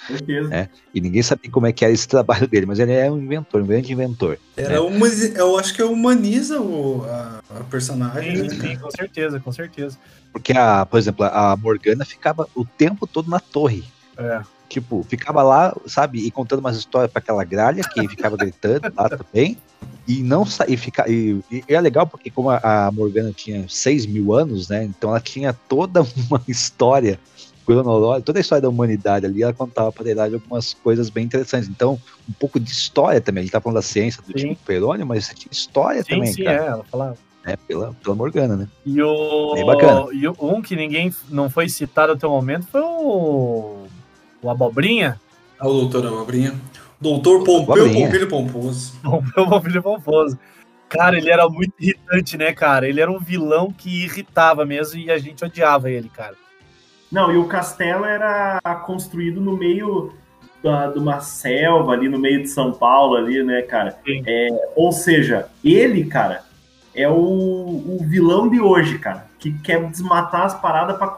Né, 0.48 0.68
e 0.94 1.00
ninguém 1.00 1.22
sabia 1.22 1.50
como 1.50 1.66
é 1.66 1.72
que 1.72 1.84
era 1.84 1.94
esse 1.94 2.06
trabalho 2.06 2.46
dele, 2.46 2.66
mas 2.66 2.78
ele 2.78 2.92
é 2.92 3.10
um 3.10 3.18
inventor, 3.18 3.62
um 3.62 3.66
grande 3.66 3.92
inventor. 3.92 4.38
Era 4.56 4.74
né. 4.74 4.80
uma, 4.80 5.06
eu 5.06 5.58
acho 5.58 5.74
que 5.74 5.82
humaniza 5.82 6.60
o, 6.60 7.04
a, 7.04 7.40
a 7.50 7.64
personagem. 7.64 8.36
Sim, 8.36 8.56
né? 8.56 8.68
sim, 8.68 8.76
com 8.76 8.90
certeza, 8.90 9.40
com 9.40 9.52
certeza. 9.52 9.98
Porque, 10.32 10.52
a, 10.52 10.84
por 10.84 10.98
exemplo, 10.98 11.24
a 11.24 11.56
Morgana 11.56 12.04
ficava 12.04 12.46
o 12.54 12.64
tempo 12.64 13.06
todo 13.06 13.30
na 13.30 13.40
torre. 13.40 13.67
É. 14.18 14.42
Tipo, 14.68 15.02
ficava 15.02 15.42
lá, 15.42 15.74
sabe, 15.86 16.18
e 16.18 16.30
contando 16.30 16.58
umas 16.58 16.76
histórias 16.76 17.10
para 17.10 17.20
aquela 17.20 17.42
gralha 17.42 17.82
que 17.82 18.06
ficava 18.08 18.36
gritando 18.36 18.92
lá 18.94 19.08
também. 19.16 19.56
E 20.06 20.22
não 20.22 20.44
e, 20.66 20.76
fica, 20.76 21.08
e, 21.08 21.40
e 21.50 21.64
é 21.68 21.80
legal 21.80 22.06
porque 22.06 22.30
como 22.30 22.50
a, 22.50 22.58
a 22.86 22.90
Morgana 22.90 23.32
tinha 23.32 23.66
6 23.68 24.06
mil 24.06 24.34
anos, 24.34 24.68
né? 24.68 24.84
Então 24.84 25.10
ela 25.10 25.20
tinha 25.20 25.52
toda 25.52 26.02
uma 26.28 26.42
história 26.48 27.18
cronológica, 27.64 28.24
toda 28.24 28.38
a 28.38 28.40
história 28.40 28.62
da 28.62 28.68
humanidade 28.68 29.26
ali, 29.26 29.42
ela 29.42 29.52
contava 29.52 29.92
para 29.92 30.10
idade 30.10 30.34
algumas 30.34 30.72
coisas 30.74 31.10
bem 31.10 31.24
interessantes. 31.24 31.68
Então, 31.68 32.00
um 32.28 32.32
pouco 32.32 32.58
de 32.58 32.70
história 32.70 33.20
também. 33.20 33.42
Ele 33.42 33.50
tá 33.50 33.60
falando 33.60 33.76
da 33.76 33.82
ciência 33.82 34.22
do 34.22 34.38
sim. 34.38 34.48
tipo 34.48 34.64
Perônio, 34.64 35.06
mas 35.06 35.28
tinha 35.28 35.52
história 35.52 36.02
sim, 36.02 36.14
também, 36.14 36.32
sim, 36.32 36.44
cara. 36.44 36.64
É, 36.64 36.66
ela 36.66 36.84
falava. 36.84 37.16
É, 37.44 37.56
pela, 37.56 37.94
pela 38.02 38.14
Morgana, 38.14 38.56
né? 38.56 38.68
E 38.84 39.00
o. 39.02 39.54
Bem 39.54 39.64
bacana. 39.64 40.06
E 40.12 40.28
um 40.28 40.60
que 40.60 40.74
ninguém 40.74 41.14
não 41.28 41.48
foi 41.48 41.68
citado 41.68 42.12
até 42.12 42.26
o 42.26 42.30
momento 42.30 42.66
foi 42.66 42.80
o 42.82 43.86
o 44.42 44.50
Abobrinha. 44.50 45.20
Ah, 45.58 45.68
o 45.68 45.72
doutor 45.72 46.06
Abobrinha. 46.06 46.54
Doutor 47.00 47.44
Pompeu 47.44 47.92
Pompilho 47.92 48.28
Pomposo. 48.28 48.94
Pompeu 49.02 49.46
Pompilho 49.48 49.82
Pomposo. 49.82 50.38
Cara, 50.88 51.18
ele 51.18 51.30
era 51.30 51.48
muito 51.48 51.74
irritante, 51.78 52.36
né, 52.36 52.52
cara? 52.52 52.88
Ele 52.88 53.00
era 53.00 53.10
um 53.10 53.18
vilão 53.18 53.70
que 53.70 54.04
irritava 54.04 54.64
mesmo 54.64 54.98
e 54.98 55.10
a 55.10 55.18
gente 55.18 55.44
odiava 55.44 55.90
ele, 55.90 56.08
cara. 56.08 56.34
Não, 57.10 57.32
e 57.32 57.36
o 57.36 57.46
castelo 57.46 58.04
era 58.04 58.60
construído 58.84 59.40
no 59.40 59.56
meio 59.56 60.12
da, 60.62 60.88
de 60.88 60.98
uma 60.98 61.20
selva 61.20 61.92
ali 61.92 62.08
no 62.08 62.18
meio 62.18 62.42
de 62.42 62.48
São 62.48 62.72
Paulo 62.72 63.16
ali, 63.16 63.42
né, 63.42 63.62
cara? 63.62 63.98
É, 64.26 64.48
ou 64.74 64.92
seja, 64.92 65.48
ele, 65.62 66.04
cara, 66.04 66.42
é 66.94 67.08
o, 67.08 67.14
o 67.14 67.98
vilão 68.02 68.48
de 68.48 68.60
hoje, 68.60 68.98
cara, 68.98 69.26
que 69.38 69.56
quer 69.60 69.82
desmatar 69.88 70.42
as 70.42 70.60
paradas 70.60 70.98
para 70.98 71.08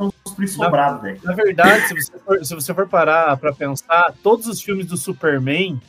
sobrado, 0.49 1.03
velho. 1.03 1.20
Na 1.22 1.32
verdade, 1.32 1.88
se 1.88 1.95
você, 1.95 2.18
for, 2.18 2.45
se 2.45 2.55
você 2.55 2.74
for 2.74 2.88
parar 2.88 3.36
para 3.36 3.53
pensar, 3.53 4.14
todos 4.22 4.47
os 4.47 4.62
filmes 4.62 4.86
do 4.86 4.97
Superman, 4.97 5.80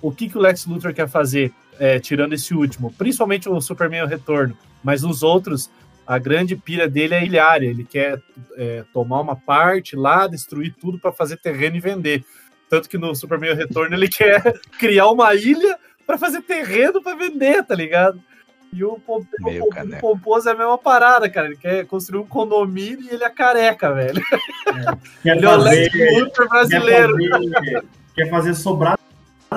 o 0.00 0.12
que, 0.12 0.28
que 0.28 0.38
o 0.38 0.40
Lex 0.40 0.66
Luthor 0.66 0.94
quer 0.94 1.08
fazer, 1.08 1.52
é, 1.78 1.98
tirando 1.98 2.32
esse 2.32 2.54
último? 2.54 2.92
Principalmente 2.92 3.48
o 3.48 3.60
Superman 3.60 4.04
o 4.04 4.06
Retorno, 4.06 4.56
mas 4.82 5.02
os 5.04 5.22
outros, 5.22 5.70
a 6.06 6.18
grande 6.18 6.56
pira 6.56 6.88
dele 6.88 7.14
é 7.14 7.24
ilhária. 7.24 7.68
Ele 7.68 7.84
quer 7.84 8.20
é, 8.56 8.84
tomar 8.92 9.20
uma 9.20 9.36
parte 9.36 9.96
lá, 9.96 10.26
destruir 10.26 10.74
tudo 10.80 10.98
para 10.98 11.12
fazer 11.12 11.36
terreno 11.38 11.76
e 11.76 11.80
vender. 11.80 12.24
Tanto 12.68 12.88
que 12.88 12.98
no 12.98 13.14
Superman 13.14 13.52
o 13.52 13.56
Retorno 13.56 13.94
ele 13.94 14.08
quer 14.08 14.60
criar 14.78 15.08
uma 15.08 15.34
ilha 15.34 15.78
para 16.06 16.16
fazer 16.16 16.42
terreno 16.42 17.02
para 17.02 17.16
vender, 17.16 17.64
tá 17.64 17.74
ligado? 17.74 18.22
E 18.72 18.84
o, 18.84 18.98
Pompeu, 19.00 19.64
o 19.64 20.00
Pomposo 20.00 20.48
é 20.48 20.52
a 20.52 20.56
mesma 20.56 20.76
parada, 20.76 21.28
cara. 21.28 21.46
Ele 21.46 21.56
quer 21.56 21.86
construir 21.86 22.20
um 22.20 22.26
condomínio 22.26 23.00
e 23.00 23.14
ele 23.14 23.24
é 23.24 23.30
careca, 23.30 23.92
velho. 23.92 24.22
É. 25.24 25.30
ele 25.30 25.42
fazer, 25.42 25.90
é 25.98 26.12
o 26.12 26.24
Lex 26.24 26.48
brasileiro. 26.48 27.16
Quer 27.16 27.30
fazer, 27.30 27.84
quer 28.14 28.30
fazer 28.30 28.54
sobrado 28.54 29.00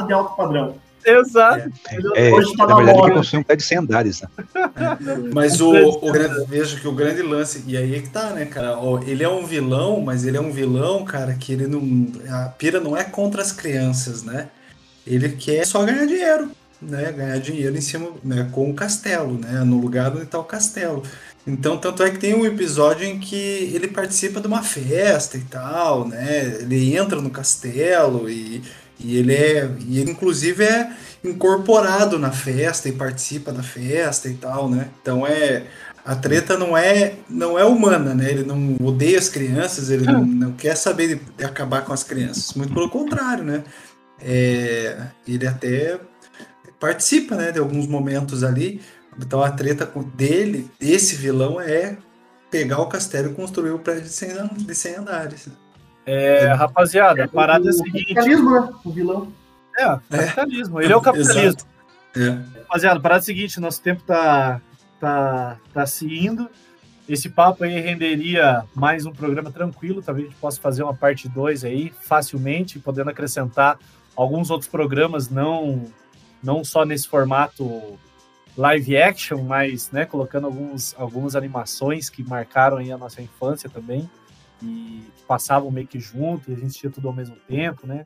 de 0.08 0.14
alto 0.14 0.36
padrão. 0.36 0.76
Exato. 1.06 1.72
É, 2.16 2.28
é, 2.28 2.34
Hoje 2.34 2.56
tá 2.56 2.68
na, 2.68 2.76
na 2.76 2.84
verdade, 2.84 3.00
ele 3.00 3.16
construiu 3.16 3.42
um 3.42 3.44
pé 3.44 3.56
de 3.56 3.64
100 3.64 3.78
andares, 3.80 4.22
né? 4.22 4.28
É. 4.56 5.16
Mas 5.34 5.60
o, 5.60 5.72
o 5.72 6.12
grande, 6.12 6.46
vejo 6.48 6.80
que 6.80 6.88
o 6.88 6.92
grande 6.92 7.22
lance, 7.22 7.64
e 7.68 7.76
aí 7.76 7.96
é 7.96 8.02
que 8.02 8.10
tá, 8.10 8.30
né, 8.30 8.46
cara? 8.46 8.78
Ele 9.06 9.24
é 9.24 9.30
um 9.30 9.46
vilão, 9.46 10.00
mas 10.02 10.26
ele 10.26 10.38
é 10.38 10.42
um 10.42 10.52
vilão, 10.52 11.04
cara, 11.04 11.34
que 11.34 11.54
ele 11.54 11.68
não. 11.68 11.82
A 12.30 12.50
pira 12.50 12.80
não 12.80 12.96
é 12.96 13.04
contra 13.04 13.42
as 13.42 13.52
crianças, 13.52 14.24
né? 14.24 14.50
Ele 15.06 15.30
quer 15.30 15.66
só 15.66 15.84
ganhar 15.84 16.06
dinheiro 16.06 16.52
né, 16.82 17.12
ganhar 17.12 17.38
dinheiro 17.40 17.78
em 17.78 17.82
cima 17.82 18.10
né, 18.24 18.50
com 18.52 18.70
o 18.70 18.74
castelo, 18.74 19.38
né, 19.38 19.64
no 19.64 19.80
lugar 19.80 20.12
onde 20.12 20.24
está 20.24 20.40
o 20.40 20.44
castelo. 20.44 21.04
Então, 21.46 21.78
tanto 21.78 22.04
é 22.04 22.12
que 22.12 22.20
tem 22.20 22.36
um 22.36 22.46
episódio 22.46 23.06
em 23.06 23.20
que 23.20 23.72
ele 23.74 23.88
participa 23.88 24.40
de 24.40 24.48
uma 24.48 24.62
festa 24.62 25.38
e 25.38 25.42
tal, 25.42 26.08
né? 26.08 26.58
Ele 26.60 26.96
entra 26.96 27.20
no 27.20 27.32
castelo 27.32 28.30
e, 28.30 28.62
e 29.00 29.18
ele 29.18 29.34
é, 29.34 29.70
e 29.80 30.00
ele 30.00 30.12
inclusive 30.12 30.64
é 30.64 30.92
incorporado 31.24 32.20
na 32.20 32.32
festa 32.32 32.90
e 32.90 32.92
participa 32.92 33.52
da 33.52 33.64
festa 33.64 34.30
e 34.30 34.36
tal, 34.36 34.70
né? 34.70 34.90
Então 35.02 35.26
é 35.26 35.64
a 36.06 36.16
treta 36.16 36.58
não 36.58 36.78
é 36.78 37.14
não 37.28 37.58
é 37.58 37.66
humana, 37.66 38.14
né? 38.14 38.30
Ele 38.30 38.44
não 38.44 38.76
odeia 38.80 39.18
as 39.18 39.30
crianças, 39.30 39.90
ele 39.90 40.06
não, 40.06 40.24
não 40.24 40.52
quer 40.52 40.76
saber 40.76 41.08
de, 41.08 41.22
de, 41.38 41.44
acabar 41.44 41.84
com 41.84 41.94
as 41.94 42.04
crianças. 42.04 42.54
Muito 42.54 42.74
pelo 42.74 42.90
contrário, 42.90 43.44
né? 43.44 43.64
É, 44.20 45.08
ele 45.28 45.48
até 45.48 46.00
participa, 46.82 47.36
né, 47.36 47.52
de 47.52 47.60
alguns 47.60 47.88
momentos 47.88 48.44
ali. 48.44 48.82
Então 49.18 49.44
a 49.44 49.52
treta 49.52 49.86
dele, 50.16 50.70
esse 50.80 51.16
vilão, 51.16 51.62
é 51.62 51.96
pegar 52.50 52.80
o 52.80 52.88
castelo 52.88 53.32
e 53.32 53.36
construir 53.36 53.70
o 53.70 53.80
prédio 53.80 54.04
de 54.04 54.10
100, 54.10 54.48
de 54.58 54.76
100 54.76 54.96
andares. 54.96 55.48
É, 56.06 56.48
rapaziada, 56.48 57.26
a 57.26 57.28
parada 57.28 57.68
é 57.68 57.70
a 57.70 57.74
seguinte. 57.74 58.16
Capitalismo, 58.16 58.60
né? 58.60 58.70
O 58.84 58.92
vilão. 58.92 59.32
É, 59.78 59.86
capitalismo. 60.10 60.82
É. 60.82 60.84
Ele 60.84 60.94
é 60.94 60.96
o 60.98 61.02
capitalismo. 61.02 61.62
É. 62.18 62.60
Rapaziada, 62.62 62.98
a 62.98 63.02
parada 63.02 63.20
é 63.20 63.22
a 63.22 63.26
seguinte: 63.26 63.60
nosso 63.60 63.82
tempo 63.82 64.02
tá, 64.04 64.60
tá, 65.00 65.58
tá 65.72 65.86
se 65.86 66.06
indo. 66.08 66.50
Esse 67.08 67.30
papo 67.30 67.64
aí 67.64 67.80
renderia 67.80 68.64
mais 68.74 69.06
um 69.06 69.12
programa 69.12 69.52
tranquilo. 69.52 70.02
Talvez 70.02 70.28
a 70.28 70.30
gente 70.30 70.40
possa 70.40 70.60
fazer 70.60 70.82
uma 70.82 70.94
parte 70.94 71.30
2 71.30 71.64
aí 71.64 71.94
facilmente, 72.02 72.80
podendo 72.80 73.10
acrescentar 73.10 73.78
alguns 74.16 74.50
outros 74.50 74.70
programas 74.70 75.30
não 75.30 75.86
não 76.44 76.64
só 76.64 76.86
nesse 76.86 77.08
formato 77.08 78.00
live 78.58 78.98
action, 78.98 79.42
mas 79.44 79.92
né, 79.92 80.06
colocando 80.06 80.48
alguns, 80.48 80.94
algumas 80.98 81.36
animações 81.36 82.10
que 82.10 82.24
marcaram 82.24 82.78
aí 82.78 82.92
a 82.92 82.98
nossa 82.98 83.22
infância 83.22 83.70
também 83.70 84.10
e 84.62 85.04
passavam 85.28 85.72
meio 85.72 85.88
que 85.88 86.00
junto 86.00 86.52
e 86.52 86.54
a 86.54 86.58
gente 86.58 86.78
tinha 86.78 86.92
tudo 86.92 87.08
ao 87.08 87.14
mesmo 87.14 87.36
tempo, 87.48 87.88
né? 87.88 88.06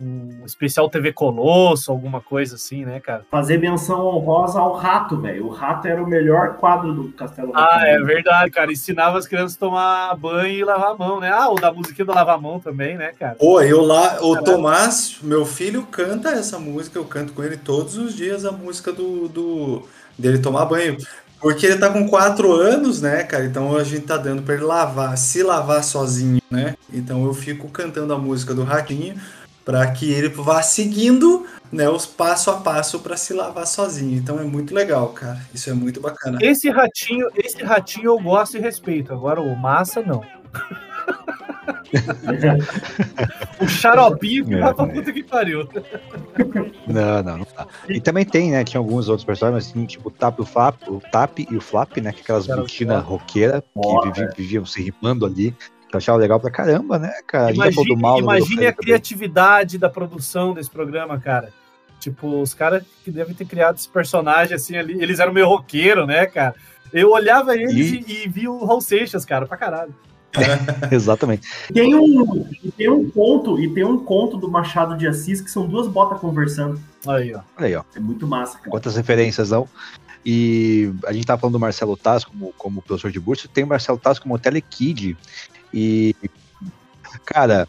Um 0.00 0.44
especial 0.44 0.90
TV 0.90 1.12
Colosso, 1.12 1.90
alguma 1.90 2.20
coisa 2.20 2.56
assim, 2.56 2.84
né, 2.84 3.00
cara? 3.00 3.24
Fazer 3.30 3.58
menção 3.58 4.06
honrosa 4.06 4.60
ao 4.60 4.74
rato, 4.74 5.20
velho. 5.20 5.46
O 5.46 5.48
rato 5.48 5.88
era 5.88 6.02
o 6.02 6.06
melhor 6.06 6.56
quadro 6.56 6.92
do 6.92 7.12
Castelo 7.12 7.52
Ah, 7.54 7.80
é 7.82 7.98
verdade, 8.00 8.50
cara. 8.50 8.70
Ensinava 8.70 9.18
as 9.18 9.26
crianças 9.26 9.56
a 9.56 9.60
tomar 9.60 10.14
banho 10.16 10.58
e 10.58 10.64
lavar 10.64 10.90
a 10.90 10.96
mão, 10.96 11.18
né? 11.18 11.30
Ah, 11.32 11.48
o 11.48 11.54
da 11.54 11.72
musiquinha 11.72 12.04
do 12.04 12.12
lavar 12.12 12.36
a 12.36 12.40
mão 12.40 12.60
também, 12.60 12.96
né, 12.96 13.12
cara? 13.18 13.36
Pô, 13.36 13.60
eu 13.62 13.82
lá, 13.82 14.18
o 14.20 14.42
Tomás, 14.42 15.18
meu 15.22 15.46
filho, 15.46 15.86
canta 15.86 16.30
essa 16.30 16.58
música, 16.58 16.98
eu 16.98 17.04
canto 17.04 17.32
com 17.32 17.42
ele 17.42 17.56
todos 17.56 17.96
os 17.96 18.14
dias 18.14 18.44
a 18.44 18.52
música 18.52 18.92
do, 18.92 19.28
do 19.28 19.82
dele 20.18 20.38
tomar 20.38 20.66
banho. 20.66 20.96
Porque 21.40 21.66
ele 21.66 21.78
tá 21.78 21.90
com 21.90 22.08
quatro 22.08 22.52
anos, 22.52 23.00
né, 23.00 23.22
cara? 23.22 23.44
Então 23.44 23.76
a 23.76 23.84
gente 23.84 24.06
tá 24.06 24.16
dando 24.16 24.42
pra 24.42 24.54
ele 24.54 24.64
lavar, 24.64 25.16
se 25.16 25.42
lavar 25.42 25.84
sozinho, 25.84 26.40
né? 26.50 26.74
Então 26.92 27.24
eu 27.24 27.34
fico 27.34 27.68
cantando 27.68 28.12
a 28.12 28.18
música 28.18 28.54
do 28.54 28.64
Ratinho 28.64 29.14
para 29.66 29.86
que 29.90 30.10
ele 30.12 30.28
vá 30.28 30.62
seguindo 30.62 31.44
né, 31.72 31.88
os 31.88 32.06
passo 32.06 32.52
a 32.52 32.58
passo 32.58 33.00
para 33.00 33.16
se 33.16 33.34
lavar 33.34 33.66
sozinho. 33.66 34.16
Então 34.16 34.38
é 34.38 34.44
muito 34.44 34.72
legal, 34.72 35.08
cara. 35.08 35.40
Isso 35.52 35.68
é 35.68 35.74
muito 35.74 36.00
bacana. 36.00 36.38
Esse 36.40 36.70
ratinho, 36.70 37.26
esse 37.34 37.60
ratinho 37.64 38.06
eu 38.06 38.20
gosto 38.20 38.56
e 38.56 38.60
respeito. 38.60 39.12
Agora 39.12 39.40
o 39.40 39.56
massa 39.56 40.00
não. 40.00 40.22
o 43.60 43.66
xaropinho 43.66 44.46
que 44.46 44.56
vai 44.56 44.72
pra 44.72 44.86
puta 44.86 45.12
que 45.12 45.24
pariu. 45.24 45.68
Não, 46.86 47.22
não, 47.24 47.38
não 47.38 47.44
tá. 47.44 47.66
E 47.88 48.00
também 48.00 48.24
tem, 48.24 48.52
né? 48.52 48.62
Tinha 48.62 48.80
alguns 48.80 49.08
outros 49.08 49.24
personagens, 49.24 49.68
assim, 49.68 49.84
tipo 49.84 50.10
o 50.10 50.12
Tap, 50.12 50.38
o, 50.38 50.44
Flap, 50.44 50.80
o 50.86 51.00
Tap 51.10 51.40
e 51.40 51.56
o 51.56 51.60
Flap, 51.60 51.96
né? 51.96 52.12
Que 52.12 52.20
aquelas 52.20 52.46
botinas 52.46 53.02
roqueiras 53.02 53.62
que 53.62 54.08
viviam, 54.08 54.30
viviam 54.36 54.64
se 54.64 54.80
rimando 54.80 55.26
ali 55.26 55.52
eu 55.96 55.98
achava 55.98 56.18
legal 56.18 56.38
pra 56.38 56.50
caramba, 56.50 56.98
né, 56.98 57.12
cara? 57.26 57.52
Imagine, 57.52 57.96
mal 57.96 58.18
imagine 58.18 58.66
a 58.66 58.72
criatividade 58.72 59.78
da 59.78 59.88
produção 59.88 60.54
desse 60.54 60.70
programa, 60.70 61.18
cara. 61.18 61.52
Tipo, 61.98 62.40
os 62.40 62.54
caras 62.54 62.84
que 63.04 63.10
devem 63.10 63.34
ter 63.34 63.46
criado 63.46 63.76
esse 63.76 63.88
personagem 63.88 64.54
assim 64.54 64.76
ali, 64.76 65.02
eles 65.02 65.18
eram 65.18 65.32
meio 65.32 65.48
roqueiro, 65.48 66.06
né, 66.06 66.26
cara? 66.26 66.54
Eu 66.92 67.10
olhava 67.10 67.56
eles 67.56 67.92
e, 67.92 68.04
e, 68.06 68.24
e 68.24 68.28
via 68.28 68.50
o 68.50 68.64
Raul 68.64 68.80
Seixas, 68.80 69.24
cara, 69.24 69.46
pra 69.46 69.56
caralho. 69.56 69.94
Exatamente. 70.92 71.48
Tem 71.72 71.94
um, 71.94 72.44
tem 72.76 72.90
um 72.90 73.10
conto, 73.10 73.58
e 73.58 73.72
tem 73.72 73.84
um 73.84 73.98
conto 73.98 74.36
do 74.36 74.50
Machado 74.50 74.96
de 74.96 75.06
Assis 75.06 75.40
que 75.40 75.50
são 75.50 75.66
duas 75.66 75.88
botas 75.88 76.20
conversando. 76.20 76.80
Aí, 77.06 77.34
ó. 77.34 77.40
Aí, 77.56 77.74
ó. 77.74 77.82
É 77.94 78.00
muito 78.00 78.26
massa, 78.26 78.58
cara. 78.58 78.70
Quantas 78.70 78.96
referências, 78.96 79.50
não? 79.50 79.68
E 80.24 80.92
a 81.06 81.12
gente 81.12 81.26
tá 81.26 81.38
falando 81.38 81.52
do 81.52 81.60
Marcelo 81.60 81.96
Taz 81.96 82.24
como, 82.24 82.52
como 82.58 82.82
professor 82.82 83.10
de 83.10 83.20
bursa, 83.20 83.48
tem 83.52 83.64
o 83.64 83.66
Marcelo 83.66 83.98
Taz 83.98 84.18
como 84.18 84.38
Telekid, 84.38 85.16
e, 85.72 86.14
cara, 87.24 87.68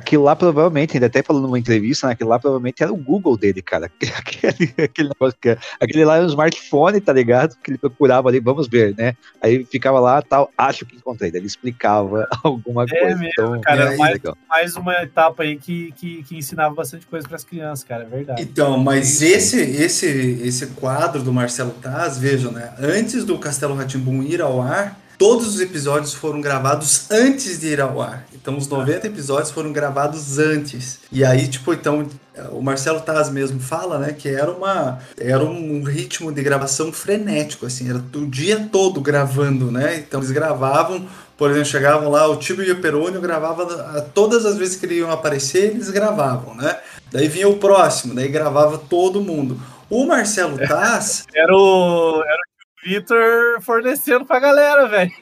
aquilo 0.00 0.24
lá 0.24 0.34
provavelmente, 0.34 0.96
ainda 0.96 1.06
até 1.06 1.22
falando 1.22 1.44
numa 1.44 1.58
entrevista, 1.58 2.06
né, 2.06 2.14
aquilo 2.14 2.30
lá 2.30 2.38
provavelmente 2.38 2.82
era 2.82 2.92
o 2.92 2.96
Google 2.96 3.36
dele, 3.36 3.62
cara. 3.62 3.90
Aquele, 4.20 4.74
aquele 4.82 5.08
negócio 5.08 5.38
que 5.40 5.56
aquele 5.78 6.04
lá 6.04 6.16
era 6.16 6.24
um 6.24 6.28
smartphone, 6.28 7.00
tá 7.00 7.12
ligado? 7.12 7.56
Que 7.62 7.70
ele 7.72 7.78
procurava 7.78 8.28
ali, 8.28 8.40
vamos 8.40 8.68
ver, 8.68 8.94
né? 8.96 9.14
Aí 9.40 9.64
ficava 9.64 10.00
lá, 10.00 10.22
tal, 10.22 10.50
acho 10.56 10.86
que 10.86 10.96
encontrei. 10.96 11.30
Ele 11.34 11.46
explicava 11.46 12.26
alguma 12.42 12.84
é 12.84 12.86
coisa. 12.86 13.16
Mesmo, 13.16 13.24
então, 13.26 13.60
cara, 13.60 13.94
é 13.94 13.96
mais, 13.96 14.18
mais, 14.48 14.76
uma 14.76 14.94
etapa 15.02 15.42
aí 15.42 15.58
que, 15.58 15.92
que, 15.92 16.22
que 16.22 16.36
ensinava 16.36 16.74
bastante 16.74 17.06
coisa 17.06 17.26
para 17.26 17.36
as 17.36 17.44
crianças, 17.44 17.84
cara, 17.84 18.04
é 18.04 18.06
verdade. 18.06 18.42
Então, 18.42 18.78
mas 18.78 19.20
esse, 19.20 19.60
esse, 19.60 20.06
esse 20.06 20.68
quadro 20.68 21.22
do 21.22 21.32
Marcelo 21.32 21.72
Taz, 21.72 22.18
vejam, 22.18 22.52
né? 22.52 22.72
Antes 22.78 23.24
do 23.24 23.38
Castelo 23.38 23.74
Ratimbum 23.74 24.22
ir 24.22 24.40
ao 24.40 24.60
ar, 24.62 24.98
todos 25.20 25.46
os 25.48 25.60
episódios 25.60 26.14
foram 26.14 26.40
gravados 26.40 27.10
antes 27.10 27.60
de 27.60 27.66
ir 27.66 27.78
ao 27.78 28.00
ar. 28.00 28.24
Então, 28.32 28.56
os 28.56 28.66
90 28.66 29.06
episódios 29.06 29.50
foram 29.50 29.70
gravados 29.70 30.38
antes. 30.38 30.98
E 31.12 31.22
aí, 31.22 31.46
tipo, 31.46 31.74
então, 31.74 32.08
o 32.52 32.62
Marcelo 32.62 33.02
Taz 33.02 33.28
mesmo 33.28 33.60
fala, 33.60 33.98
né, 33.98 34.14
que 34.14 34.30
era 34.30 34.50
uma 34.50 34.98
era 35.18 35.44
um 35.44 35.82
ritmo 35.82 36.32
de 36.32 36.42
gravação 36.42 36.90
frenético, 36.90 37.66
assim, 37.66 37.90
era 37.90 37.98
o 37.98 38.26
dia 38.26 38.66
todo 38.72 38.98
gravando, 38.98 39.70
né? 39.70 39.98
Então, 39.98 40.20
eles 40.20 40.30
gravavam, 40.30 41.06
por 41.36 41.50
exemplo, 41.50 41.68
chegavam 41.68 42.08
lá, 42.08 42.26
o 42.26 42.36
Tibio 42.36 42.64
e 42.64 42.72
o 42.72 42.80
Perônio 42.80 43.20
gravavam 43.20 43.68
todas 44.14 44.46
as 44.46 44.56
vezes 44.56 44.76
que 44.76 44.86
eles 44.86 45.00
iam 45.00 45.10
aparecer, 45.10 45.64
eles 45.72 45.90
gravavam, 45.90 46.54
né? 46.54 46.78
Daí 47.12 47.28
vinha 47.28 47.46
o 47.46 47.58
próximo, 47.58 48.14
daí 48.14 48.28
gravava 48.28 48.78
todo 48.78 49.20
mundo. 49.20 49.60
O 49.90 50.06
Marcelo 50.06 50.56
Taz. 50.66 51.26
era 51.34 51.54
o, 51.54 52.22
era 52.24 52.49
Vitor 52.82 53.60
fornecendo 53.60 54.24
pra 54.24 54.40
galera, 54.40 54.88
velho. 54.88 55.12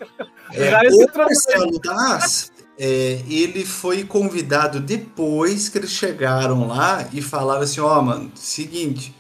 É, 0.53 0.71
o 0.89 1.19
Marcelo 1.19 1.79
Das, 1.79 2.53
é, 2.79 3.21
ele 3.29 3.65
foi 3.65 4.05
convidado 4.05 4.81
depois 4.81 5.69
que 5.69 5.79
eles 5.79 5.91
chegaram 5.91 6.69
lá 6.69 7.07
e 7.13 7.21
falaram 7.21 7.63
assim, 7.63 7.81
ó, 7.81 7.99
oh, 7.99 8.03
mano, 8.03 8.31
seguinte, 8.35 9.15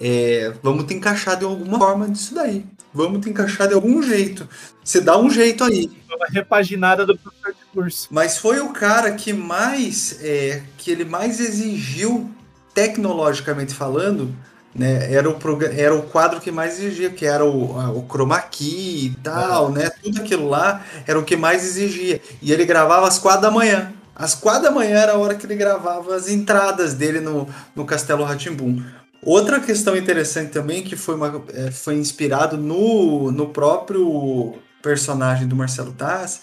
é, 0.00 0.54
vamos 0.62 0.84
te 0.84 0.94
encaixar 0.94 1.36
de 1.36 1.44
alguma 1.44 1.78
forma 1.78 2.08
disso 2.08 2.34
daí. 2.34 2.64
Vamos 2.92 3.20
te 3.20 3.30
encaixar 3.30 3.68
de 3.68 3.74
algum 3.74 4.02
jeito. 4.02 4.48
Você 4.82 5.00
dá 5.00 5.18
um 5.18 5.30
jeito 5.30 5.62
aí. 5.62 5.90
Uma 6.12 6.26
repaginada 6.26 7.04
do 7.04 7.16
professor 7.16 7.52
de 7.52 7.64
curso. 7.72 8.08
Mas 8.10 8.38
foi 8.38 8.60
o 8.60 8.70
cara 8.70 9.12
que 9.12 9.32
mais, 9.32 10.18
é, 10.22 10.62
que 10.78 10.90
ele 10.90 11.04
mais 11.04 11.38
exigiu, 11.38 12.30
tecnologicamente 12.74 13.74
falando, 13.74 14.34
né? 14.74 15.12
Era 15.12 15.28
o, 15.28 15.36
era 15.76 15.94
o 15.94 16.02
quadro 16.02 16.40
que 16.40 16.50
mais 16.50 16.78
exigia, 16.78 17.10
que 17.10 17.26
era 17.26 17.44
o, 17.44 17.98
o 17.98 18.06
chroma 18.08 18.40
key 18.40 19.06
e 19.06 19.16
tal, 19.22 19.70
né? 19.70 19.90
Tudo 20.02 20.20
aquilo 20.20 20.48
lá 20.48 20.84
era 21.06 21.18
o 21.18 21.24
que 21.24 21.36
mais 21.36 21.64
exigia. 21.64 22.20
E 22.40 22.52
ele 22.52 22.64
gravava 22.64 23.06
às 23.06 23.18
quatro 23.18 23.42
da 23.42 23.50
manhã. 23.50 23.92
Às 24.14 24.34
quatro 24.34 24.64
da 24.64 24.70
manhã 24.70 24.98
era 24.98 25.12
a 25.12 25.18
hora 25.18 25.34
que 25.34 25.46
ele 25.46 25.56
gravava 25.56 26.14
as 26.14 26.28
entradas 26.28 26.94
dele 26.94 27.20
no, 27.20 27.48
no 27.74 27.84
Castelo 27.84 28.24
Ratimbum. 28.24 28.82
Outra 29.22 29.60
questão 29.60 29.96
interessante 29.96 30.50
também, 30.50 30.82
que 30.82 30.96
foi, 30.96 31.14
uma, 31.14 31.44
é, 31.52 31.70
foi 31.70 31.94
inspirado 31.94 32.56
no, 32.56 33.30
no 33.30 33.48
próprio 33.48 34.54
personagem 34.82 35.46
do 35.46 35.56
Marcelo 35.56 35.92
Taz, 35.92 36.42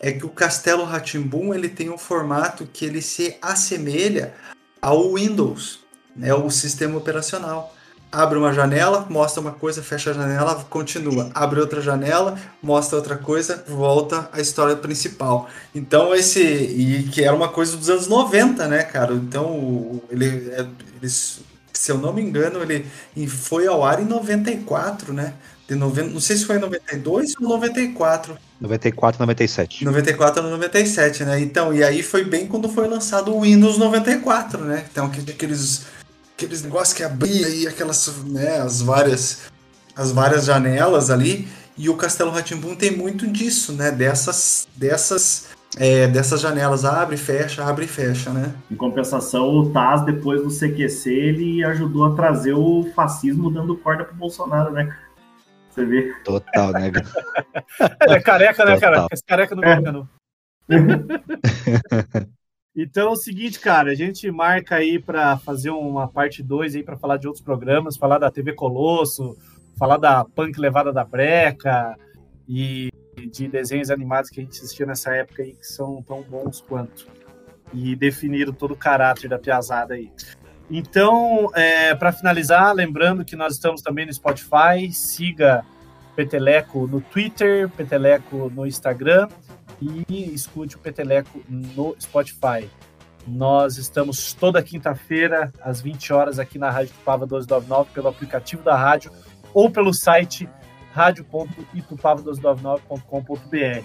é 0.00 0.12
que 0.12 0.24
o 0.24 0.30
Castelo 0.30 0.84
Ratimbum 0.84 1.52
ele 1.52 1.68
tem 1.68 1.90
um 1.90 1.98
formato 1.98 2.66
que 2.70 2.84
ele 2.84 3.02
se 3.02 3.36
assemelha 3.42 4.34
ao 4.80 5.14
Windows 5.14 5.85
é 6.22 6.34
o 6.34 6.50
sistema 6.50 6.96
operacional. 6.96 7.74
Abre 8.10 8.38
uma 8.38 8.52
janela, 8.52 9.04
mostra 9.10 9.40
uma 9.40 9.50
coisa, 9.50 9.82
fecha 9.82 10.10
a 10.10 10.14
janela, 10.14 10.64
continua. 10.70 11.30
Abre 11.34 11.60
outra 11.60 11.80
janela, 11.82 12.38
mostra 12.62 12.96
outra 12.96 13.16
coisa, 13.16 13.64
volta 13.68 14.28
à 14.32 14.40
história 14.40 14.76
principal. 14.76 15.48
Então 15.74 16.14
esse 16.14 16.40
e 16.40 17.02
que 17.12 17.24
era 17.24 17.34
uma 17.34 17.48
coisa 17.48 17.76
dos 17.76 17.90
anos 17.90 18.06
90, 18.06 18.68
né, 18.68 18.84
cara? 18.84 19.12
Então 19.12 20.00
ele, 20.08 20.50
é, 20.50 20.64
eles, 21.00 21.40
se 21.72 21.90
eu 21.90 21.98
não 21.98 22.12
me 22.12 22.22
engano, 22.22 22.62
ele 22.62 22.86
foi 23.26 23.66
ao 23.66 23.84
ar 23.84 24.00
em 24.00 24.06
94, 24.06 25.12
né? 25.12 25.34
De 25.68 25.74
90, 25.74 26.10
não 26.10 26.20
sei 26.20 26.36
se 26.36 26.46
foi 26.46 26.56
em 26.56 26.60
92 26.60 27.34
ou 27.40 27.48
94. 27.48 28.38
94, 28.60 29.20
97. 29.20 29.84
94 29.84 30.44
ou 30.44 30.50
97, 30.52 31.24
né? 31.24 31.40
Então, 31.40 31.74
e 31.74 31.82
aí 31.82 32.02
foi 32.02 32.24
bem 32.24 32.46
quando 32.46 32.68
foi 32.68 32.86
lançado 32.86 33.34
o 33.34 33.42
Windows 33.42 33.76
94, 33.76 34.64
né? 34.64 34.86
Então, 34.90 35.06
aqueles 35.06 35.82
aqueles 36.36 36.62
negócios 36.62 36.92
que 36.92 37.02
abria 37.02 37.48
e 37.48 37.66
aquelas, 37.66 38.22
né, 38.24 38.58
as 38.58 38.82
várias 38.82 39.50
as 39.96 40.12
várias 40.12 40.44
janelas 40.44 41.10
ali. 41.10 41.48
E 41.78 41.88
o 41.88 41.96
Castelo 41.96 42.30
Ratimbum 42.30 42.74
tem 42.74 42.94
muito 42.94 43.26
disso, 43.26 43.72
né? 43.72 43.90
Dessas 43.90 44.68
dessas 44.76 45.48
é, 45.78 46.06
dessas 46.06 46.40
janelas 46.40 46.84
abre, 46.84 47.16
fecha, 47.16 47.64
abre 47.64 47.84
e 47.84 47.88
fecha, 47.88 48.30
né? 48.30 48.54
Em 48.70 48.76
compensação, 48.76 49.48
o 49.48 49.70
Taz, 49.70 50.02
depois 50.04 50.42
do 50.42 50.48
CQC, 50.48 51.10
ele 51.10 51.64
ajudou 51.64 52.06
a 52.06 52.14
trazer 52.14 52.54
o 52.54 52.90
fascismo 52.94 53.50
dando 53.50 53.76
corda 53.76 54.04
pro 54.04 54.14
Bolsonaro, 54.14 54.72
né? 54.72 54.94
Você 55.70 55.84
vê? 55.84 56.14
Total, 56.24 56.72
né? 56.72 56.88
ele 56.88 57.02
é 58.16 58.20
careca, 58.20 58.64
né, 58.64 58.80
cara? 58.80 59.06
Esse 59.12 59.22
careca 59.22 59.54
não 59.54 59.64
é. 59.64 59.80
não. 59.80 60.08
Então 62.76 63.08
é 63.08 63.10
o 63.10 63.16
seguinte, 63.16 63.58
cara, 63.58 63.90
a 63.90 63.94
gente 63.94 64.30
marca 64.30 64.76
aí 64.76 64.98
para 64.98 65.38
fazer 65.38 65.70
uma 65.70 66.06
parte 66.06 66.42
2 66.42 66.74
aí 66.74 66.82
para 66.82 66.98
falar 66.98 67.16
de 67.16 67.26
outros 67.26 67.42
programas, 67.42 67.96
falar 67.96 68.18
da 68.18 68.30
TV 68.30 68.52
Colosso, 68.52 69.34
falar 69.78 69.96
da 69.96 70.22
Punk 70.26 70.60
Levada 70.60 70.92
da 70.92 71.02
Breca 71.02 71.96
e 72.46 72.90
de 73.30 73.48
desenhos 73.48 73.90
animados 73.90 74.28
que 74.28 74.40
a 74.40 74.44
gente 74.44 74.58
assistia 74.58 74.84
nessa 74.84 75.14
época 75.14 75.42
aí 75.42 75.54
que 75.54 75.66
são 75.66 76.02
tão 76.02 76.20
bons 76.22 76.60
quanto 76.60 77.06
e 77.72 77.96
definiram 77.96 78.52
todo 78.52 78.72
o 78.72 78.76
caráter 78.76 79.28
da 79.28 79.38
piazada 79.38 79.94
aí. 79.94 80.12
Então, 80.70 81.50
é, 81.54 81.94
para 81.94 82.12
finalizar, 82.12 82.74
lembrando 82.74 83.24
que 83.24 83.36
nós 83.36 83.54
estamos 83.54 83.80
também 83.80 84.04
no 84.04 84.12
Spotify, 84.12 84.92
siga 84.92 85.64
Peteleco 86.14 86.86
no 86.86 87.00
Twitter, 87.00 87.70
Peteleco 87.70 88.50
no 88.54 88.66
Instagram 88.66 89.28
e 89.80 90.32
escute 90.32 90.76
o 90.76 90.78
Peteleco 90.78 91.42
no 91.48 91.96
Spotify. 92.00 92.70
Nós 93.26 93.76
estamos 93.76 94.32
toda 94.32 94.62
quinta-feira, 94.62 95.52
às 95.60 95.80
20 95.80 96.12
horas, 96.12 96.38
aqui 96.38 96.56
na 96.58 96.70
Rádio 96.70 96.94
Tupava 96.94 97.26
1299, 97.26 97.90
pelo 97.92 98.06
aplicativo 98.08 98.62
da 98.62 98.76
rádio 98.76 99.10
ou 99.52 99.68
pelo 99.70 99.92
site 99.92 100.48
radio.itupava1299.com.br. 100.92 103.82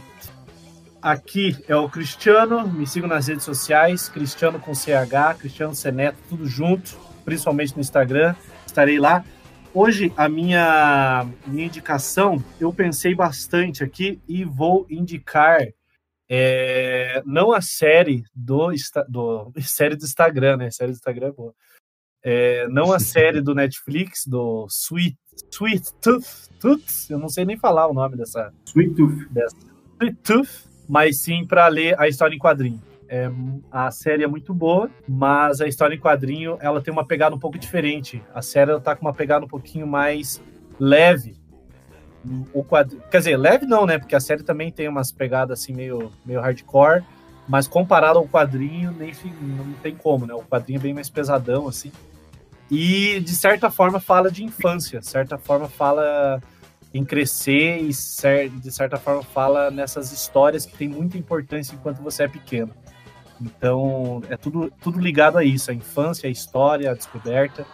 aqui 1.01 1.57
é 1.67 1.75
o 1.75 1.89
Cristiano, 1.89 2.67
me 2.67 2.85
sigam 2.85 3.09
nas 3.09 3.27
redes 3.27 3.43
sociais, 3.43 4.07
Cristiano 4.07 4.59
com 4.59 4.75
CH, 4.75 5.39
Cristiano 5.39 5.73
Seneto, 5.73 6.19
tudo 6.29 6.45
junto, 6.45 6.95
principalmente 7.25 7.73
no 7.75 7.81
Instagram, 7.81 8.35
estarei 8.65 8.99
lá. 8.99 9.25
Hoje, 9.73 10.13
a 10.15 10.29
minha, 10.29 11.25
minha 11.47 11.65
indicação, 11.65 12.43
eu 12.59 12.71
pensei 12.71 13.15
bastante 13.15 13.83
aqui 13.83 14.21
e 14.27 14.43
vou 14.43 14.85
indicar 14.89 15.65
é, 16.34 17.21
não 17.25 17.51
a 17.51 17.59
série 17.59 18.23
do, 18.34 18.69
do 19.09 19.51
série 19.59 19.97
do 19.97 20.05
Instagram, 20.05 20.55
né? 20.55 20.71
Série 20.71 20.93
do 20.93 20.95
Instagram 20.95 21.27
é 21.27 21.32
boa. 21.34 21.53
É, 22.23 22.67
não 22.69 22.93
a 22.93 22.99
série 23.03 23.41
do 23.41 23.53
Netflix, 23.53 24.25
do 24.25 24.65
Sweet, 24.69 25.17
Sweet 25.51 25.93
Tooth, 25.95 26.49
Tooth, 26.57 27.09
eu 27.09 27.19
não 27.19 27.27
sei 27.27 27.43
nem 27.43 27.57
falar 27.57 27.88
o 27.88 27.93
nome 27.93 28.15
dessa. 28.15 28.53
Sweet 28.65 28.95
Tooth. 28.95 29.27
Dessa, 29.29 29.57
Sweet 29.99 30.17
Tooth, 30.23 30.69
mas 30.88 31.21
sim 31.21 31.45
para 31.45 31.67
ler 31.67 31.99
a 31.99 32.07
história 32.07 32.34
em 32.34 32.39
quadrinho. 32.39 32.82
É, 33.09 33.29
a 33.69 33.91
série 33.91 34.23
é 34.23 34.27
muito 34.27 34.53
boa, 34.53 34.89
mas 35.05 35.59
a 35.59 35.67
história 35.67 35.95
em 35.95 35.99
quadrinho 35.99 36.57
ela 36.61 36.82
tem 36.82 36.93
uma 36.93 37.05
pegada 37.05 37.36
um 37.36 37.39
pouco 37.39 37.59
diferente. 37.59 38.23
A 38.34 38.41
série 38.41 38.71
ela 38.71 38.79
tá 38.79 38.95
com 38.95 39.05
uma 39.05 39.13
pegada 39.13 39.43
um 39.43 39.49
pouquinho 39.49 39.86
mais 39.86 40.41
leve. 40.79 41.36
O 42.53 42.63
quadrinho, 42.63 43.01
quer 43.09 43.17
dizer, 43.17 43.38
leve 43.38 43.65
não, 43.65 43.86
né? 43.86 43.97
Porque 43.97 44.15
a 44.15 44.19
série 44.19 44.43
também 44.43 44.72
tem 44.72 44.88
umas 44.88 45.11
pegadas 45.11 45.59
assim 45.59 45.74
meio, 45.74 46.11
meio 46.26 46.39
hardcore, 46.39 47.03
mas 47.47 47.67
comparado 47.67 48.19
ao 48.19 48.28
quadrinho, 48.28 48.91
nem 48.91 49.11
não 49.41 49.74
tem 49.82 49.95
como, 49.95 50.26
né? 50.26 50.34
O 50.34 50.43
quadrinho 50.43 50.78
é 50.78 50.82
bem 50.82 50.93
mais 50.93 51.09
pesadão 51.09 51.67
assim. 51.67 51.91
E 52.69 53.19
de 53.19 53.36
certa 53.36 53.69
forma 53.69 53.99
fala 53.99 54.32
de 54.32 54.43
infância, 54.43 54.99
de 54.99 55.07
certa 55.07 55.38
forma 55.38 55.67
fala 55.67 56.41
em 56.93 57.03
crescer 57.03 57.82
e 57.82 57.88
de 58.49 58.72
certa 58.72 58.97
forma 58.97 59.24
fala 59.24 59.72
nessas 59.72 60.11
histórias 60.11 60.65
que 60.65 60.78
tem 60.78 60.88
muita 60.88 61.17
importância 61.17 61.74
enquanto 61.74 62.01
você 62.01 62.24
é 62.24 62.28
pequeno. 62.28 62.74
Então, 63.41 64.22
é 64.30 64.38
tudo, 64.38 64.72
tudo 64.82 64.99
ligado 64.99 65.38
a 65.38 65.43
isso, 65.43 65.72
a 65.72 65.74
infância, 65.74 66.28
a 66.28 66.32
história, 66.32 66.91
a 66.91 66.93
descoberta. 66.93 67.65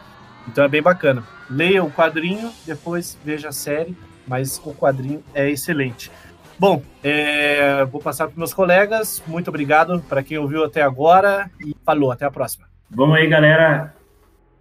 Então 0.47 0.63
é 0.63 0.67
bem 0.67 0.81
bacana. 0.81 1.27
Leia 1.49 1.83
o 1.83 1.91
quadrinho, 1.91 2.51
depois 2.65 3.17
veja 3.23 3.49
a 3.49 3.51
série, 3.51 3.97
mas 4.27 4.61
o 4.63 4.73
quadrinho 4.73 5.23
é 5.33 5.49
excelente. 5.49 6.11
Bom, 6.59 6.81
é, 7.03 7.85
vou 7.85 8.01
passar 8.01 8.27
para 8.27 8.37
meus 8.37 8.53
colegas. 8.53 9.23
Muito 9.27 9.49
obrigado 9.49 10.01
para 10.09 10.23
quem 10.23 10.37
ouviu 10.37 10.63
até 10.63 10.81
agora 10.81 11.51
e 11.63 11.75
falou. 11.85 12.11
Até 12.11 12.25
a 12.25 12.31
próxima. 12.31 12.65
Vamos 12.89 13.15
aí, 13.15 13.27
galera. 13.27 13.93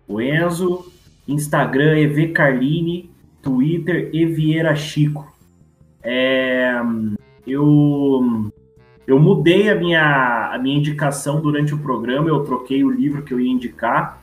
O 0.07 0.21
Enzo, 0.21 0.93
Instagram 1.27 1.99
EV 1.99 2.33
Carline, 2.33 3.11
Twitter 3.43 4.11
Evieira 4.13 4.77
Chico. 4.77 5.35
É, 6.03 6.75
eu 7.47 8.53
eu 9.07 9.21
mudei 9.21 9.71
a 9.71 9.75
minha, 9.77 10.51
a 10.53 10.59
minha 10.59 10.77
indicação 10.77 11.41
durante 11.41 11.73
o 11.73 11.79
programa, 11.79 12.29
eu 12.29 12.43
troquei 12.43 12.83
o 12.83 12.91
livro 12.91 13.23
que 13.23 13.33
eu 13.33 13.39
ia 13.39 13.51
indicar. 13.51 14.21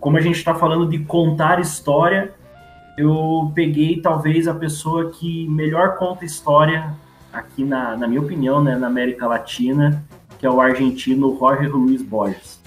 Como 0.00 0.16
a 0.16 0.20
gente 0.20 0.36
está 0.36 0.54
falando 0.54 0.88
de 0.88 0.98
contar 1.00 1.60
história, 1.60 2.34
eu 2.96 3.50
peguei 3.54 4.00
talvez 4.00 4.46
a 4.46 4.54
pessoa 4.54 5.10
que 5.10 5.48
melhor 5.48 5.96
conta 5.96 6.24
história 6.24 6.94
aqui, 7.32 7.64
na, 7.64 7.96
na 7.96 8.06
minha 8.06 8.20
opinião, 8.20 8.62
né, 8.62 8.76
na 8.76 8.86
América 8.86 9.26
Latina, 9.26 10.04
que 10.38 10.46
é 10.46 10.50
o 10.50 10.60
argentino 10.60 11.36
Jorge 11.38 11.66
Luiz 11.66 12.02
Borges. 12.02 12.62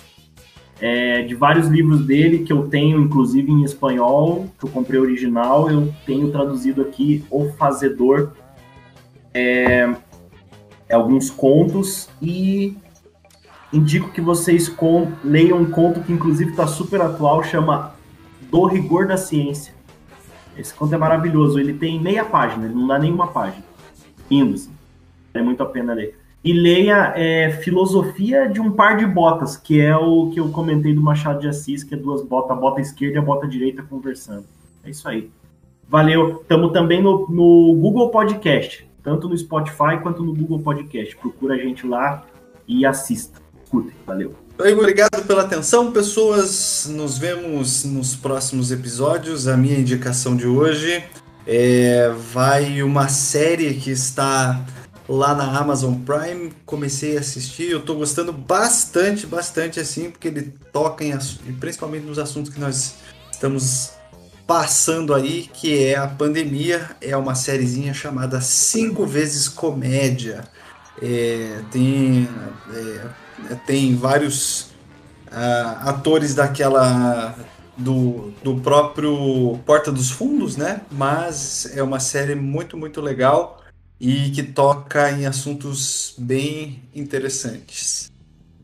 É, 0.79 1.23
de 1.23 1.33
vários 1.33 1.67
livros 1.67 2.05
dele 2.05 2.39
que 2.39 2.53
eu 2.53 2.67
tenho, 2.67 2.99
inclusive 3.01 3.51
em 3.51 3.63
espanhol, 3.63 4.47
que 4.59 4.65
eu 4.65 4.69
comprei 4.69 4.99
original, 4.99 5.71
eu 5.71 5.91
tenho 6.05 6.31
traduzido 6.31 6.81
aqui 6.81 7.25
O 7.31 7.49
Fazedor. 7.53 8.33
É, 9.33 9.95
alguns 10.93 11.29
contos 11.29 12.09
e 12.21 12.77
indico 13.71 14.11
que 14.11 14.21
vocês 14.21 14.69
com, 14.69 15.11
leiam 15.23 15.59
um 15.59 15.69
conto 15.69 16.01
que 16.01 16.13
inclusive 16.13 16.51
está 16.51 16.67
super 16.67 17.01
atual, 17.01 17.43
chama 17.43 17.93
Do 18.49 18.65
Rigor 18.65 19.07
da 19.07 19.17
Ciência. 19.17 19.76
Esse 20.57 20.73
conto 20.73 20.93
é 20.93 20.97
maravilhoso, 20.97 21.59
ele 21.59 21.73
tem 21.73 21.99
meia 21.99 22.25
página, 22.25 22.65
ele 22.65 22.73
não 22.73 22.87
dá 22.87 22.97
nenhuma 22.97 23.27
página. 23.27 23.63
Lindo, 24.29 24.55
assim. 24.55 24.71
É 25.33 25.41
muito 25.41 25.61
a 25.61 25.65
pena 25.65 25.93
ler. 25.93 26.17
E 26.43 26.53
leia 26.53 27.13
é, 27.15 27.51
Filosofia 27.51 28.47
de 28.47 28.59
um 28.59 28.71
Par 28.71 28.97
de 28.97 29.05
Botas, 29.05 29.57
que 29.57 29.79
é 29.79 29.95
o 29.95 30.29
que 30.31 30.39
eu 30.39 30.49
comentei 30.49 30.93
do 30.93 31.01
Machado 31.01 31.41
de 31.41 31.47
Assis, 31.47 31.83
que 31.83 31.93
é 31.93 31.97
duas 31.97 32.23
botas, 32.23 32.51
a 32.51 32.55
bota 32.59 32.81
esquerda 32.81 33.15
e 33.15 33.19
a 33.19 33.21
bota 33.21 33.47
direita 33.47 33.83
conversando. 33.83 34.45
É 34.83 34.89
isso 34.89 35.07
aí. 35.07 35.29
Valeu. 35.87 36.41
Estamos 36.41 36.71
também 36.71 37.01
no, 37.01 37.27
no 37.29 37.75
Google 37.75 38.09
Podcast 38.09 38.87
tanto 39.07 39.29
no 39.29 39.37
Spotify 39.37 39.97
quanto 40.03 40.21
no 40.21 40.35
Google 40.35 40.59
Podcast. 40.59 41.15
Procura 41.15 41.55
a 41.55 41.57
gente 41.57 41.87
lá 41.87 42.25
e 42.67 42.85
assista. 42.85 43.41
Escutem. 43.63 43.93
Valeu. 44.05 44.35
Obrigado 44.59 45.23
pela 45.27 45.43
atenção, 45.43 45.91
pessoas. 45.91 46.87
Nos 46.89 47.19
vemos 47.19 47.83
nos 47.83 48.15
próximos 48.15 48.71
episódios. 48.71 49.47
A 49.47 49.55
minha 49.55 49.77
indicação 49.77 50.35
de 50.35 50.47
hoje 50.47 51.03
é 51.45 52.11
vai 52.33 52.81
uma 52.81 53.07
série 53.07 53.75
que 53.75 53.91
está 53.91 54.65
lá 55.07 55.35
na 55.35 55.59
Amazon 55.59 55.93
Prime. 55.99 56.51
Comecei 56.65 57.17
a 57.17 57.19
assistir, 57.19 57.69
eu 57.69 57.79
estou 57.79 57.97
gostando 57.97 58.33
bastante, 58.33 59.27
bastante 59.27 59.79
assim, 59.79 60.09
porque 60.09 60.27
ele 60.27 60.51
toca 60.73 61.05
em 61.05 61.15
principalmente 61.59 62.07
nos 62.07 62.17
assuntos 62.17 62.51
que 62.51 62.59
nós 62.59 62.95
estamos 63.31 63.91
passando 64.47 65.13
aí, 65.13 65.47
que 65.53 65.83
é 65.83 65.97
a 65.97 66.07
pandemia. 66.07 66.89
É 66.99 67.15
uma 67.15 67.35
sériezinha 67.35 67.93
chamada 67.93 68.41
Cinco 68.41 69.05
Vezes 69.05 69.47
Comédia. 69.47 70.43
É, 70.99 71.61
tem, 71.71 72.27
é, 72.73 73.26
tem 73.65 73.95
vários 73.95 74.71
uh, 75.27 75.87
atores 75.89 76.35
daquela 76.35 77.35
do, 77.77 78.33
do 78.43 78.55
próprio 78.55 79.59
Porta 79.65 79.91
dos 79.91 80.09
Fundos, 80.09 80.57
né? 80.57 80.81
Mas 80.91 81.71
é 81.75 81.83
uma 81.83 81.99
série 81.99 82.35
muito, 82.35 82.75
muito 82.75 82.99
legal 82.99 83.63
e 83.99 84.31
que 84.31 84.43
toca 84.43 85.11
em 85.11 85.25
assuntos 85.25 86.15
bem 86.17 86.81
interessantes. 86.93 88.11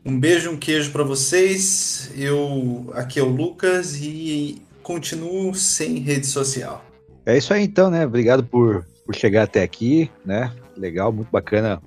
Um 0.04 0.18
beijo, 0.18 0.50
um 0.50 0.56
queijo 0.56 0.90
para 0.92 1.02
vocês. 1.02 2.10
Eu 2.16 2.92
aqui 2.94 3.18
é 3.18 3.22
o 3.22 3.28
Lucas 3.28 3.96
e 4.00 4.60
continuo 4.82 5.54
sem 5.54 5.98
rede 5.98 6.26
social. 6.26 6.84
É 7.24 7.38
isso 7.38 7.54
aí 7.54 7.64
então, 7.64 7.90
né? 7.90 8.04
Obrigado 8.04 8.44
por, 8.44 8.86
por 9.06 9.14
chegar 9.14 9.44
até 9.44 9.62
aqui, 9.62 10.10
né? 10.24 10.52
Legal, 10.76 11.10
muito 11.10 11.30
bacana. 11.30 11.80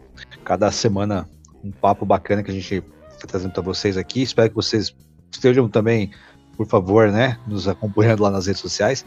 Cada 0.44 0.72
semana 0.72 1.30
um 1.68 1.72
papo 1.72 2.06
bacana 2.06 2.44
que 2.44 2.52
a 2.52 2.54
gente 2.54 2.84
está 3.12 3.28
trazendo 3.28 3.52
para 3.52 3.62
vocês 3.62 3.98
aqui. 3.98 4.22
Espero 4.22 4.50
que 4.50 4.56
vocês 4.56 4.96
estejam 5.32 5.68
também, 5.70 6.12
por 6.56 6.68
favor, 6.68 7.12
né? 7.12 7.38
Nos 7.48 7.68
acompanhando 7.68 8.24
lá 8.24 8.32
nas 8.32 8.48
redes 8.48 8.62
sociais. 8.62 9.06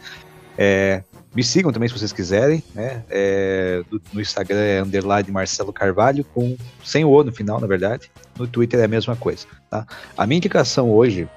É, 0.59 1.03
me 1.35 1.43
sigam 1.43 1.73
também 1.73 1.89
se 1.89 1.99
vocês 1.99 2.13
quiserem, 2.13 2.63
né? 2.75 3.05
É, 3.09 3.83
no 4.13 4.21
Instagram 4.21 4.61
é 4.61 4.83
underline 4.83 5.31
Marcelo 5.31 5.73
Carvalho, 5.73 6.25
com 6.25 6.57
sem 6.85 7.05
o 7.05 7.11
O 7.11 7.25
no 7.25 7.33
final, 7.33 7.61
na 7.61 7.67
verdade. 7.67 8.11
No 8.39 8.47
Twitter 8.47 8.81
é 8.81 8.85
a 8.85 8.89
mesma 8.89 9.17
coisa, 9.17 9.47
tá? 9.71 9.87
A 10.17 10.27
minha 10.27 10.39
indicação 10.39 10.91
hoje 10.91 11.29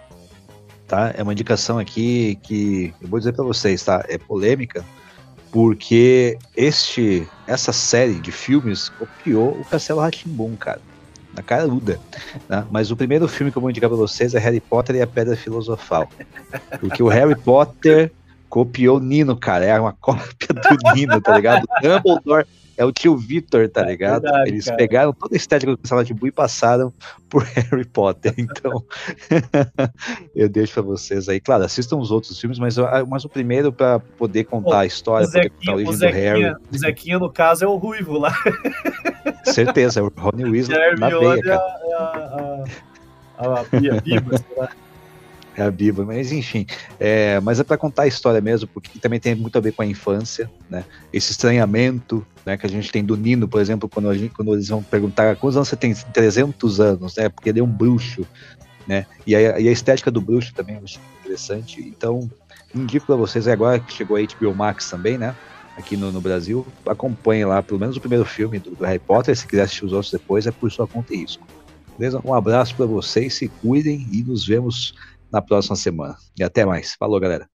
tá? 0.94 1.12
É 1.18 1.24
uma 1.24 1.34
indicação 1.34 1.80
aqui 1.80 2.38
que 2.44 2.94
eu 3.02 3.08
vou 3.08 3.18
dizer 3.18 3.34
para 3.34 3.44
vocês, 3.44 3.84
tá? 3.84 4.06
É 4.08 4.18
polêmica, 4.18 4.86
porque 5.52 6.38
este, 6.56 7.28
essa 7.48 7.74
série 7.74 8.20
de 8.20 8.32
filmes 8.32 8.90
copiou 8.90 9.60
o 9.60 9.66
Castelo 9.66 10.02
Ratimbum, 10.02 10.56
cara. 10.56 10.82
Na 11.36 11.42
caruda. 11.42 12.00
Né? 12.48 12.66
Mas 12.70 12.92
o 12.92 12.96
primeiro 12.96 13.28
filme 13.28 13.52
que 13.52 13.58
eu 13.58 13.62
vou 13.62 13.72
indicar 13.72 13.90
para 13.90 13.98
vocês 13.98 14.36
é 14.36 14.40
Harry 14.40 14.60
Potter 14.60 14.96
e 14.96 15.02
a 15.02 15.08
Pedra 15.08 15.36
Filosofal. 15.36 16.08
Porque 16.80 17.02
o 17.02 17.08
Harry 17.08 17.36
Potter 17.36 18.12
copiou 18.50 19.00
Nino, 19.00 19.36
cara. 19.36 19.66
É 19.66 19.80
uma 19.80 19.94
cópia 19.94 20.50
do 20.50 20.94
Nino, 20.94 21.20
tá 21.20 21.36
ligado? 21.36 21.66
Dumbledore 21.82 22.46
é 22.78 22.86
o 22.86 22.92
tio 22.92 23.16
Victor, 23.16 23.70
tá 23.70 23.82
é 23.82 23.86
ligado? 23.86 24.24
Verdade, 24.24 24.50
Eles 24.50 24.66
cara. 24.66 24.78
pegaram 24.78 25.14
toda 25.14 25.36
a 25.36 25.38
estética 25.38 25.76
do 25.76 26.04
de 26.04 26.14
Bui 26.14 26.30
e 26.30 26.32
passaram 26.32 26.92
por 27.30 27.44
Harry 27.56 27.86
Potter. 27.86 28.34
Então, 28.38 28.84
eu 30.36 30.50
deixo 30.50 30.74
pra 30.74 30.82
vocês 30.82 31.30
aí. 31.30 31.40
Claro, 31.40 31.64
assistam 31.64 31.98
os 31.98 32.12
outros 32.12 32.40
filmes, 32.40 32.60
mas, 32.60 32.76
mas 33.08 33.26
o 33.26 33.30
primeiro 33.30 33.72
pra 33.72 34.00
poder 34.00 34.46
contar 34.46 34.80
a 34.80 34.86
história, 34.86 35.28
poder 35.28 35.50
contar 35.50 35.72
a 35.72 35.76
origem 35.76 35.98
do 35.98 36.06
Harry. 36.06 36.56
O 36.72 36.78
Zequinha, 36.78 37.20
no 37.20 37.32
caso, 37.32 37.64
é 37.64 37.68
o 37.68 37.76
Ruivo 37.76 38.18
lá. 38.18 38.34
Certeza, 39.46 40.00
é 40.00 40.04
o 40.04 40.12
Ronnie 40.16 40.46
Weasley 40.46 40.96
na 40.98 41.10
veia, 41.10 41.42
cara. 41.42 41.62
É 41.84 41.94
a, 41.94 42.00
a, 43.38 43.46
a, 43.46 43.60
a 43.60 43.80
Bia, 43.80 44.02
Bia, 44.02 44.24
é 45.56 45.64
a 45.64 45.72
Bíblia, 45.72 46.06
mas 46.06 46.32
enfim. 46.32 46.66
É, 47.00 47.40
mas 47.40 47.60
é 47.60 47.64
para 47.64 47.78
contar 47.78 48.04
a 48.04 48.08
história 48.08 48.42
mesmo, 48.42 48.68
porque 48.68 49.00
também 49.00 49.20
tem 49.20 49.36
muito 49.36 49.58
a 49.58 49.62
ver 49.62 49.72
com 49.72 49.82
a 49.82 49.86
infância, 49.86 50.50
né? 50.70 50.84
Esse 51.12 51.32
estranhamento 51.32 52.26
né, 52.46 52.58
que 52.58 52.66
a 52.66 52.70
gente 52.70 52.92
tem 52.92 53.04
do 53.04 53.16
Nino, 53.16 53.48
por 53.48 53.62
exemplo, 53.62 53.88
quando, 53.88 54.14
gente, 54.16 54.34
quando 54.34 54.54
eles 54.54 54.68
vão 54.68 54.82
perguntar 54.82 55.36
quantos 55.36 55.56
anos 55.56 55.70
você 55.70 55.76
tem? 55.76 55.94
300 55.94 56.80
anos, 56.80 57.16
né? 57.16 57.30
Porque 57.30 57.50
ele 57.50 57.60
é 57.60 57.64
um 57.64 57.68
bruxo, 57.68 58.26
né? 58.88 59.06
E 59.26 59.36
a, 59.36 59.60
e 59.60 59.68
a 59.68 59.72
estética 59.72 60.10
do 60.10 60.22
bruxo 60.22 60.54
também 60.54 60.76
é 60.76 60.82
interessante. 61.22 61.82
Então, 61.82 62.30
indico 62.74 63.06
para 63.06 63.16
vocês, 63.16 63.48
agora 63.48 63.80
que 63.80 63.94
chegou 63.94 64.18
a 64.18 64.22
HBO 64.22 64.56
Max 64.56 64.90
também, 64.90 65.18
né? 65.18 65.36
aqui 65.78 65.98
no, 65.98 66.12
no 66.12 66.22
Brasil, 66.22 66.66
acompanhe 66.86 67.44
lá 67.46 67.62
pelo 67.64 67.80
menos 67.80 67.98
o 67.98 68.00
primeiro 68.00 68.26
filme 68.26 68.60
do, 68.60 68.72
do 68.72 68.86
Harry 68.86 69.00
Potter. 69.00 69.36
Se 69.36 69.48
quiser 69.48 69.64
assistir 69.64 69.86
os 69.86 69.94
outros 69.94 70.12
depois, 70.12 70.46
é 70.46 70.52
por 70.52 70.72
sua 70.72 70.88
conta 70.88 71.14
e 71.14 71.18
risco. 71.18 71.46
Beleza? 71.98 72.22
Um 72.24 72.34
abraço 72.34 72.76
para 72.76 72.86
vocês, 72.86 73.36
se 73.36 73.48
cuidem 73.48 74.08
e 74.12 74.24
nos 74.24 74.46
vemos 74.46 74.96
na 75.34 75.42
próxima 75.42 75.76
semana. 75.76 76.16
E 76.40 76.44
até 76.44 76.66
mais. 76.66 76.94
Falou, 76.94 77.20
galera. 77.20 77.50